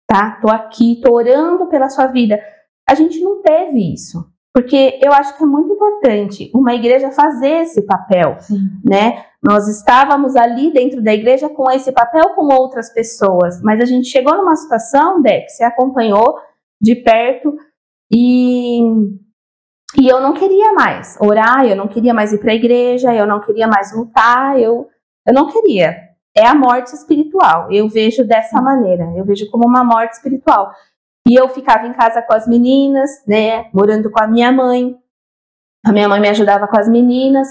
tá? 0.07 0.39
Tô 0.43 0.49
aqui, 0.49 1.01
tô 1.03 1.15
orando 1.15 1.67
pela 1.67 1.89
sua 1.89 2.09
vida. 2.09 2.39
A 2.87 2.95
gente 2.95 3.21
não 3.21 3.41
teve 3.41 3.93
isso. 3.93 4.31
Porque 4.53 5.01
eu 5.03 5.13
acho 5.13 5.37
que 5.37 5.43
é 5.43 5.47
muito 5.47 5.73
importante 5.73 6.49
uma 6.55 6.75
igreja 6.75 7.11
fazer 7.11 7.63
esse 7.63 7.83
papel, 7.83 8.37
Sim. 8.39 8.71
né? 8.85 9.25
Nós 9.45 9.69
estávamos 9.69 10.35
ali 10.37 10.73
dentro 10.73 11.03
da 11.03 11.13
igreja 11.13 11.51
com 11.51 11.71
esse 11.71 11.93
papel 11.93 12.31
com 12.31 12.47
outras 12.47 12.91
pessoas, 12.95 13.61
mas 13.61 13.79
a 13.79 13.85
gente 13.85 14.09
chegou 14.09 14.35
numa 14.35 14.57
situação, 14.57 15.23
que 15.23 15.49
você 15.49 15.63
acompanhou 15.63 16.39
de 16.81 16.95
perto 16.97 17.55
e, 18.11 18.81
e 20.01 20.09
eu 20.09 20.19
não 20.23 20.33
queria 20.33 20.73
mais 20.73 21.19
orar, 21.21 21.67
eu 21.67 21.77
não 21.77 21.87
queria 21.87 22.15
mais 22.15 22.33
ir 22.33 22.39
para 22.39 22.53
a 22.53 22.55
igreja, 22.55 23.15
eu 23.15 23.27
não 23.27 23.39
queria 23.39 23.69
mais 23.69 23.95
lutar, 23.95 24.59
eu, 24.59 24.89
eu 25.29 25.35
não 25.35 25.51
queria. 25.51 25.95
É 26.35 26.47
a 26.47 26.55
morte 26.55 26.95
espiritual. 26.95 27.71
Eu 27.71 27.87
vejo 27.89 28.27
dessa 28.27 28.63
maneira, 28.63 29.13
eu 29.15 29.27
vejo 29.27 29.49
como 29.51 29.69
uma 29.69 29.85
morte 29.85 30.15
espiritual. 30.15 30.73
E 31.29 31.39
eu 31.39 31.49
ficava 31.51 31.87
em 31.87 31.93
casa 31.93 32.23
com 32.23 32.35
as 32.35 32.47
meninas, 32.49 33.11
né, 33.27 33.69
morando 33.75 34.11
com 34.11 34.23
a 34.23 34.27
minha 34.27 34.51
mãe. 34.51 34.97
A 35.87 35.93
minha 35.93 36.09
mãe 36.09 36.19
me 36.19 36.29
ajudava 36.29 36.67
com 36.67 36.79
as 36.79 36.89
meninas. 36.89 37.49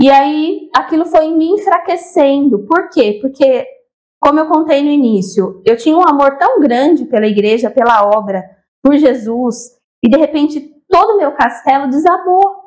E 0.00 0.08
aí 0.08 0.70
aquilo 0.74 1.04
foi 1.04 1.30
me 1.30 1.50
enfraquecendo. 1.50 2.60
Por 2.60 2.88
quê? 2.88 3.18
Porque, 3.20 3.66
como 4.18 4.40
eu 4.40 4.46
contei 4.46 4.82
no 4.82 4.88
início, 4.88 5.60
eu 5.64 5.76
tinha 5.76 5.94
um 5.94 6.08
amor 6.08 6.38
tão 6.38 6.58
grande 6.58 7.04
pela 7.04 7.26
igreja, 7.26 7.70
pela 7.70 8.06
obra, 8.06 8.42
por 8.82 8.96
Jesus, 8.96 9.78
e 10.02 10.08
de 10.08 10.16
repente 10.16 10.74
todo 10.88 11.14
o 11.14 11.18
meu 11.18 11.32
castelo 11.32 11.88
desabou. 11.88 12.58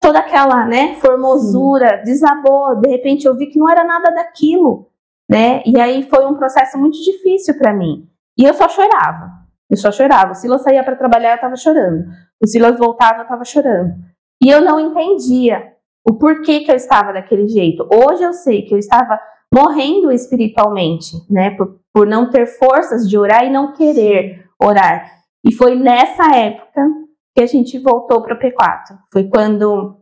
Toda 0.00 0.18
aquela, 0.18 0.66
né, 0.66 0.96
formosura 0.96 1.98
Sim. 1.98 2.04
desabou. 2.04 2.74
De 2.80 2.88
repente 2.88 3.24
eu 3.24 3.36
vi 3.36 3.46
que 3.46 3.58
não 3.60 3.70
era 3.70 3.84
nada 3.84 4.10
daquilo, 4.10 4.88
né? 5.30 5.62
E 5.64 5.78
aí 5.78 6.02
foi 6.10 6.26
um 6.26 6.34
processo 6.34 6.76
muito 6.76 7.00
difícil 7.00 7.56
para 7.56 7.72
mim. 7.72 8.08
E 8.36 8.44
eu 8.44 8.52
só 8.52 8.68
chorava. 8.68 9.30
Eu 9.70 9.76
só 9.76 9.92
chorava. 9.92 10.32
O 10.32 10.34
Silas 10.34 10.62
saía 10.62 10.82
para 10.82 10.96
trabalhar, 10.96 11.30
eu 11.30 11.34
estava 11.36 11.54
chorando. 11.54 12.06
O 12.42 12.46
Silas 12.48 12.76
voltava, 12.76 13.18
eu 13.18 13.22
estava 13.22 13.44
chorando. 13.44 13.94
E 14.42 14.50
eu 14.50 14.60
não 14.60 14.80
entendia 14.80 15.71
o 16.04 16.14
porquê 16.14 16.60
que 16.60 16.70
eu 16.70 16.76
estava 16.76 17.12
daquele 17.12 17.46
jeito. 17.46 17.88
Hoje 17.92 18.22
eu 18.22 18.32
sei 18.32 18.62
que 18.62 18.74
eu 18.74 18.78
estava 18.78 19.20
morrendo 19.52 20.10
espiritualmente, 20.10 21.12
né? 21.30 21.50
Por, 21.50 21.80
por 21.92 22.06
não 22.06 22.30
ter 22.30 22.46
forças 22.46 23.08
de 23.08 23.16
orar 23.18 23.44
e 23.44 23.50
não 23.50 23.72
querer 23.72 24.46
orar. 24.60 25.22
E 25.44 25.52
foi 25.52 25.74
nessa 25.74 26.34
época 26.36 26.86
que 27.34 27.42
a 27.42 27.46
gente 27.46 27.78
voltou 27.78 28.22
para 28.22 28.34
o 28.34 28.38
P4. 28.38 28.98
Foi 29.12 29.24
quando 29.28 29.96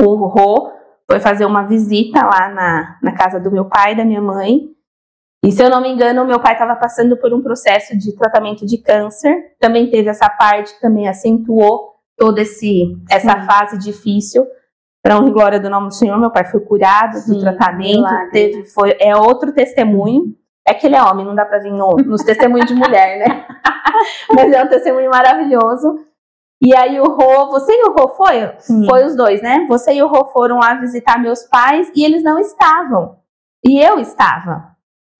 o 0.00 0.14
Rô 0.26 0.72
foi 1.10 1.20
fazer 1.20 1.44
uma 1.44 1.66
visita 1.66 2.24
lá 2.24 2.48
na, 2.48 2.98
na 3.02 3.12
casa 3.12 3.38
do 3.38 3.50
meu 3.50 3.66
pai 3.66 3.92
e 3.92 3.96
da 3.96 4.04
minha 4.04 4.20
mãe. 4.20 4.68
E 5.44 5.50
se 5.50 5.62
eu 5.62 5.68
não 5.68 5.80
me 5.80 5.90
engano, 5.90 6.24
meu 6.24 6.40
pai 6.40 6.52
estava 6.52 6.76
passando 6.76 7.16
por 7.16 7.32
um 7.34 7.42
processo 7.42 7.98
de 7.98 8.16
tratamento 8.16 8.64
de 8.64 8.78
câncer. 8.78 9.56
Também 9.58 9.90
teve 9.90 10.08
essa 10.08 10.30
parte, 10.30 10.78
também 10.80 11.08
acentuou 11.08 11.96
toda 12.16 12.42
esse, 12.42 12.96
essa 13.10 13.40
Sim. 13.40 13.46
fase 13.46 13.78
difícil. 13.78 14.46
Para 15.02 15.18
honra 15.18 15.28
e 15.28 15.32
glória 15.32 15.60
do 15.60 15.68
nome 15.68 15.88
do 15.88 15.94
Senhor, 15.94 16.16
meu 16.18 16.30
pai 16.30 16.44
foi 16.44 16.60
curado 16.60 17.16
Sim, 17.16 17.34
do 17.34 17.40
tratamento. 17.40 17.96
Milagre. 17.96 18.30
Teve, 18.30 18.64
foi, 18.66 18.96
é 19.00 19.16
outro 19.16 19.52
testemunho. 19.52 20.34
É 20.66 20.72
que 20.72 20.86
ele 20.86 20.94
é 20.94 21.02
homem, 21.02 21.26
não 21.26 21.34
dá 21.34 21.44
para 21.44 21.58
vir 21.58 21.72
no, 21.72 21.96
nos 21.96 22.22
testemunhos 22.22 22.66
de 22.66 22.74
mulher, 22.74 23.18
né? 23.18 23.46
Mas 24.32 24.52
é 24.52 24.62
um 24.62 24.68
testemunho 24.68 25.10
maravilhoso. 25.10 25.98
E 26.62 26.76
aí 26.76 27.00
o 27.00 27.04
Rô, 27.04 27.50
você 27.50 27.72
e 27.72 27.84
o 27.88 27.92
Rô 27.92 28.08
foi? 28.10 28.54
Sim. 28.60 28.86
Foi 28.86 29.04
os 29.04 29.16
dois, 29.16 29.42
né? 29.42 29.66
Você 29.68 29.94
e 29.94 30.02
o 30.02 30.06
Rô 30.06 30.26
foram 30.26 30.60
lá 30.60 30.74
visitar 30.74 31.20
meus 31.20 31.42
pais 31.42 31.90
e 31.96 32.04
eles 32.04 32.22
não 32.22 32.38
estavam. 32.38 33.16
E 33.64 33.80
eu 33.80 33.98
estava. 33.98 34.70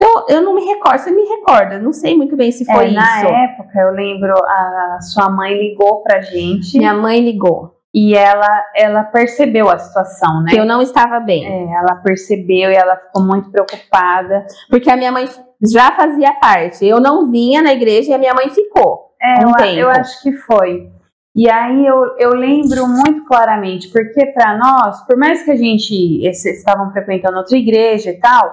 Eu, 0.01 0.37
eu 0.37 0.43
não 0.43 0.55
me 0.55 0.65
recordo, 0.65 0.99
você 0.99 1.11
me 1.11 1.23
recorda, 1.23 1.79
não 1.79 1.93
sei 1.93 2.17
muito 2.17 2.37
bem 2.37 2.51
se 2.51 2.65
foi 2.65 2.85
é, 2.85 2.89
isso. 2.89 2.97
Na 2.97 3.21
época, 3.21 3.79
eu 3.81 3.93
lembro, 3.93 4.33
a 4.33 4.99
sua 5.01 5.29
mãe 5.29 5.57
ligou 5.57 6.03
pra 6.03 6.21
gente. 6.21 6.79
Minha 6.79 6.95
mãe 6.95 7.21
ligou. 7.21 7.82
E 7.95 8.15
ela, 8.15 8.65
ela 8.75 9.05
percebeu 9.05 9.69
a 9.69 9.79
situação, 9.79 10.43
né? 10.43 10.53
Que 10.53 10.59
eu 10.59 10.65
não 10.65 10.81
estava 10.81 11.21
bem. 11.21 11.47
É, 11.47 11.75
ela 11.75 11.97
percebeu 11.97 12.71
e 12.71 12.75
ela 12.75 12.97
ficou 12.97 13.23
muito 13.23 13.51
preocupada. 13.51 14.47
Porque 14.71 14.91
a 14.91 14.97
minha 14.97 15.13
mãe 15.13 15.27
já 15.71 15.93
fazia 15.93 16.33
parte. 16.35 16.87
Eu 16.87 17.01
não 17.01 17.31
vinha 17.31 17.61
na 17.61 17.73
igreja 17.73 18.11
e 18.11 18.15
a 18.15 18.19
minha 18.19 18.33
mãe 18.33 18.49
ficou. 18.49 19.13
É, 19.21 19.47
um 19.47 19.51
eu, 19.51 19.57
tempo. 19.57 19.79
eu 19.79 19.91
acho 19.91 20.23
que 20.23 20.33
foi. 20.33 20.91
E 21.35 21.51
aí 21.51 21.87
eu, 21.87 22.17
eu 22.19 22.31
lembro 22.31 22.87
muito 22.87 23.25
claramente, 23.25 23.89
porque 23.89 24.27
para 24.27 24.57
nós, 24.57 25.07
por 25.07 25.17
mais 25.17 25.43
que 25.43 25.51
a 25.51 25.57
gente 25.57 26.27
estavam 26.27 26.91
frequentando 26.93 27.39
outra 27.39 27.57
igreja 27.57 28.11
e 28.11 28.21
tal, 28.21 28.53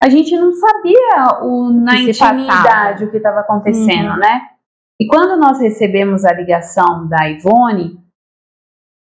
a 0.00 0.08
gente 0.08 0.36
não 0.36 0.52
sabia 0.52 1.42
o, 1.42 1.70
na 1.70 1.92
que 1.92 2.10
intimidade 2.10 3.04
o 3.04 3.10
que 3.10 3.16
estava 3.16 3.40
acontecendo, 3.40 4.10
uhum. 4.10 4.16
né? 4.16 4.42
E 5.00 5.06
quando 5.06 5.38
nós 5.40 5.60
recebemos 5.60 6.24
a 6.24 6.32
ligação 6.32 7.08
da 7.08 7.28
Ivone, 7.28 7.98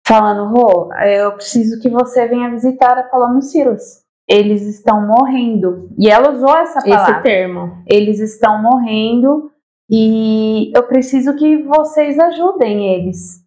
falando, 0.07 0.53
Rô, 0.53 0.93
eu 0.95 1.33
preciso 1.33 1.81
que 1.81 1.89
você 1.89 2.27
venha 2.29 2.51
visitar 2.51 2.99
a 2.99 3.05
Paloma 3.05 3.41
Silas. 3.41 4.05
Eles 4.29 4.63
estão 4.63 5.07
morrendo. 5.07 5.91
E 5.99 6.09
ela 6.09 6.33
usou 6.33 6.57
essa 6.57 6.81
palavra. 6.81 7.13
Esse 7.13 7.23
termo. 7.23 7.83
Eles 7.87 8.21
estão 8.21 8.61
morrendo 8.63 9.51
e 9.91 10.73
eu 10.75 10.83
preciso 10.85 11.37
que 11.37 11.63
vocês 11.63 12.19
ajudem 12.19 12.95
eles. 12.95 13.45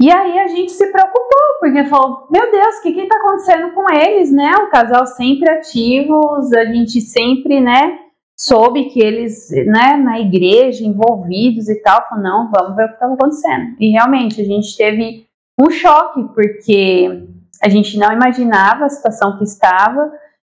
E 0.00 0.10
aí 0.10 0.38
a 0.38 0.46
gente 0.46 0.70
se 0.70 0.92
preocupou, 0.92 1.58
porque 1.58 1.84
falou: 1.84 2.28
Meu 2.30 2.50
Deus, 2.50 2.76
o 2.76 2.82
que 2.82 2.90
está 2.90 3.16
acontecendo 3.16 3.72
com 3.72 3.92
eles, 3.92 4.32
né? 4.32 4.52
O 4.54 4.70
casal 4.70 5.04
sempre 5.06 5.50
ativos, 5.50 6.52
a 6.52 6.64
gente 6.66 7.00
sempre, 7.00 7.60
né? 7.60 7.98
Soube 8.36 8.84
que 8.90 9.00
eles, 9.00 9.50
né, 9.66 9.96
na 9.96 10.20
igreja, 10.20 10.84
envolvidos 10.84 11.68
e 11.68 11.82
tal. 11.82 12.08
Falou: 12.08 12.22
Não, 12.22 12.50
vamos 12.52 12.76
ver 12.76 12.84
o 12.84 12.88
que 12.88 12.94
estava 12.94 13.14
acontecendo. 13.14 13.74
E 13.80 13.90
realmente 13.90 14.40
a 14.40 14.44
gente 14.44 14.76
teve 14.76 15.27
um 15.60 15.70
choque, 15.70 16.22
porque 16.34 17.26
a 17.62 17.68
gente 17.68 17.98
não 17.98 18.12
imaginava 18.12 18.84
a 18.84 18.88
situação 18.88 19.36
que 19.38 19.44
estava. 19.44 20.12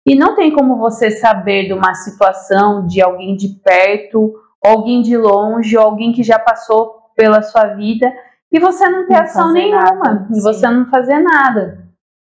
E 0.05 0.15
não 0.15 0.35
tem 0.35 0.51
como 0.51 0.77
você 0.77 1.11
saber 1.11 1.67
de 1.67 1.73
uma 1.73 1.93
situação 1.93 2.87
de 2.87 3.01
alguém 3.01 3.35
de 3.35 3.49
perto, 3.63 4.33
alguém 4.63 5.01
de 5.01 5.15
longe, 5.15 5.77
alguém 5.77 6.11
que 6.11 6.23
já 6.23 6.39
passou 6.39 7.11
pela 7.15 7.41
sua 7.41 7.67
vida 7.75 8.11
e 8.51 8.59
você 8.59 8.87
não 8.89 9.07
ter 9.07 9.13
Não 9.13 9.21
ação 9.21 9.53
nenhuma, 9.53 9.93
nada, 9.93 10.27
e 10.33 10.41
você 10.41 10.67
não 10.69 10.89
fazer 10.89 11.19
nada. 11.19 11.87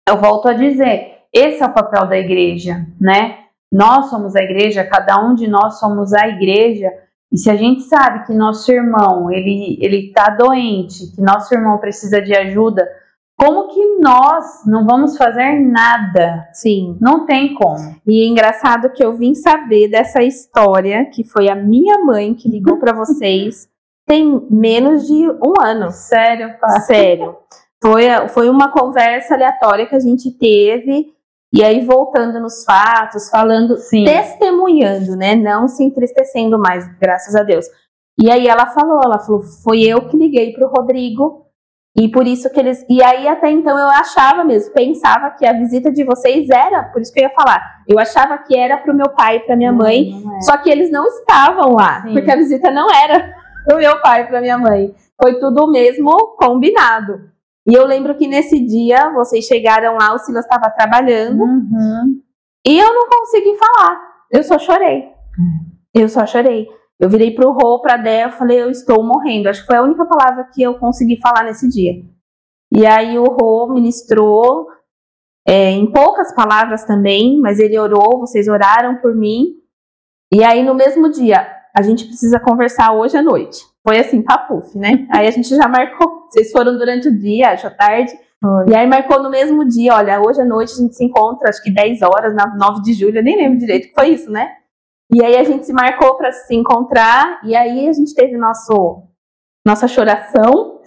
Eu 0.07 0.18
volto 0.18 0.47
a 0.47 0.53
dizer, 0.53 1.20
esse 1.32 1.61
é 1.61 1.65
o 1.65 1.74
papel 1.74 2.07
da 2.07 2.18
igreja, 2.18 2.88
né? 2.99 3.39
Nós 3.72 4.09
somos 4.09 4.36
a 4.36 4.41
igreja, 4.41 4.84
cada 4.84 5.20
um 5.20 5.36
de 5.36 5.47
nós 5.47 5.78
somos 5.80 6.13
a 6.13 6.28
igreja, 6.28 6.91
e 7.32 7.38
se 7.38 7.50
a 7.50 7.56
gente 7.56 7.84
sabe 7.84 8.26
que 8.26 8.34
nosso 8.34 8.72
irmão, 8.72 9.32
ele 9.32 9.78
ele 9.82 10.12
tá 10.14 10.30
doente, 10.30 11.14
que 11.14 11.22
nosso 11.22 11.54
irmão 11.54 11.78
precisa 11.78 12.22
de 12.22 12.34
ajuda, 12.36 12.88
como 13.38 13.68
que 13.68 14.00
nós 14.00 14.66
não 14.66 14.84
vamos 14.84 15.16
fazer 15.16 15.60
nada? 15.60 16.50
Sim. 16.54 16.98
Não 17.00 17.26
tem 17.28 17.54
como. 17.54 17.96
E 18.06 18.24
é 18.24 18.28
engraçado 18.28 18.90
que 18.90 19.04
eu 19.04 19.16
vim 19.16 19.36
saber 19.36 19.90
dessa 19.90 20.24
história, 20.24 21.06
que 21.06 21.24
foi 21.24 21.48
a 21.48 21.56
minha 21.56 22.00
mãe 22.00 22.34
que 22.34 22.50
ligou 22.50 22.80
pra 22.80 22.94
vocês, 22.98 23.70
tem 24.08 24.48
menos 24.50 25.06
de 25.06 25.30
um 25.30 25.54
ano. 25.62 25.92
Sério, 25.92 26.58
pá. 26.60 26.80
Sério. 26.80 27.36
Foi, 27.80 28.06
foi 28.30 28.50
uma 28.50 28.72
conversa 28.72 29.36
aleatória 29.36 29.86
que 29.86 29.96
a 29.96 30.00
gente 30.00 30.32
teve, 30.32 31.14
e 31.54 31.64
aí 31.64 31.86
voltando 31.86 32.39
nos 32.39 32.64
fatos, 32.64 33.30
falando, 33.30 33.78
Sim. 33.78 34.04
testemunhando, 34.06 35.16
né? 35.16 35.36
Não 35.36 35.68
se 35.68 35.84
entristecendo 35.84 36.60
mais, 36.60 36.88
graças 37.00 37.36
a 37.36 37.43
Deus. 37.43 37.66
E 38.20 38.30
aí 38.32 38.48
ela 38.48 38.68
falou, 38.68 39.00
ela 39.04 39.20
falou, 39.20 39.41
foi 39.64 39.82
eu 39.84 40.08
que 40.08 40.18
liguei 40.18 40.52
pro 40.54 40.68
Rodrigo, 40.68 41.45
e 42.00 42.10
por 42.10 42.28
isso 42.28 42.50
que 42.52 42.60
eles. 42.60 42.86
E 42.88 43.02
aí 43.02 43.28
até 43.28 43.50
então 43.50 43.78
eu 43.78 43.88
achava 43.88 44.43
mesmo, 44.43 44.72
pensava 44.74 45.32
que 45.32 45.45
a 45.45 45.54
visita 45.54 45.91
de 45.91 46.04
vocês 46.04 46.48
era, 46.50 46.84
por 46.84 47.02
isso 47.02 47.12
que 47.12 47.20
eu 47.20 47.24
ia 47.24 47.34
falar, 47.34 47.60
eu 47.88 47.98
achava 47.98 48.38
que 48.38 48.56
era 48.56 48.78
pro 48.78 48.93
meu 48.93 49.10
pai 49.10 49.38
e 49.38 49.39
pra 49.39 49.56
minha 49.56 49.74
mãe, 49.74 50.12
Não 50.24 50.38
é. 50.38 50.41
só 50.41 50.58
que 50.58 50.70
eles 50.70 50.91
não 50.91 51.06
estavam 51.08 51.74
lá, 51.74 52.04
Sim. 52.04 52.14
porque 52.14 52.30
a 52.30 52.36
visita 52.36 52.70
não 52.70 52.88
era 52.93 53.34
pro 53.66 53.78
meu 53.78 54.00
pai 54.02 54.22
e 54.22 54.26
pra 54.28 54.41
minha 54.41 54.58
mãe. 54.58 54.93
Foi 55.20 55.39
tudo 55.39 55.72
mesmo 55.72 56.12
combinado. 56.38 57.32
E 57.70 57.74
eu 57.74 57.86
lembro 57.86 58.15
que 58.15 58.28
nesse 58.28 58.59
dia 58.65 59.09
vocês 59.13 59.45
chegaram 59.45 59.95
lá, 59.97 60.13
o 60.13 60.20
Silas 60.20 60.45
estava 60.45 60.70
trabalhando 60.72 61.41
Uhum. 61.43 62.22
e 62.65 62.80
eu 62.80 62.93
não 62.93 63.07
consegui 63.09 63.55
falar. 63.57 63.99
Eu 64.32 64.43
só 64.43 64.57
chorei. 64.57 65.05
Eu 65.93 66.07
só 66.07 66.26
chorei. 66.26 66.68
Eu 66.99 67.09
virei 67.09 67.36
pro 67.36 67.51
Rô, 67.51 67.80
pra 67.82 67.97
Dé, 67.97 68.26
eu 68.26 68.32
falei, 68.32 68.61
eu 68.61 68.72
estou 68.72 69.03
morrendo. 69.03 69.47
Acho 69.49 69.61
que 69.61 69.68
foi 69.68 69.76
a 69.76 69.84
única 69.84 70.05
palavra 70.05 70.45
que 70.53 70.63
eu 70.63 70.76
consegui 70.80 71.20
falar 71.20 71.43
nesse 71.43 71.68
dia. 71.70 71.93
E 72.74 72.86
aí 72.86 73.18
o 73.20 73.26
Rô 73.26 73.68
ministrou, 73.74 74.68
é, 75.47 75.72
em 75.72 75.91
poucas 75.91 76.34
palavras 76.34 76.84
também, 76.86 77.39
mas 77.39 77.59
ele 77.59 77.78
orou, 77.78 78.20
vocês 78.20 78.47
oraram 78.47 78.95
por 78.97 79.15
mim. 79.15 79.55
E 80.34 80.43
aí 80.43 80.63
no 80.63 80.74
mesmo 80.74 81.09
dia, 81.09 81.47
a 81.78 81.84
gente 81.84 82.06
precisa 82.06 82.40
conversar 82.40 82.92
hoje 82.94 83.16
à 83.16 83.22
noite. 83.22 83.64
Foi 83.88 84.00
assim, 84.00 84.24
papuf, 84.24 84.76
né? 84.76 85.08
Aí 85.12 85.28
a 85.28 85.32
gente 85.32 85.48
já 85.56 85.68
marcou. 85.68 86.26
Vocês 86.28 86.52
foram 86.52 86.76
durante 86.76 87.08
o 87.08 87.16
dia, 87.16 87.52
acho 87.52 87.68
à 87.68 87.70
tarde. 87.70 88.12
Foi. 88.42 88.70
E 88.70 88.76
aí 88.76 88.88
marcou 88.88 89.22
no 89.22 89.30
mesmo 89.30 89.64
dia, 89.64 89.94
olha, 89.94 90.20
hoje 90.20 90.42
à 90.42 90.46
noite 90.46 90.74
a 90.74 90.82
gente 90.82 90.96
se 90.96 91.06
encontra, 91.06 91.50
acho 91.50 91.62
que 91.62 91.70
10 91.72 92.02
horas, 92.02 92.34
na 92.34 92.56
9 92.56 92.82
de 92.82 92.94
julho, 92.94 93.20
eu 93.20 93.24
nem 93.24 93.38
lembro 93.38 93.60
direito 93.60 93.90
que 93.90 93.94
foi 93.94 94.10
isso, 94.10 94.32
né? 94.32 94.54
E 95.14 95.24
aí 95.24 95.38
a 95.38 95.44
gente 95.44 95.68
se 95.68 95.74
marcou 95.74 96.16
para 96.16 96.32
se 96.32 96.56
encontrar, 96.56 97.40
e 97.44 97.56
aí 97.56 97.88
a 97.88 97.94
gente 97.94 98.14
teve 98.16 98.38
nosso, 98.38 99.04
nossa 99.66 99.88
choração, 99.88 100.82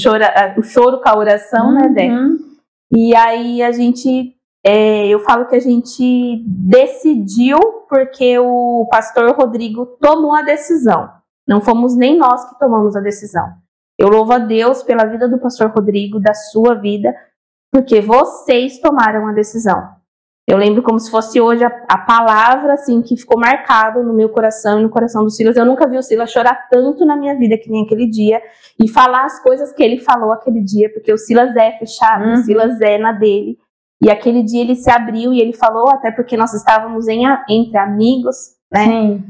chora, 0.00 0.54
o 0.56 0.62
choro 0.62 1.00
com 1.00 1.08
a 1.08 1.18
oração, 1.18 1.72
né, 1.72 1.88
Dé? 1.88 2.10
Uhum. 2.10 2.36
E 2.94 3.14
aí 3.16 3.60
a 3.60 3.72
gente, 3.72 4.36
é, 4.64 5.08
eu 5.08 5.18
falo 5.18 5.46
que 5.46 5.56
a 5.56 5.60
gente 5.60 6.44
decidiu 6.46 7.58
porque 7.88 8.38
o 8.38 8.86
pastor 8.90 9.34
Rodrigo 9.36 9.86
tomou 10.00 10.34
a 10.34 10.42
decisão. 10.42 11.10
Não 11.46 11.60
fomos 11.60 11.96
nem 11.96 12.16
nós 12.18 12.44
que 12.48 12.58
tomamos 12.58 12.94
a 12.96 13.00
decisão. 13.00 13.46
Eu 13.98 14.08
louvo 14.08 14.32
a 14.32 14.38
Deus 14.38 14.82
pela 14.82 15.04
vida 15.04 15.26
do 15.28 15.38
pastor 15.38 15.70
Rodrigo, 15.70 16.20
da 16.20 16.34
sua 16.34 16.74
vida, 16.74 17.14
porque 17.72 18.00
vocês 18.00 18.78
tomaram 18.78 19.26
a 19.26 19.32
decisão. 19.32 19.96
Eu 20.46 20.56
lembro 20.56 20.82
como 20.82 20.98
se 20.98 21.10
fosse 21.10 21.38
hoje 21.40 21.62
a, 21.62 21.84
a 21.86 21.98
palavra 21.98 22.72
assim 22.72 23.02
que 23.02 23.16
ficou 23.16 23.38
marcado 23.38 24.02
no 24.02 24.14
meu 24.14 24.30
coração 24.30 24.78
e 24.80 24.82
no 24.82 24.88
coração 24.88 25.22
do 25.22 25.30
Silas. 25.30 25.56
Eu 25.56 25.66
nunca 25.66 25.86
vi 25.86 25.98
o 25.98 26.02
Silas 26.02 26.30
chorar 26.30 26.68
tanto 26.70 27.04
na 27.04 27.16
minha 27.16 27.36
vida 27.36 27.58
que 27.58 27.68
nem 27.70 27.84
aquele 27.84 28.08
dia 28.08 28.40
e 28.82 28.88
falar 28.88 29.24
as 29.26 29.42
coisas 29.42 29.72
que 29.74 29.82
ele 29.82 30.00
falou 30.00 30.32
aquele 30.32 30.62
dia, 30.62 30.90
porque 30.90 31.12
o 31.12 31.18
Silas 31.18 31.54
é 31.54 31.72
fechado, 31.78 32.24
Uhum. 32.24 32.32
o 32.34 32.36
Silas 32.38 32.80
é 32.80 32.96
na 32.96 33.12
dele. 33.12 33.58
E 34.02 34.10
aquele 34.10 34.42
dia 34.42 34.60
ele 34.60 34.76
se 34.76 34.90
abriu 34.90 35.32
e 35.32 35.40
ele 35.40 35.52
falou, 35.52 35.90
até 35.90 36.10
porque 36.10 36.36
nós 36.36 36.54
estávamos 36.54 37.08
em, 37.08 37.24
entre 37.48 37.76
amigos, 37.76 38.36
né? 38.72 38.84
Sim. 38.84 39.24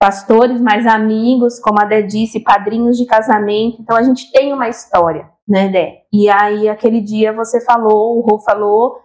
pastores, 0.00 0.60
mais 0.60 0.86
amigos, 0.86 1.58
como 1.58 1.80
a 1.80 1.84
Dé 1.84 2.02
disse, 2.02 2.40
padrinhos 2.40 2.96
de 2.96 3.04
casamento. 3.06 3.78
Então 3.80 3.96
a 3.96 4.02
gente 4.02 4.30
tem 4.30 4.52
uma 4.52 4.68
história, 4.68 5.28
né, 5.46 5.68
Dé? 5.68 6.02
E 6.12 6.28
aí 6.28 6.68
aquele 6.68 7.00
dia 7.00 7.32
você 7.32 7.60
falou, 7.64 8.18
o 8.18 8.20
Rô 8.20 8.38
falou, 8.38 9.00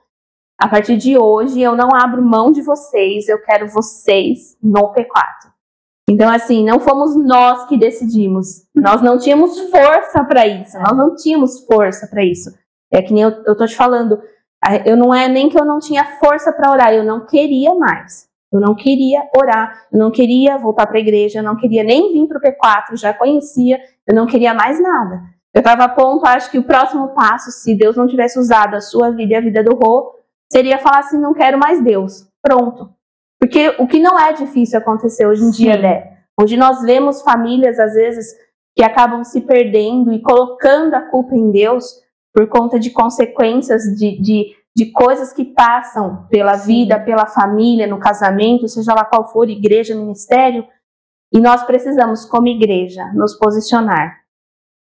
a 0.59 0.67
partir 0.67 0.95
de 0.95 1.17
hoje 1.17 1.59
eu 1.59 1.75
não 1.75 1.89
abro 1.95 2.21
mão 2.21 2.51
de 2.51 2.61
vocês, 2.61 3.27
eu 3.27 3.41
quero 3.41 3.67
vocês 3.69 4.55
no 4.61 4.93
P4. 4.93 5.51
Então 6.07 6.29
assim, 6.29 6.63
não 6.63 6.79
fomos 6.79 7.15
nós 7.15 7.65
que 7.65 7.77
decidimos. 7.77 8.67
Nós 8.75 9.01
não 9.01 9.17
tínhamos 9.17 9.59
força 9.71 10.23
para 10.23 10.45
isso. 10.45 10.77
Nós 10.77 10.95
não 10.95 11.15
tínhamos 11.15 11.65
força 11.65 12.07
para 12.07 12.23
isso. 12.23 12.51
É 12.91 13.01
que 13.01 13.11
nem 13.11 13.23
eu, 13.23 13.31
eu 13.47 13.57
tô 13.57 13.65
te 13.65 13.75
falando, 13.75 14.21
eu 14.85 14.95
não 14.95 15.13
é 15.13 15.27
nem 15.27 15.49
que 15.49 15.59
eu 15.59 15.65
não 15.65 15.79
tinha 15.79 16.05
força 16.19 16.51
para 16.51 16.71
orar, 16.71 16.93
eu 16.93 17.03
não 17.03 17.25
queria 17.25 17.73
mais. 17.75 18.27
Eu 18.51 18.59
não 18.59 18.75
queria 18.75 19.23
orar, 19.35 19.87
eu 19.91 19.97
não 19.97 20.11
queria 20.11 20.59
voltar 20.59 20.85
para 20.85 20.97
a 20.97 21.01
igreja, 21.01 21.39
eu 21.39 21.43
não 21.43 21.55
queria 21.55 21.83
nem 21.83 22.13
vir 22.13 22.27
para 22.27 22.37
o 22.37 22.41
P4, 22.41 22.95
já 22.95 23.11
conhecia, 23.11 23.79
eu 24.07 24.13
não 24.13 24.27
queria 24.27 24.53
mais 24.53 24.79
nada. 24.79 25.23
Eu 25.53 25.59
estava 25.59 25.85
a 25.85 25.89
ponto, 25.89 26.25
acho 26.25 26.51
que 26.51 26.59
o 26.59 26.63
próximo 26.63 27.09
passo, 27.09 27.51
se 27.51 27.75
Deus 27.75 27.97
não 27.97 28.07
tivesse 28.07 28.39
usado 28.39 28.75
a 28.75 28.81
sua 28.81 29.09
vida 29.09 29.33
e 29.33 29.35
a 29.35 29.41
vida 29.41 29.63
do 29.63 29.75
Rô, 29.75 30.13
seria 30.51 30.77
falar 30.77 30.99
assim: 30.99 31.19
não 31.19 31.33
quero 31.33 31.57
mais 31.57 31.83
Deus. 31.83 32.27
Pronto. 32.43 32.91
Porque 33.39 33.69
o 33.79 33.87
que 33.87 33.99
não 33.99 34.19
é 34.19 34.33
difícil 34.33 34.77
acontecer 34.77 35.25
hoje 35.25 35.43
em 35.43 35.49
dia, 35.49 35.75
Sim. 35.75 35.81
né? 35.81 36.17
Hoje 36.39 36.55
nós 36.55 36.81
vemos 36.81 37.21
famílias, 37.21 37.79
às 37.79 37.93
vezes, 37.93 38.35
que 38.75 38.83
acabam 38.83 39.23
se 39.23 39.41
perdendo 39.41 40.11
e 40.13 40.21
colocando 40.21 40.93
a 40.93 41.01
culpa 41.01 41.35
em 41.35 41.51
Deus 41.51 42.01
por 42.33 42.47
conta 42.47 42.79
de 42.79 42.89
consequências 42.89 43.83
de, 43.95 44.19
de, 44.19 44.55
de 44.75 44.91
coisas 44.91 45.31
que 45.31 45.45
passam 45.45 46.25
pela 46.29 46.55
vida, 46.55 46.99
pela 46.99 47.27
família, 47.27 47.85
no 47.85 47.99
casamento, 47.99 48.67
seja 48.67 48.93
lá 48.93 49.05
qual 49.05 49.31
for, 49.31 49.49
igreja, 49.49 49.95
ministério. 49.95 50.65
E 51.31 51.39
nós 51.39 51.63
precisamos, 51.63 52.25
como 52.25 52.47
igreja, 52.47 53.05
nos 53.13 53.37
posicionar. 53.37 54.21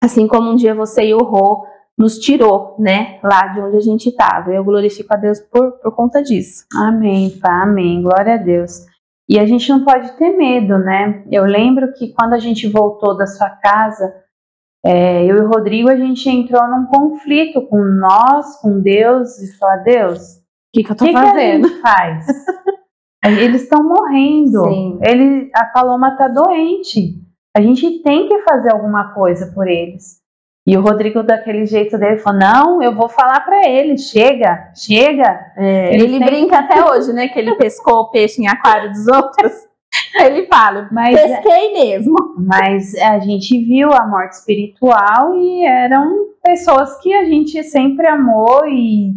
Assim 0.03 0.27
como 0.27 0.51
um 0.51 0.55
dia 0.55 0.75
você 0.75 1.05
e 1.05 1.13
o 1.13 1.23
Rô 1.23 1.65
nos 1.97 2.17
tirou, 2.17 2.75
né, 2.79 3.19
lá 3.23 3.47
de 3.47 3.61
onde 3.61 3.77
a 3.77 3.81
gente 3.81 4.09
estava. 4.09 4.51
Eu 4.51 4.63
glorifico 4.63 5.13
a 5.13 5.17
Deus 5.17 5.39
por, 5.39 5.73
por 5.73 5.95
conta 5.95 6.21
disso. 6.21 6.65
Amém, 6.73 7.29
pá, 7.39 7.63
amém. 7.63 8.01
Glória 8.01 8.33
a 8.33 8.37
Deus. 8.37 8.85
E 9.29 9.39
a 9.39 9.45
gente 9.45 9.69
não 9.69 9.85
pode 9.85 10.11
ter 10.17 10.35
medo, 10.35 10.77
né? 10.77 11.23
Eu 11.31 11.45
lembro 11.45 11.93
que 11.93 12.13
quando 12.13 12.33
a 12.33 12.39
gente 12.39 12.67
voltou 12.67 13.15
da 13.15 13.25
sua 13.25 13.49
casa, 13.49 14.13
é, 14.85 15.23
eu 15.25 15.37
e 15.37 15.41
o 15.41 15.47
Rodrigo, 15.47 15.89
a 15.89 15.95
gente 15.95 16.29
entrou 16.29 16.67
num 16.67 16.85
conflito 16.85 17.61
com 17.67 17.77
nós, 17.83 18.57
com 18.61 18.79
Deus, 18.81 19.39
e 19.39 19.57
falar, 19.57 19.77
Deus, 19.77 20.21
O 20.37 20.41
que, 20.73 20.83
que 20.83 20.91
eu 20.91 20.95
tô 20.95 21.05
que, 21.05 21.11
que 21.11 21.17
a 21.17 21.23
fazendo? 21.27 21.67
gente 21.67 21.81
faz? 21.81 22.25
Eles 23.25 23.63
estão 23.63 23.81
morrendo. 23.87 24.63
Sim. 24.65 24.99
Ele, 25.01 25.49
a 25.55 25.65
Paloma 25.67 26.17
tá 26.17 26.27
doente. 26.27 27.21
A 27.55 27.61
gente 27.61 27.99
tem 28.03 28.27
que 28.27 28.39
fazer 28.41 28.73
alguma 28.73 29.13
coisa 29.13 29.49
por 29.53 29.65
eles. 29.67 30.21
E 30.67 30.75
o 30.77 30.81
Rodrigo, 30.81 31.23
daquele 31.23 31.65
jeito 31.65 31.97
dele, 31.97 32.17
falou: 32.17 32.39
Não, 32.39 32.83
eu 32.83 32.93
vou 32.93 33.07
falar 33.07 33.39
pra 33.45 33.65
ele. 33.67 33.97
Chega, 33.97 34.71
chega. 34.75 35.39
É, 35.55 35.93
Ele 35.93 36.15
ele 36.15 36.25
brinca 36.25 36.59
até 36.59 36.83
hoje, 36.83 37.13
né? 37.13 37.29
Que 37.29 37.39
ele 37.39 37.55
pescou 37.55 38.01
o 38.01 38.11
peixe 38.11 38.41
em 38.41 38.47
aquário 38.47 38.91
dos 38.91 39.07
outros. 39.07 39.53
Ele 40.19 40.45
fala, 40.47 40.87
Mas, 40.91 41.19
pesquei 41.19 41.73
mesmo. 41.73 42.15
mas 42.37 42.95
a 42.95 43.19
gente 43.19 43.59
viu 43.63 43.91
a 43.91 44.07
morte 44.07 44.33
espiritual 44.33 45.35
e 45.37 45.65
eram 45.65 46.27
pessoas 46.43 46.99
que 46.99 47.13
a 47.13 47.25
gente 47.25 47.63
sempre 47.63 48.07
amou 48.07 48.65
e 48.67 49.11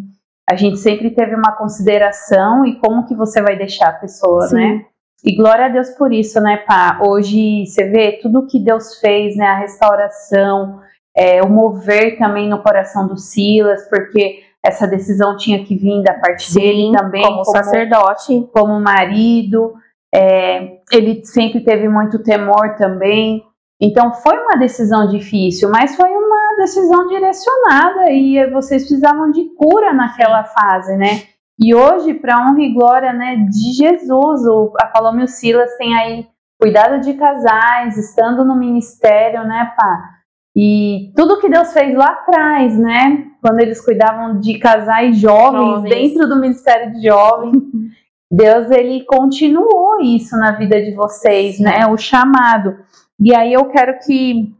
a 0.48 0.54
gente 0.54 0.78
sempre 0.78 1.10
teve 1.10 1.34
uma 1.34 1.52
consideração. 1.52 2.64
E 2.64 2.76
como 2.76 3.06
que 3.06 3.14
você 3.14 3.42
vai 3.42 3.56
deixar 3.56 3.88
a 3.88 3.94
pessoa, 3.94 4.46
Sim. 4.48 4.56
né? 4.56 4.84
E 5.24 5.34
glória 5.34 5.66
a 5.66 5.68
Deus 5.68 5.90
por 5.90 6.12
isso, 6.12 6.40
né, 6.40 6.58
pá? 6.58 7.00
Hoje 7.04 7.66
você 7.66 7.88
vê 7.88 8.12
tudo 8.22 8.46
que 8.46 8.60
Deus 8.60 9.00
fez, 9.00 9.36
né? 9.36 9.46
A 9.46 9.58
restauração, 9.58 10.80
é, 11.16 11.42
o 11.42 11.48
mover 11.48 12.16
também 12.18 12.48
no 12.48 12.62
coração 12.62 13.08
do 13.08 13.16
Silas, 13.16 13.88
porque 13.88 14.40
essa 14.64 14.86
decisão 14.86 15.36
tinha 15.36 15.64
que 15.64 15.76
vir 15.76 16.02
da 16.02 16.14
parte 16.14 16.52
dele 16.54 16.92
também, 16.96 17.22
como 17.22 17.44
sacerdote. 17.44 18.48
como 18.52 18.78
marido. 18.80 19.74
É, 20.16 20.78
ele 20.92 21.24
sempre 21.24 21.60
teve 21.60 21.88
muito 21.88 22.22
temor 22.22 22.76
também. 22.76 23.44
Então 23.80 24.14
foi 24.14 24.38
uma 24.38 24.56
decisão 24.56 25.06
difícil, 25.08 25.68
mas 25.70 25.94
foi 25.94 26.10
uma 26.10 26.56
decisão 26.56 27.06
direcionada 27.08 28.10
e 28.10 28.50
vocês 28.50 28.82
precisavam 28.82 29.30
de 29.30 29.44
cura 29.54 29.92
naquela 29.92 30.44
fase, 30.44 30.96
né? 30.96 31.24
E 31.58 31.74
hoje, 31.74 32.14
para 32.14 32.40
honra 32.40 32.60
e 32.60 32.72
glória 32.72 33.12
né, 33.12 33.36
de 33.48 33.72
Jesus, 33.72 34.46
o, 34.46 34.72
a 34.78 34.86
Paloma 34.86 35.22
e 35.22 35.24
o 35.24 35.28
Silas 35.28 35.74
têm 35.76 35.96
aí 35.96 36.26
cuidado 36.60 37.00
de 37.00 37.14
casais, 37.14 37.96
estando 37.98 38.44
no 38.44 38.56
ministério, 38.56 39.44
né, 39.44 39.72
pá? 39.76 40.16
E 40.54 41.12
tudo 41.14 41.38
que 41.38 41.50
Deus 41.50 41.70
fez 41.72 41.94
lá 41.94 42.06
atrás, 42.06 42.78
né? 42.78 43.26
Quando 43.42 43.60
eles 43.60 43.82
cuidavam 43.84 44.40
de 44.40 44.58
casais 44.58 45.18
jovens, 45.18 45.82
jovens. 45.82 45.90
dentro 45.90 46.26
do 46.26 46.40
Ministério 46.40 46.92
de 46.92 47.06
Jovens, 47.06 47.62
Deus 48.30 48.70
ele 48.70 49.04
continuou 49.04 50.00
isso 50.00 50.36
na 50.36 50.52
vida 50.52 50.82
de 50.82 50.94
vocês, 50.94 51.60
né? 51.60 51.86
O 51.86 51.96
chamado. 51.96 52.76
E 53.20 53.34
aí 53.34 53.52
eu 53.52 53.66
quero 53.66 53.98
que 54.00 54.52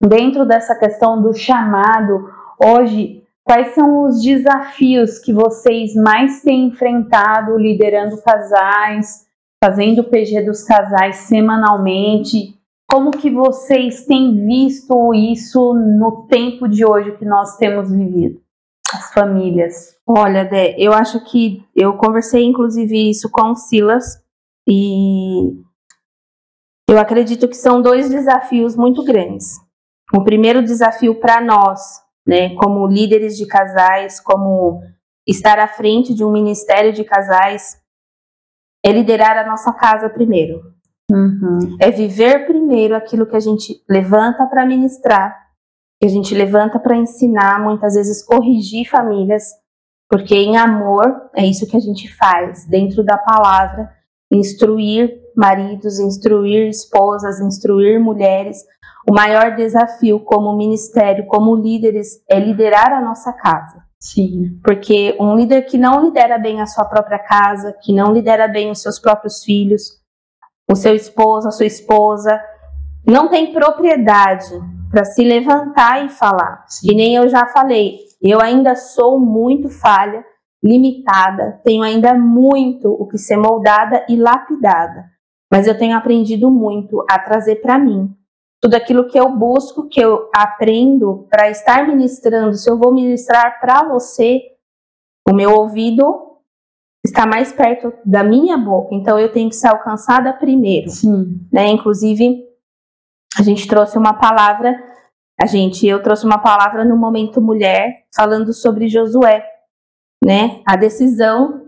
dentro 0.00 0.44
dessa 0.46 0.74
questão 0.78 1.20
do 1.20 1.32
chamado, 1.32 2.30
hoje, 2.62 3.22
quais 3.42 3.74
são 3.74 4.04
os 4.04 4.22
desafios 4.22 5.18
que 5.18 5.32
vocês 5.32 5.94
mais 5.94 6.42
têm 6.42 6.66
enfrentado 6.66 7.56
liderando 7.56 8.20
casais, 8.22 9.26
fazendo 9.64 10.00
o 10.00 10.04
PG 10.04 10.42
dos 10.42 10.62
casais 10.64 11.16
semanalmente? 11.16 12.54
Como 12.88 13.10
que 13.10 13.30
vocês 13.30 14.04
têm 14.06 14.46
visto 14.46 15.12
isso 15.12 15.74
no 15.74 16.26
tempo 16.28 16.68
de 16.68 16.84
hoje 16.84 17.16
que 17.16 17.24
nós 17.24 17.56
temos 17.56 17.90
vivido? 17.90 18.45
As 19.16 19.22
famílias. 19.22 19.96
Olha, 20.06 20.44
Dé, 20.44 20.74
eu 20.78 20.92
acho 20.92 21.24
que 21.24 21.64
eu 21.74 21.96
conversei 21.96 22.44
inclusive 22.44 23.10
isso 23.10 23.30
com 23.30 23.52
o 23.52 23.56
Silas 23.56 24.22
e 24.68 25.52
eu 26.88 26.98
acredito 26.98 27.48
que 27.48 27.56
são 27.56 27.80
dois 27.80 28.10
desafios 28.10 28.76
muito 28.76 29.02
grandes. 29.02 29.58
O 30.14 30.22
primeiro 30.22 30.62
desafio 30.62 31.14
para 31.18 31.40
nós, 31.40 31.80
né, 32.26 32.54
como 32.56 32.86
líderes 32.86 33.36
de 33.36 33.46
casais, 33.46 34.20
como 34.20 34.82
estar 35.26 35.58
à 35.58 35.66
frente 35.66 36.14
de 36.14 36.22
um 36.24 36.30
ministério 36.30 36.92
de 36.92 37.02
casais, 37.02 37.80
é 38.84 38.92
liderar 38.92 39.36
a 39.38 39.46
nossa 39.48 39.72
casa 39.72 40.08
primeiro. 40.08 40.60
Uhum. 41.10 41.76
É 41.80 41.90
viver 41.90 42.46
primeiro 42.46 42.94
aquilo 42.94 43.26
que 43.26 43.36
a 43.36 43.40
gente 43.40 43.82
levanta 43.88 44.46
para 44.46 44.66
ministrar, 44.66 45.45
que 46.00 46.06
a 46.06 46.10
gente 46.10 46.34
levanta 46.34 46.78
para 46.78 46.96
ensinar, 46.96 47.62
muitas 47.62 47.94
vezes 47.94 48.24
corrigir 48.24 48.88
famílias, 48.88 49.44
porque 50.08 50.34
em 50.34 50.56
amor 50.56 51.30
é 51.34 51.44
isso 51.44 51.66
que 51.66 51.76
a 51.76 51.80
gente 51.80 52.14
faz, 52.14 52.66
dentro 52.66 53.02
da 53.02 53.16
palavra, 53.16 53.90
instruir 54.30 55.20
maridos, 55.36 55.98
instruir 55.98 56.68
esposas, 56.68 57.40
instruir 57.40 58.00
mulheres. 58.00 58.64
O 59.08 59.14
maior 59.14 59.54
desafio 59.54 60.20
como 60.20 60.56
ministério, 60.56 61.26
como 61.26 61.54
líderes, 61.54 62.22
é 62.28 62.38
liderar 62.38 62.92
a 62.92 63.00
nossa 63.00 63.32
casa. 63.32 63.84
Sim. 64.00 64.58
Porque 64.64 65.16
um 65.20 65.34
líder 65.36 65.62
que 65.62 65.78
não 65.78 66.04
lidera 66.04 66.38
bem 66.38 66.60
a 66.60 66.66
sua 66.66 66.84
própria 66.84 67.18
casa, 67.18 67.76
que 67.82 67.92
não 67.92 68.12
lidera 68.12 68.46
bem 68.48 68.70
os 68.70 68.80
seus 68.80 68.98
próprios 68.98 69.42
filhos, 69.42 70.00
o 70.70 70.74
seu 70.74 70.94
esposo, 70.94 71.48
a 71.48 71.52
sua 71.52 71.66
esposa, 71.66 72.40
não 73.06 73.28
tem 73.28 73.52
propriedade 73.52 74.54
para 74.96 75.04
se 75.04 75.22
levantar 75.22 76.06
e 76.06 76.08
falar. 76.08 76.64
Sim. 76.68 76.88
E 76.90 76.94
nem 76.94 77.14
eu 77.14 77.28
já 77.28 77.46
falei, 77.48 77.98
eu 78.22 78.40
ainda 78.40 78.74
sou 78.74 79.20
muito 79.20 79.68
falha, 79.68 80.24
limitada, 80.64 81.60
tenho 81.62 81.82
ainda 81.82 82.14
muito 82.14 82.88
o 82.88 83.06
que 83.06 83.18
ser 83.18 83.36
moldada 83.36 84.06
e 84.08 84.16
lapidada. 84.16 85.04
Mas 85.52 85.66
eu 85.66 85.76
tenho 85.76 85.94
aprendido 85.94 86.50
muito 86.50 87.04
a 87.10 87.18
trazer 87.18 87.56
para 87.56 87.78
mim 87.78 88.10
tudo 88.58 88.74
aquilo 88.74 89.06
que 89.06 89.20
eu 89.20 89.28
busco, 89.28 89.86
que 89.86 90.00
eu 90.00 90.30
aprendo 90.34 91.26
para 91.28 91.50
estar 91.50 91.86
ministrando. 91.86 92.54
Se 92.54 92.70
eu 92.70 92.78
vou 92.78 92.94
ministrar 92.94 93.60
para 93.60 93.86
você, 93.86 94.40
o 95.28 95.34
meu 95.34 95.50
ouvido 95.50 96.38
está 97.04 97.26
mais 97.26 97.52
perto 97.52 97.92
da 98.02 98.24
minha 98.24 98.56
boca, 98.56 98.94
então 98.94 99.18
eu 99.18 99.30
tenho 99.30 99.50
que 99.50 99.56
ser 99.56 99.68
alcançada 99.68 100.32
primeiro. 100.32 100.88
Sim. 100.88 101.46
Né? 101.52 101.68
Inclusive, 101.68 102.46
a 103.38 103.42
gente 103.42 103.68
trouxe 103.68 103.98
uma 103.98 104.14
palavra, 104.14 104.74
a 105.40 105.46
gente, 105.46 105.86
eu 105.86 106.02
trouxe 106.02 106.24
uma 106.24 106.38
palavra 106.38 106.84
no 106.84 106.96
momento 106.96 107.40
mulher, 107.40 108.04
falando 108.14 108.52
sobre 108.52 108.88
Josué, 108.88 109.44
né? 110.24 110.62
A 110.66 110.76
decisão 110.76 111.66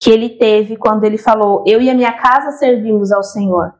que 0.00 0.10
ele 0.10 0.30
teve 0.30 0.76
quando 0.76 1.04
ele 1.04 1.18
falou: 1.18 1.64
Eu 1.66 1.80
e 1.80 1.90
a 1.90 1.94
minha 1.94 2.12
casa 2.12 2.52
servimos 2.52 3.10
ao 3.10 3.22
Senhor. 3.22 3.74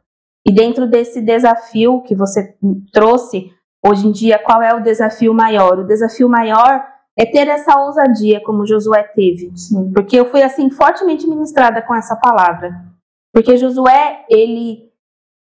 E 0.46 0.52
dentro 0.52 0.88
desse 0.88 1.20
desafio 1.20 2.02
que 2.02 2.14
você 2.14 2.56
trouxe, 2.92 3.50
hoje 3.84 4.08
em 4.08 4.12
dia, 4.12 4.40
qual 4.40 4.60
é 4.60 4.74
o 4.74 4.82
desafio 4.82 5.32
maior? 5.32 5.78
O 5.78 5.86
desafio 5.86 6.28
maior 6.28 6.84
é 7.16 7.24
ter 7.24 7.46
essa 7.46 7.78
ousadia 7.78 8.42
como 8.42 8.66
Josué 8.66 9.04
teve. 9.04 9.56
Sim. 9.56 9.92
Porque 9.92 10.18
eu 10.18 10.30
fui 10.30 10.42
assim 10.42 10.70
fortemente 10.70 11.28
ministrada 11.28 11.80
com 11.82 11.94
essa 11.94 12.16
palavra. 12.16 12.72
Porque 13.32 13.56
Josué, 13.56 14.24
ele 14.28 14.90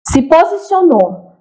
se 0.08 0.22
posicionou. 0.22 1.31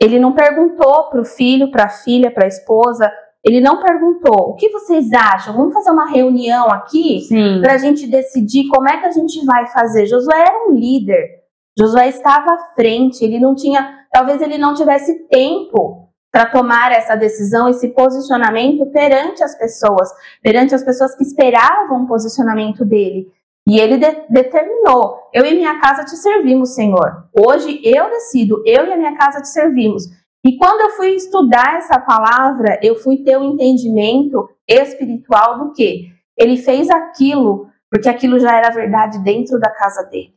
Ele 0.00 0.18
não 0.18 0.32
perguntou 0.32 1.04
para 1.10 1.20
o 1.20 1.24
filho, 1.24 1.70
para 1.70 1.84
a 1.84 1.88
filha, 1.88 2.30
para 2.30 2.44
a 2.44 2.48
esposa, 2.48 3.10
ele 3.44 3.60
não 3.60 3.80
perguntou 3.80 4.50
o 4.50 4.54
que 4.54 4.68
vocês 4.70 5.12
acham, 5.12 5.56
vamos 5.56 5.72
fazer 5.72 5.90
uma 5.90 6.10
reunião 6.10 6.68
aqui 6.68 7.26
para 7.62 7.74
a 7.74 7.78
gente 7.78 8.06
decidir 8.06 8.68
como 8.68 8.88
é 8.88 8.98
que 8.98 9.06
a 9.06 9.10
gente 9.10 9.44
vai 9.44 9.66
fazer. 9.68 10.06
Josué 10.06 10.40
era 10.40 10.68
um 10.68 10.74
líder, 10.74 11.38
Josué 11.78 12.08
estava 12.08 12.52
à 12.52 12.58
frente, 12.74 13.24
ele 13.24 13.38
não 13.38 13.54
tinha, 13.54 14.06
talvez 14.12 14.42
ele 14.42 14.58
não 14.58 14.74
tivesse 14.74 15.26
tempo 15.28 16.08
para 16.30 16.46
tomar 16.46 16.92
essa 16.92 17.16
decisão, 17.16 17.68
esse 17.68 17.88
posicionamento 17.88 18.84
perante 18.86 19.42
as 19.42 19.56
pessoas, 19.56 20.10
perante 20.42 20.74
as 20.74 20.84
pessoas 20.84 21.14
que 21.14 21.22
esperavam 21.22 22.02
o 22.02 22.06
posicionamento 22.06 22.84
dele. 22.84 23.28
E 23.68 23.78
ele 23.78 23.98
de 23.98 24.26
determinou: 24.30 25.28
eu 25.32 25.44
e 25.44 25.54
minha 25.54 25.78
casa 25.80 26.04
te 26.04 26.16
servimos, 26.16 26.74
Senhor. 26.74 27.28
Hoje 27.38 27.80
eu 27.84 28.08
decido, 28.08 28.62
eu 28.64 28.86
e 28.86 28.92
a 28.92 28.96
minha 28.96 29.16
casa 29.16 29.42
te 29.42 29.48
servimos. 29.48 30.04
E 30.46 30.56
quando 30.56 30.80
eu 30.80 30.90
fui 30.96 31.10
estudar 31.10 31.76
essa 31.76 32.00
palavra, 32.00 32.78
eu 32.82 32.96
fui 32.96 33.18
ter 33.18 33.36
um 33.36 33.52
entendimento 33.52 34.48
espiritual 34.66 35.58
do 35.58 35.72
que 35.72 36.10
ele 36.36 36.56
fez 36.56 36.88
aquilo 36.88 37.68
porque 37.90 38.08
aquilo 38.08 38.38
já 38.38 38.56
era 38.56 38.70
verdade 38.70 39.18
dentro 39.20 39.58
da 39.58 39.70
casa 39.70 40.04
dele. 40.04 40.34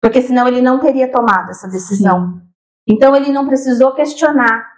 Porque 0.00 0.20
senão 0.20 0.46
ele 0.46 0.60
não 0.60 0.78
teria 0.78 1.10
tomado 1.10 1.50
essa 1.50 1.68
decisão. 1.68 2.34
Sim. 2.34 2.42
Então 2.88 3.14
ele 3.16 3.32
não 3.32 3.46
precisou 3.46 3.94
questionar 3.94 4.70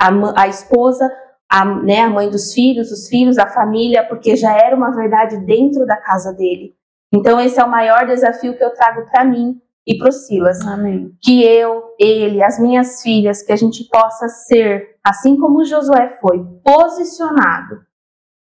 a, 0.00 0.42
a 0.42 0.48
esposa, 0.48 1.10
a, 1.50 1.64
né, 1.64 2.00
a 2.00 2.10
mãe 2.10 2.28
dos 2.28 2.52
filhos, 2.52 2.90
os 2.90 3.08
filhos, 3.08 3.38
a 3.38 3.48
família, 3.48 4.04
porque 4.04 4.36
já 4.36 4.52
era 4.56 4.74
uma 4.74 4.90
verdade 4.90 5.38
dentro 5.38 5.86
da 5.86 5.96
casa 5.96 6.32
dele. 6.32 6.74
Então 7.12 7.40
esse 7.40 7.60
é 7.60 7.64
o 7.64 7.70
maior 7.70 8.06
desafio 8.06 8.56
que 8.56 8.64
eu 8.64 8.74
trago 8.74 9.06
para 9.10 9.24
mim 9.24 9.60
e 9.86 9.96
para 9.96 10.08
o 10.08 10.12
Silas. 10.12 10.60
Amém. 10.66 11.12
Que 11.22 11.44
eu, 11.44 11.94
ele, 11.98 12.42
as 12.42 12.58
minhas 12.58 13.02
filhas, 13.02 13.42
que 13.42 13.52
a 13.52 13.56
gente 13.56 13.84
possa 13.88 14.28
ser, 14.28 14.96
assim 15.04 15.38
como 15.38 15.64
Josué 15.64 16.18
foi, 16.20 16.44
posicionado, 16.64 17.80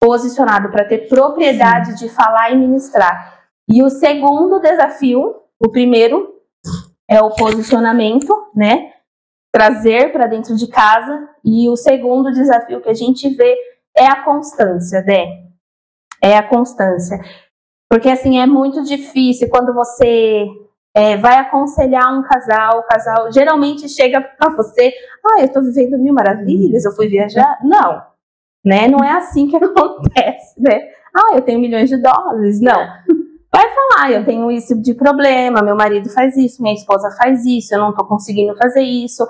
posicionado 0.02 0.72
para 0.72 0.86
ter 0.86 1.10
propriedade 1.10 1.98
Sim. 1.98 2.06
de 2.06 2.14
falar 2.14 2.52
e 2.52 2.58
ministrar. 2.58 3.44
E 3.70 3.84
o 3.84 3.90
segundo 3.90 4.60
desafio, 4.60 5.36
o 5.60 5.70
primeiro 5.70 6.34
é 7.10 7.22
o 7.22 7.32
posicionamento, 7.32 8.34
né? 8.56 8.94
trazer 9.54 10.12
para 10.12 10.26
dentro 10.26 10.56
de 10.56 10.68
casa. 10.68 11.30
E 11.44 11.70
o 11.70 11.76
segundo 11.76 12.32
desafio 12.32 12.82
que 12.82 12.90
a 12.90 12.94
gente 12.94 13.30
vê 13.36 13.56
é 13.96 14.06
a 14.06 14.24
constância, 14.24 15.02
né? 15.02 15.44
É 16.22 16.38
a 16.38 16.48
constância. 16.48 17.20
Porque 17.90 18.10
assim 18.10 18.40
é 18.40 18.46
muito 18.46 18.84
difícil 18.84 19.50
quando 19.50 19.74
você 19.74 20.48
é, 20.96 21.18
vai 21.18 21.38
aconselhar 21.38 22.18
um 22.18 22.24
casal, 22.24 22.80
o 22.80 22.84
casal 22.84 23.32
geralmente 23.32 23.90
chega 23.90 24.22
para 24.22 24.50
você, 24.56 24.94
ah, 25.26 25.42
eu 25.42 25.46
estou 25.46 25.62
vivendo 25.62 26.00
mil 26.00 26.14
maravilhas, 26.14 26.86
eu 26.86 26.92
fui 26.92 27.08
viajar. 27.08 27.60
Não, 27.64 28.02
né? 28.64 28.88
Não 28.88 29.04
é 29.04 29.12
assim 29.12 29.48
que 29.48 29.56
acontece, 29.58 30.60
né? 30.62 30.90
Ah, 31.16 31.36
eu 31.36 31.42
tenho 31.42 31.60
milhões 31.60 31.90
de 31.90 31.98
dólares. 31.98 32.60
Não. 32.62 32.88
Vai 33.52 33.70
falar, 33.70 34.12
eu 34.12 34.26
tenho 34.26 34.50
isso 34.50 34.80
de 34.82 34.96
problema, 34.96 35.62
meu 35.62 35.76
marido 35.76 36.10
faz 36.10 36.36
isso, 36.36 36.64
minha 36.64 36.74
esposa 36.74 37.12
faz 37.16 37.46
isso, 37.46 37.76
eu 37.76 37.80
não 37.80 37.92
estou 37.92 38.06
conseguindo 38.06 38.56
fazer 38.58 38.82
isso. 38.82 39.28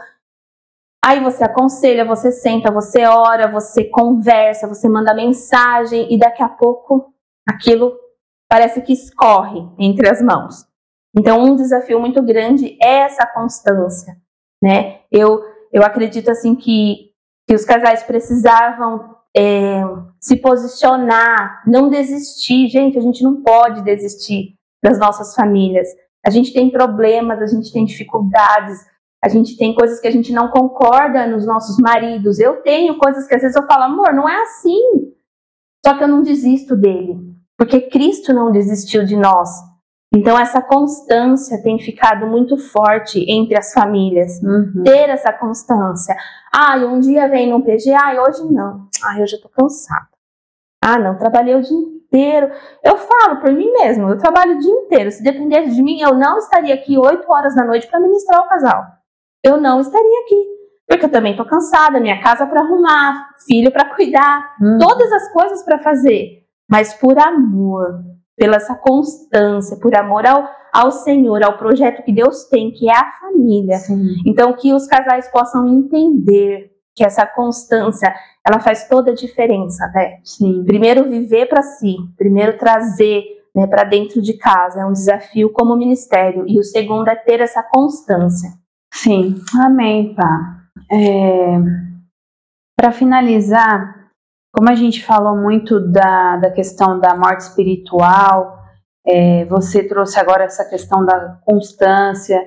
Aí 1.06 1.20
você 1.20 1.44
aconselha, 1.44 2.06
você 2.06 2.32
senta, 2.32 2.72
você 2.72 3.06
ora, 3.06 3.52
você 3.52 3.84
conversa, 3.84 4.68
você 4.68 4.88
manda 4.88 5.14
mensagem 5.14 6.08
e 6.14 6.18
daqui 6.18 6.42
a 6.42 6.48
pouco 6.48 7.14
aquilo 7.46 7.94
parece 8.50 8.82
que 8.82 8.94
escorre 8.94 9.68
entre 9.78 10.10
as 10.10 10.22
mãos. 10.22 10.66
Então, 11.16 11.44
um 11.44 11.56
desafio 11.56 12.00
muito 12.00 12.24
grande 12.24 12.78
é 12.82 13.00
essa 13.00 13.26
constância, 13.28 14.16
né? 14.64 15.02
Eu, 15.12 15.42
eu 15.74 15.84
acredito 15.84 16.32
assim 16.32 16.56
que, 16.56 17.12
que 17.48 17.54
os 17.54 17.66
casais 17.66 18.04
precisavam 18.04 19.14
é, 19.36 19.82
se 20.22 20.38
posicionar, 20.38 21.64
não 21.68 21.90
desistir. 21.90 22.70
Gente, 22.70 22.98
a 22.98 23.02
gente 23.02 23.22
não 23.24 23.44
pode 23.44 23.82
desistir 23.84 24.56
das 24.82 24.98
nossas 24.98 25.36
famílias. 25.36 25.88
A 26.26 26.30
gente 26.30 26.54
tem 26.54 26.72
problemas, 26.72 27.42
a 27.42 27.48
gente 27.48 27.74
tem 27.74 27.84
dificuldades, 27.84 28.80
a 29.24 29.30
gente 29.30 29.56
tem 29.56 29.74
coisas 29.74 30.02
que 30.02 30.08
a 30.08 30.12
gente 30.12 30.34
não 30.34 30.50
concorda 30.50 31.26
nos 31.26 31.46
nossos 31.46 31.78
maridos. 31.78 32.40
Eu 32.40 32.62
tenho 32.62 32.98
coisas 32.98 33.26
que 33.26 33.34
às 33.34 33.42
vezes 33.42 33.56
eu 33.56 33.66
falo, 33.66 33.84
amor, 33.84 34.14
não 34.14 34.28
é 34.28 34.42
assim. 34.42 34.82
Só 35.86 35.98
que 35.98 36.04
eu 36.04 36.10
não 36.10 36.22
desisto 36.22 36.76
dele, 36.76 37.18
porque 37.58 37.80
Cristo 37.90 38.34
não 38.34 38.52
desistiu 38.52 39.06
de 39.06 39.16
nós. 39.16 39.50
Então, 40.14 40.38
essa 40.38 40.62
constância 40.62 41.64
tem 41.64 41.80
ficado 41.80 42.28
muito 42.28 42.58
forte 42.58 43.26
entre 43.30 43.58
as 43.58 43.74
famílias. 43.74 44.42
Uhum. 44.44 44.84
Ter 44.84 45.10
essa 45.10 45.32
constância. 45.32 46.16
Ah, 46.54 46.76
um 46.76 47.00
dia 47.00 47.28
vem 47.30 47.50
no 47.50 47.64
PG, 47.64 47.94
ah, 47.94 48.22
hoje 48.28 48.44
não. 48.52 48.90
Ah, 49.04 49.20
eu 49.20 49.26
já 49.26 49.38
tô 49.38 49.48
cansada. 49.48 50.10
Ah, 50.84 51.00
não, 51.00 51.18
trabalhei 51.18 51.56
o 51.56 51.62
dia 51.62 51.78
inteiro. 51.78 52.52
Eu 52.84 52.98
falo 52.98 53.40
por 53.40 53.54
mim 53.54 53.72
mesmo, 53.72 54.10
eu 54.10 54.18
trabalho 54.18 54.58
o 54.58 54.60
dia 54.60 54.74
inteiro. 54.74 55.10
Se 55.10 55.24
dependesse 55.24 55.74
de 55.74 55.82
mim, 55.82 56.02
eu 56.02 56.14
não 56.14 56.38
estaria 56.38 56.76
aqui 56.76 56.98
8 56.98 57.26
horas 57.32 57.56
da 57.56 57.64
noite 57.64 57.88
para 57.88 58.02
ministrar 58.02 58.42
o 58.42 58.50
casal. 58.50 59.03
Eu 59.44 59.58
não 59.60 59.82
estaria 59.82 60.20
aqui. 60.26 60.54
Porque 60.88 61.06
eu 61.06 61.12
também 61.12 61.36
tô 61.36 61.46
cansada, 61.46 62.00
minha 62.00 62.22
casa 62.22 62.46
para 62.46 62.62
arrumar, 62.62 63.30
filho 63.48 63.72
para 63.72 63.96
cuidar, 63.96 64.54
Uhum. 64.62 64.78
todas 64.80 65.12
as 65.12 65.32
coisas 65.32 65.64
para 65.64 65.80
fazer. 65.80 66.44
Mas 66.70 66.94
por 66.94 67.18
amor, 67.18 68.04
pela 68.38 68.58
essa 68.58 68.76
constância, 68.76 69.78
por 69.80 69.96
amor 69.96 70.26
ao, 70.26 70.48
ao 70.74 70.92
Senhor, 70.92 71.42
ao 71.44 71.58
projeto 71.58 72.04
que 72.04 72.12
Deus 72.12 72.46
tem, 72.46 72.72
que 72.72 72.90
é 72.90 72.94
a 72.96 73.12
família. 73.20 73.78
Sim. 73.78 74.16
Então, 74.26 74.54
que 74.54 74.74
os 74.74 74.86
casais 74.88 75.30
possam 75.30 75.68
entender 75.68 76.72
que 76.96 77.04
essa 77.04 77.26
constância, 77.26 78.14
ela 78.46 78.60
faz 78.60 78.88
toda 78.88 79.12
a 79.12 79.16
diferença, 79.16 79.88
né? 79.96 80.18
Sim. 80.24 80.64
Primeiro, 80.66 81.10
viver 81.10 81.48
para 81.48 81.62
si, 81.64 81.96
primeiro, 82.18 82.58
trazer 82.58 83.24
né, 83.56 83.66
para 83.68 83.84
dentro 83.84 84.22
de 84.22 84.34
casa, 84.34 84.82
é 84.82 84.86
um 84.86 84.92
desafio 84.94 85.52
como 85.52 85.76
ministério. 85.76 86.44
E 86.48 86.60
o 86.60 86.64
segundo 86.64 87.08
é 87.08 87.16
ter 87.16 87.40
essa 87.40 87.64
constância. 87.64 88.50
Sim. 88.94 89.36
Amém, 89.66 90.14
pá. 90.14 90.62
É... 90.92 91.58
Para 92.78 92.92
finalizar, 92.92 94.10
como 94.54 94.70
a 94.70 94.76
gente 94.76 95.04
falou 95.04 95.36
muito 95.36 95.80
da, 95.80 96.38
da 96.38 96.52
questão 96.52 97.00
da 97.00 97.16
morte 97.16 97.42
espiritual, 97.42 98.60
é, 99.06 99.46
você 99.46 99.84
trouxe 99.84 100.20
agora 100.20 100.44
essa 100.44 100.64
questão 100.66 101.06
da 101.06 101.40
constância, 101.46 102.40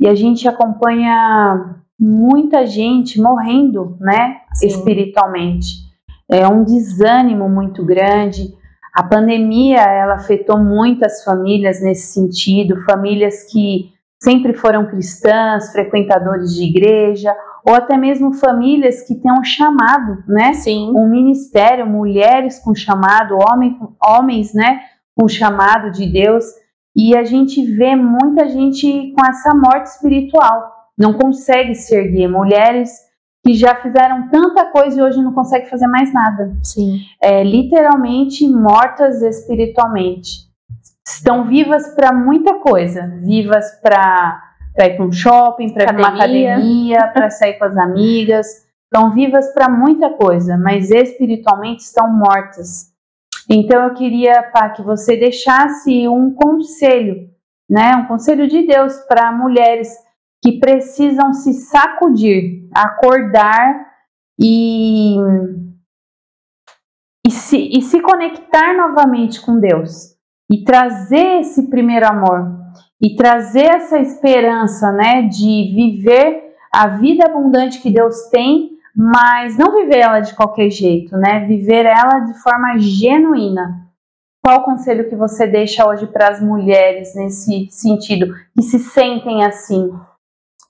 e 0.00 0.06
a 0.06 0.14
gente 0.14 0.48
acompanha 0.48 1.76
muita 1.98 2.64
gente 2.66 3.20
morrendo, 3.20 3.96
né, 4.00 4.40
Sim. 4.54 4.68
espiritualmente. 4.68 5.88
É 6.30 6.46
um 6.46 6.62
desânimo 6.62 7.48
muito 7.48 7.84
grande. 7.84 8.54
A 8.94 9.02
pandemia, 9.02 9.80
ela 9.80 10.14
afetou 10.14 10.58
muitas 10.58 11.24
famílias 11.24 11.82
nesse 11.82 12.12
sentido, 12.12 12.84
famílias 12.84 13.44
que 13.50 13.92
sempre 14.20 14.52
foram 14.52 14.86
cristãs, 14.86 15.72
frequentadores 15.72 16.54
de 16.54 16.64
igreja, 16.64 17.34
ou 17.64 17.74
até 17.74 17.96
mesmo 17.96 18.32
famílias 18.32 19.02
que 19.02 19.14
têm 19.14 19.32
um 19.32 19.44
chamado, 19.44 20.24
né? 20.26 20.52
Sim. 20.54 20.92
Um 20.94 21.08
ministério, 21.08 21.86
mulheres 21.86 22.58
com 22.58 22.74
chamado, 22.74 23.36
homem, 23.36 23.78
homens, 24.02 24.54
né? 24.54 24.80
Com 25.16 25.28
chamado 25.28 25.90
de 25.90 26.10
Deus. 26.10 26.44
E 26.96 27.16
a 27.16 27.24
gente 27.24 27.64
vê 27.64 27.94
muita 27.94 28.48
gente 28.48 29.12
com 29.16 29.24
essa 29.24 29.54
morte 29.54 29.86
espiritual, 29.86 30.72
não 30.96 31.12
consegue 31.12 31.74
se 31.74 31.94
erguer. 31.94 32.28
Mulheres 32.28 32.90
que 33.44 33.54
já 33.54 33.76
fizeram 33.76 34.28
tanta 34.28 34.66
coisa 34.66 34.98
e 34.98 35.02
hoje 35.02 35.22
não 35.22 35.32
conseguem 35.32 35.68
fazer 35.68 35.86
mais 35.86 36.12
nada 36.12 36.56
Sim. 36.62 36.98
é, 37.22 37.44
literalmente 37.44 38.48
mortas 38.48 39.22
espiritualmente. 39.22 40.47
Estão 41.08 41.44
vivas 41.44 41.94
para 41.94 42.12
muita 42.12 42.58
coisa, 42.58 43.06
vivas 43.22 43.80
para 43.80 44.42
ir 44.80 44.94
para 44.94 45.06
um 45.06 45.10
shopping, 45.10 45.72
para 45.72 45.84
ir 45.84 45.86
para 45.86 45.96
uma 45.96 46.08
Academia. 46.08 47.10
para 47.14 47.30
sair 47.32 47.54
com 47.54 47.64
as 47.64 47.76
amigas. 47.78 48.46
Estão 48.84 49.14
vivas 49.14 49.52
para 49.54 49.70
muita 49.70 50.10
coisa, 50.10 50.58
mas 50.58 50.90
espiritualmente 50.90 51.82
estão 51.82 52.12
mortas. 52.12 52.92
Então 53.48 53.84
eu 53.84 53.94
queria, 53.94 54.42
Pá, 54.52 54.68
que 54.68 54.82
você 54.82 55.16
deixasse 55.16 56.06
um 56.06 56.34
conselho, 56.34 57.30
né? 57.68 57.96
Um 57.96 58.06
conselho 58.06 58.46
de 58.46 58.66
Deus 58.66 58.94
para 59.08 59.32
mulheres 59.32 59.88
que 60.42 60.58
precisam 60.58 61.32
se 61.32 61.54
sacudir, 61.54 62.68
acordar 62.74 63.86
e 64.38 65.16
e 67.26 67.30
se, 67.30 67.58
e 67.58 67.82
se 67.82 68.00
conectar 68.00 68.74
novamente 68.74 69.40
com 69.40 69.58
Deus 69.58 70.17
e 70.50 70.64
trazer 70.64 71.40
esse 71.40 71.68
primeiro 71.68 72.06
amor 72.06 72.56
e 73.00 73.14
trazer 73.14 73.66
essa 73.66 73.98
esperança, 73.98 74.90
né, 74.92 75.22
de 75.22 75.72
viver 75.74 76.52
a 76.72 76.88
vida 76.88 77.26
abundante 77.26 77.80
que 77.80 77.90
Deus 77.90 78.28
tem, 78.30 78.70
mas 78.94 79.56
não 79.56 79.72
viver 79.72 79.98
ela 79.98 80.20
de 80.20 80.34
qualquer 80.34 80.70
jeito, 80.70 81.16
né, 81.16 81.40
viver 81.46 81.86
ela 81.86 82.20
de 82.20 82.42
forma 82.42 82.78
genuína. 82.78 83.86
Qual 84.42 84.60
o 84.60 84.64
conselho 84.64 85.08
que 85.08 85.16
você 85.16 85.46
deixa 85.46 85.86
hoje 85.88 86.06
para 86.06 86.28
as 86.28 86.40
mulheres 86.40 87.14
nesse 87.14 87.68
sentido, 87.70 88.34
que 88.54 88.62
se 88.62 88.78
sentem 88.78 89.44
assim? 89.44 89.90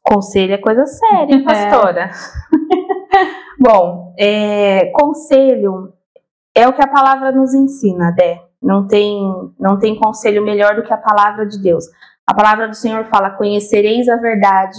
Conselho 0.03 0.55
é 0.55 0.59
coisa 0.59 0.85
séria, 0.87 1.37
É. 1.37 1.43
pastora. 1.43 2.11
Bom, 3.61 4.15
é, 4.19 4.87
conselho 4.95 5.93
é 6.55 6.67
o 6.67 6.73
que 6.73 6.83
a 6.83 6.89
palavra 6.89 7.33
nos 7.33 7.55
ensina, 7.55 8.11
Dé. 8.11 8.48
Não 8.63 8.87
tem, 8.87 9.21
não 9.59 9.79
tem 9.79 9.99
conselho 9.99 10.45
melhor 10.45 10.75
do 10.75 10.83
que 10.83 10.93
a 10.93 10.99
palavra 10.99 11.47
de 11.47 11.61
Deus. 11.63 11.85
A 12.27 12.35
palavra 12.35 12.69
do 12.69 12.75
Senhor 12.75 13.05
fala: 13.05 13.31
Conhecereis 13.31 14.09
a 14.09 14.17
verdade, 14.17 14.79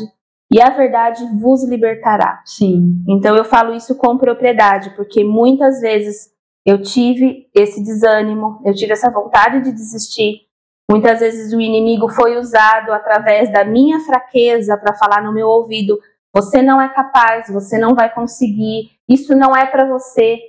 e 0.51 0.61
a 0.61 0.69
verdade 0.69 1.23
vos 1.39 1.63
libertará. 1.63 2.41
Sim. 2.45 3.03
Então 3.07 3.35
eu 3.35 3.45
falo 3.45 3.73
isso 3.73 3.95
com 3.95 4.17
propriedade, 4.17 4.91
porque 4.95 5.23
muitas 5.23 5.79
vezes 5.79 6.31
eu 6.65 6.81
tive 6.81 7.47
esse 7.55 7.83
desânimo, 7.83 8.61
eu 8.65 8.73
tive 8.73 8.93
essa 8.93 9.11
vontade 9.11 9.61
de 9.61 9.71
desistir. 9.71 10.41
Muitas 10.89 11.19
vezes 11.19 11.53
o 11.53 11.61
inimigo 11.61 12.09
foi 12.09 12.37
usado 12.37 12.91
através 12.91 13.51
da 13.53 13.63
minha 13.63 13.99
fraqueza 13.99 14.75
para 14.75 14.95
falar 14.95 15.23
no 15.23 15.31
meu 15.31 15.47
ouvido: 15.47 15.99
você 16.33 16.61
não 16.61 16.81
é 16.81 16.89
capaz, 16.89 17.47
você 17.49 17.77
não 17.77 17.93
vai 17.93 18.13
conseguir, 18.13 18.91
isso 19.07 19.35
não 19.35 19.55
é 19.55 19.65
para 19.65 19.85
você. 19.85 20.39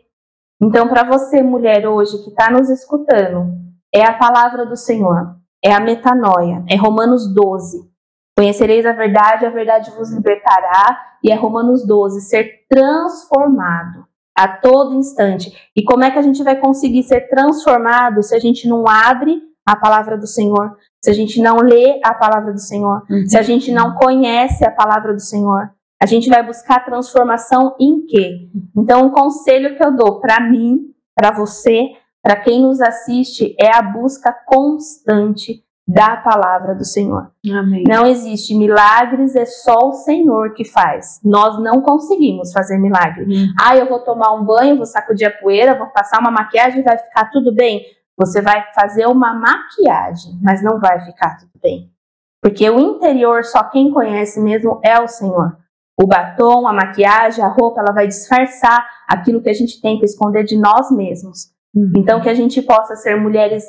Então, 0.62 0.88
para 0.88 1.04
você, 1.04 1.42
mulher, 1.42 1.86
hoje 1.86 2.22
que 2.22 2.30
está 2.30 2.50
nos 2.50 2.68
escutando, 2.68 3.46
é 3.94 4.04
a 4.04 4.18
palavra 4.18 4.66
do 4.66 4.76
Senhor, 4.76 5.36
é 5.64 5.72
a 5.72 5.80
metanoia, 5.80 6.62
é 6.68 6.76
Romanos 6.76 7.32
12. 7.32 7.88
Conhecereis 8.36 8.84
a 8.84 8.92
verdade, 8.92 9.46
a 9.46 9.50
verdade 9.50 9.90
vos 9.92 10.12
libertará, 10.12 10.98
e 11.24 11.30
é 11.30 11.34
Romanos 11.34 11.86
12, 11.86 12.20
ser 12.20 12.66
transformado 12.68 14.04
a 14.36 14.48
todo 14.48 14.94
instante. 14.94 15.50
E 15.74 15.82
como 15.82 16.04
é 16.04 16.10
que 16.10 16.18
a 16.18 16.22
gente 16.22 16.42
vai 16.42 16.56
conseguir 16.56 17.02
ser 17.04 17.28
transformado 17.28 18.22
se 18.22 18.34
a 18.34 18.38
gente 18.38 18.68
não 18.68 18.84
abre 18.86 19.40
a 19.66 19.76
palavra 19.76 20.16
do 20.16 20.26
Senhor, 20.26 20.76
se 21.02 21.10
a 21.10 21.14
gente 21.14 21.40
não 21.40 21.56
lê 21.56 22.00
a 22.04 22.14
palavra 22.14 22.52
do 22.52 22.60
Senhor, 22.60 23.02
se 23.26 23.38
a 23.38 23.42
gente 23.42 23.72
não 23.72 23.94
conhece 23.94 24.64
a 24.66 24.70
palavra 24.70 25.14
do 25.14 25.20
Senhor? 25.20 25.70
A 26.02 26.06
gente 26.06 26.30
vai 26.30 26.42
buscar 26.42 26.84
transformação 26.84 27.76
em 27.78 28.06
quê? 28.06 28.48
Então, 28.74 29.06
o 29.06 29.12
conselho 29.12 29.76
que 29.76 29.84
eu 29.84 29.94
dou 29.94 30.18
para 30.18 30.40
mim, 30.40 30.94
para 31.14 31.30
você, 31.30 31.90
para 32.22 32.36
quem 32.36 32.62
nos 32.62 32.80
assiste, 32.80 33.54
é 33.60 33.74
a 33.74 33.82
busca 33.82 34.32
constante 34.46 35.62
da 35.86 36.16
palavra 36.16 36.74
do 36.74 36.84
Senhor. 36.84 37.32
Amém. 37.52 37.84
Não 37.86 38.06
existe 38.06 38.54
milagres, 38.54 39.34
é 39.34 39.44
só 39.44 39.88
o 39.88 39.92
Senhor 39.92 40.54
que 40.54 40.64
faz. 40.64 41.20
Nós 41.24 41.60
não 41.60 41.82
conseguimos 41.82 42.52
fazer 42.52 42.78
milagre. 42.78 43.24
Hum. 43.24 43.52
Ah, 43.60 43.76
eu 43.76 43.88
vou 43.88 43.98
tomar 43.98 44.32
um 44.32 44.44
banho, 44.44 44.76
vou 44.76 44.86
sacudir 44.86 45.26
a 45.26 45.30
poeira, 45.30 45.76
vou 45.76 45.88
passar 45.88 46.20
uma 46.20 46.30
maquiagem 46.30 46.80
e 46.80 46.84
vai 46.84 46.96
ficar 46.96 47.30
tudo 47.30 47.52
bem. 47.54 47.84
Você 48.16 48.40
vai 48.40 48.64
fazer 48.74 49.06
uma 49.06 49.34
maquiagem, 49.34 50.38
mas 50.40 50.62
não 50.62 50.78
vai 50.78 51.00
ficar 51.00 51.38
tudo 51.38 51.52
bem. 51.60 51.90
Porque 52.40 52.68
o 52.70 52.78
interior, 52.78 53.44
só 53.44 53.64
quem 53.64 53.90
conhece 53.90 54.40
mesmo 54.40 54.80
é 54.84 54.98
o 55.00 55.08
Senhor. 55.08 55.59
O 56.00 56.06
batom, 56.06 56.66
a 56.66 56.72
maquiagem, 56.72 57.44
a 57.44 57.48
roupa, 57.48 57.80
ela 57.80 57.92
vai 57.92 58.06
disfarçar 58.06 58.86
aquilo 59.06 59.42
que 59.42 59.50
a 59.50 59.54
gente 59.54 59.80
tenta 59.82 60.04
esconder 60.04 60.44
de 60.44 60.56
nós 60.56 60.90
mesmos. 60.90 61.50
Uhum. 61.74 61.92
Então, 61.96 62.20
que 62.22 62.28
a 62.28 62.34
gente 62.34 62.62
possa 62.62 62.96
ser 62.96 63.20
mulheres 63.20 63.64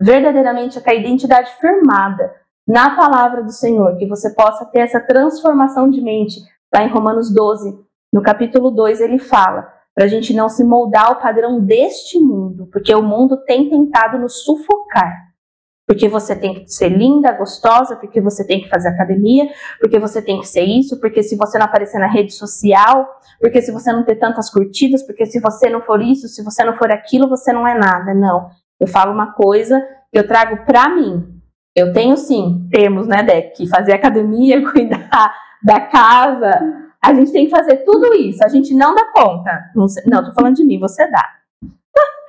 verdadeiramente 0.00 0.80
com 0.80 0.90
a 0.90 0.94
identidade 0.94 1.50
firmada 1.60 2.32
na 2.66 2.96
palavra 2.96 3.42
do 3.42 3.52
Senhor, 3.52 3.96
que 3.96 4.06
você 4.06 4.34
possa 4.34 4.64
ter 4.66 4.80
essa 4.80 5.00
transformação 5.00 5.90
de 5.90 6.00
mente. 6.00 6.40
Lá 6.72 6.84
em 6.84 6.90
Romanos 6.90 7.32
12, 7.32 7.78
no 8.12 8.22
capítulo 8.22 8.70
2, 8.70 9.00
ele 9.00 9.18
fala 9.18 9.72
para 9.94 10.04
a 10.04 10.08
gente 10.08 10.32
não 10.32 10.48
se 10.48 10.62
moldar 10.62 11.06
ao 11.06 11.16
padrão 11.16 11.60
deste 11.60 12.18
mundo, 12.20 12.68
porque 12.72 12.94
o 12.94 13.02
mundo 13.02 13.36
tem 13.44 13.68
tentado 13.68 14.18
nos 14.18 14.44
sufocar. 14.44 15.27
Porque 15.88 16.06
você 16.06 16.36
tem 16.36 16.52
que 16.52 16.68
ser 16.68 16.90
linda, 16.90 17.32
gostosa, 17.32 17.96
porque 17.96 18.20
você 18.20 18.46
tem 18.46 18.60
que 18.60 18.68
fazer 18.68 18.88
academia, 18.88 19.48
porque 19.80 19.98
você 19.98 20.20
tem 20.20 20.38
que 20.38 20.46
ser 20.46 20.62
isso, 20.62 21.00
porque 21.00 21.22
se 21.22 21.34
você 21.34 21.58
não 21.58 21.64
aparecer 21.64 21.98
na 21.98 22.06
rede 22.06 22.34
social, 22.34 23.08
porque 23.40 23.62
se 23.62 23.72
você 23.72 23.90
não 23.90 24.04
ter 24.04 24.16
tantas 24.16 24.50
curtidas, 24.50 25.02
porque 25.02 25.24
se 25.24 25.40
você 25.40 25.70
não 25.70 25.80
for 25.80 26.02
isso, 26.02 26.28
se 26.28 26.44
você 26.44 26.62
não 26.62 26.76
for 26.76 26.92
aquilo, 26.92 27.26
você 27.26 27.54
não 27.54 27.66
é 27.66 27.72
nada. 27.72 28.12
Não. 28.12 28.50
Eu 28.78 28.86
falo 28.86 29.12
uma 29.12 29.32
coisa 29.32 29.80
que 30.12 30.18
eu 30.18 30.28
trago 30.28 30.66
pra 30.66 30.90
mim. 30.90 31.40
Eu 31.74 31.90
tenho 31.94 32.18
sim 32.18 32.68
termos, 32.70 33.06
né, 33.06 33.22
Deck? 33.22 33.66
Fazer 33.70 33.94
academia, 33.94 34.60
cuidar 34.70 35.34
da 35.64 35.80
casa. 35.80 36.50
A 37.02 37.14
gente 37.14 37.32
tem 37.32 37.46
que 37.46 37.50
fazer 37.50 37.78
tudo 37.78 38.12
isso. 38.14 38.44
A 38.44 38.48
gente 38.48 38.74
não 38.74 38.94
dá 38.94 39.10
conta. 39.10 39.70
Não, 39.74 39.86
não 40.06 40.22
tô 40.22 40.34
falando 40.34 40.56
de 40.56 40.64
mim, 40.64 40.78
você 40.78 41.10
dá. 41.10 41.24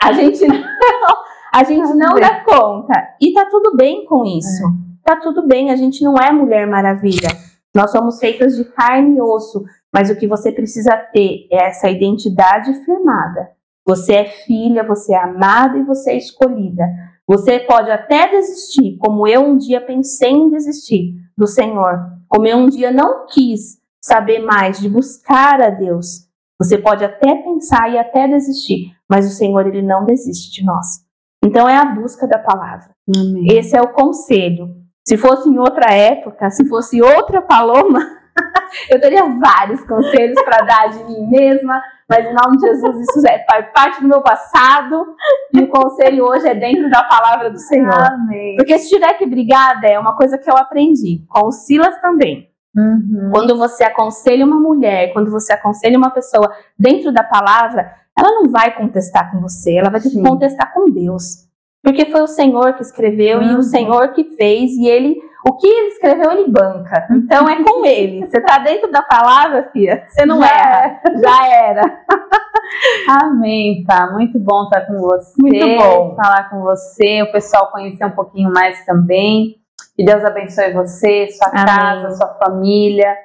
A 0.02 0.14
gente 0.14 0.46
não, 0.48 1.16
a 1.54 1.64
gente 1.64 1.94
não 1.94 2.16
dá 2.16 2.44
conta. 2.44 2.94
E 3.22 3.34
tá 3.34 3.46
tudo 3.50 3.76
bem 3.76 4.06
com 4.06 4.26
isso. 4.26 4.64
É. 4.66 4.90
Tá 5.04 5.16
tudo 5.18 5.48
bem, 5.48 5.72
a 5.72 5.76
gente 5.76 6.04
não 6.04 6.16
é 6.16 6.32
mulher 6.32 6.68
maravilha. 6.68 7.30
Nós 7.76 7.92
somos 7.92 8.20
feitas 8.20 8.56
de 8.56 8.66
carne 8.66 9.18
e 9.18 9.22
osso, 9.22 9.64
mas 9.94 10.10
o 10.10 10.16
que 10.16 10.28
você 10.28 10.52
precisa 10.52 10.96
ter 10.98 11.48
é 11.52 11.68
essa 11.68 11.90
identidade 11.90 12.74
firmada. 12.86 13.50
Você 13.86 14.14
é 14.14 14.26
filha, 14.26 14.84
você 14.84 15.14
é 15.14 15.18
amada 15.18 15.78
e 15.78 15.84
você 15.84 16.12
é 16.12 16.18
escolhida. 16.18 16.84
Você 17.28 17.60
pode 17.60 17.92
até 17.92 18.28
desistir, 18.28 18.98
como 18.98 19.28
eu 19.28 19.42
um 19.42 19.58
dia 19.58 19.82
pensei 19.82 20.32
em 20.32 20.50
desistir 20.50 21.16
do 21.38 21.48
Senhor, 21.48 21.98
como 22.28 22.48
eu 22.48 22.58
um 22.58 22.68
dia 22.68 22.92
não 22.92 23.26
quis 23.28 23.78
saber 24.02 24.40
mais 24.40 24.80
de 24.80 24.90
buscar 24.90 25.62
a 25.62 25.70
Deus. 25.70 26.28
Você 26.60 26.78
pode 26.78 27.04
até 27.04 27.36
pensar 27.36 27.92
e 27.92 27.98
até 27.98 28.28
desistir, 28.28 28.92
mas 29.08 29.28
o 29.28 29.36
Senhor 29.36 29.66
ele 29.66 29.82
não 29.82 30.06
desiste 30.06 30.52
de 30.52 30.66
nós. 30.66 31.09
Então 31.44 31.68
é 31.68 31.78
a 31.78 31.86
busca 31.86 32.28
da 32.28 32.38
palavra. 32.38 32.90
Amém. 33.16 33.48
Esse 33.52 33.76
é 33.76 33.82
o 33.82 33.94
conselho. 33.94 34.76
Se 35.08 35.18
fosse 35.18 35.50
em 35.50 35.58
outra 35.58 35.94
época, 35.94 36.50
se 36.50 36.68
fosse 36.68 37.02
outra 37.02 37.42
paloma, 37.42 38.00
eu 38.90 39.00
teria 39.00 39.24
vários 39.26 39.84
conselhos 39.86 40.42
para 40.44 40.66
dar 40.66 40.90
de 40.90 41.04
mim 41.06 41.28
mesma, 41.28 41.82
mas 42.08 42.26
em 42.26 42.34
nome 42.34 42.58
de 42.58 42.68
Jesus 42.68 43.00
isso 43.00 43.28
é 43.28 43.40
parte 43.74 44.02
do 44.02 44.08
meu 44.08 44.22
passado 44.22 45.16
e 45.54 45.62
o 45.62 45.68
conselho 45.68 46.26
hoje 46.26 46.48
é 46.48 46.54
dentro 46.54 46.90
da 46.90 47.04
palavra 47.04 47.50
do 47.50 47.58
Senhor. 47.58 47.94
Amém. 47.94 48.56
Porque 48.58 48.78
se 48.78 48.90
tiver 48.90 49.14
que 49.14 49.26
brigar, 49.26 49.84
é 49.84 49.98
uma 49.98 50.16
coisa 50.16 50.38
que 50.38 50.50
eu 50.50 50.58
aprendi 50.58 51.24
com 51.30 51.48
o 51.48 51.52
Silas 51.52 52.00
também. 52.02 52.50
Uhum. 52.76 53.30
Quando 53.32 53.58
você 53.58 53.84
aconselha 53.84 54.46
uma 54.46 54.60
mulher, 54.60 55.12
quando 55.12 55.32
você 55.32 55.54
aconselha 55.54 55.98
uma 55.98 56.12
pessoa 56.12 56.52
dentro 56.78 57.12
da 57.12 57.24
palavra, 57.24 57.92
ela 58.20 58.42
não 58.42 58.52
vai 58.52 58.76
contestar 58.76 59.32
com 59.32 59.40
você, 59.40 59.76
ela 59.76 59.90
vai 59.90 60.02
que 60.02 60.22
contestar 60.22 60.74
com 60.74 60.90
Deus. 60.90 61.48
Porque 61.82 62.06
foi 62.08 62.22
o 62.22 62.28
Senhor 62.28 62.74
que 62.74 62.82
escreveu 62.82 63.40
uhum. 63.40 63.52
e 63.52 63.56
o 63.56 63.64
Senhor 63.64 64.12
que 64.12 64.36
fez, 64.36 64.72
e 64.72 64.88
ele, 64.88 65.16
o 65.48 65.56
que 65.56 65.66
ele 65.66 65.88
escreveu, 65.88 66.32
ele 66.32 66.52
banca. 66.52 67.08
Então 67.10 67.48
é 67.48 67.64
com 67.64 67.86
ele. 67.86 68.28
Você 68.28 68.42
tá 68.42 68.58
dentro 68.58 68.92
da 68.92 69.02
palavra, 69.02 69.70
filha, 69.72 70.06
você 70.08 70.26
não 70.26 70.40
já 70.40 70.48
erra. 70.48 71.02
É. 71.06 71.18
Já 71.18 71.48
era. 71.48 72.04
Amém, 73.24 73.84
tá? 73.86 74.12
Muito 74.12 74.38
bom 74.38 74.66
estar 74.66 74.82
com 74.82 75.00
você. 75.00 75.34
Muito 75.42 75.66
bom. 75.78 76.16
Falar 76.16 76.50
com 76.50 76.62
você, 76.62 77.24
o 77.24 77.32
pessoal 77.32 77.72
conhecer 77.72 78.06
um 78.06 78.12
pouquinho 78.12 78.52
mais 78.52 78.86
também. 78.86 79.56
Que 79.96 80.06
Deus 80.06 80.24
abençoe 80.24 80.74
você, 80.74 81.30
sua 81.30 81.50
Amém. 81.50 81.66
casa, 81.66 82.12
sua 82.12 82.28
família. 82.36 83.16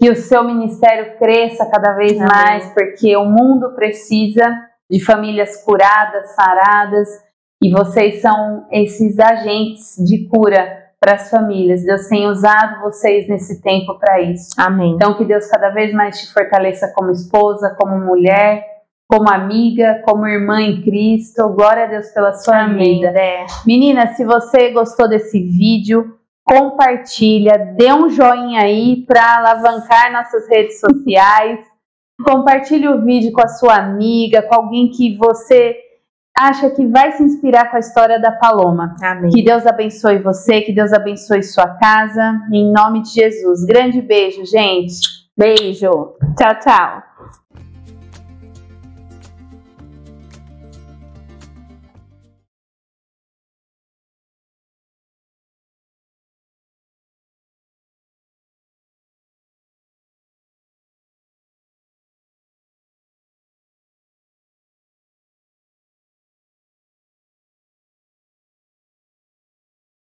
Que 0.00 0.10
o 0.10 0.16
seu 0.16 0.44
ministério 0.44 1.16
cresça 1.18 1.66
cada 1.70 1.92
vez 1.94 2.12
Amém. 2.12 2.28
mais, 2.28 2.74
porque 2.74 3.16
o 3.16 3.24
mundo 3.24 3.74
precisa 3.74 4.44
de 4.90 5.04
famílias 5.04 5.64
curadas, 5.64 6.34
saradas 6.34 7.08
e 7.62 7.70
vocês 7.72 8.20
são 8.20 8.66
esses 8.70 9.18
agentes 9.18 9.96
de 9.98 10.28
cura 10.28 10.84
para 11.00 11.14
as 11.14 11.30
famílias. 11.30 11.84
Deus 11.84 12.06
tem 12.06 12.26
usado 12.26 12.82
vocês 12.82 13.28
nesse 13.28 13.62
tempo 13.62 13.98
para 13.98 14.20
isso. 14.20 14.50
Amém. 14.58 14.92
Então, 14.94 15.16
que 15.16 15.24
Deus 15.24 15.46
cada 15.46 15.70
vez 15.70 15.92
mais 15.92 16.20
te 16.20 16.32
fortaleça 16.32 16.92
como 16.94 17.10
esposa, 17.10 17.74
como 17.78 17.98
mulher, 17.98 18.64
como 19.08 19.30
amiga, 19.30 20.02
como 20.04 20.26
irmã 20.26 20.60
em 20.60 20.82
Cristo. 20.82 21.48
Glória 21.50 21.84
a 21.84 21.86
Deus 21.86 22.08
pela 22.08 22.32
sua 22.34 22.64
Amém. 22.64 22.96
vida. 22.96 23.08
É. 23.18 23.46
Menina, 23.66 24.08
se 24.14 24.24
você 24.24 24.70
gostou 24.70 25.08
desse 25.08 25.40
vídeo, 25.40 26.15
compartilha, 26.46 27.74
dê 27.76 27.92
um 27.92 28.08
joinha 28.08 28.60
aí 28.60 29.04
para 29.04 29.38
alavancar 29.38 30.12
nossas 30.12 30.48
redes 30.48 30.78
sociais. 30.78 31.58
Compartilhe 32.24 32.88
o 32.88 33.04
vídeo 33.04 33.32
com 33.32 33.42
a 33.42 33.48
sua 33.48 33.74
amiga, 33.74 34.42
com 34.42 34.54
alguém 34.54 34.88
que 34.90 35.16
você 35.18 35.76
acha 36.38 36.70
que 36.70 36.86
vai 36.86 37.12
se 37.12 37.22
inspirar 37.22 37.70
com 37.70 37.76
a 37.76 37.80
história 37.80 38.20
da 38.20 38.30
Paloma. 38.30 38.94
Amém. 39.02 39.30
Que 39.30 39.42
Deus 39.42 39.66
abençoe 39.66 40.18
você, 40.18 40.60
que 40.60 40.72
Deus 40.72 40.92
abençoe 40.92 41.42
sua 41.42 41.66
casa, 41.76 42.40
em 42.52 42.72
nome 42.72 43.02
de 43.02 43.10
Jesus. 43.10 43.64
Grande 43.64 44.00
beijo, 44.00 44.46
gente. 44.46 45.00
Beijo. 45.36 46.14
Tchau, 46.38 46.54
tchau. 46.60 47.05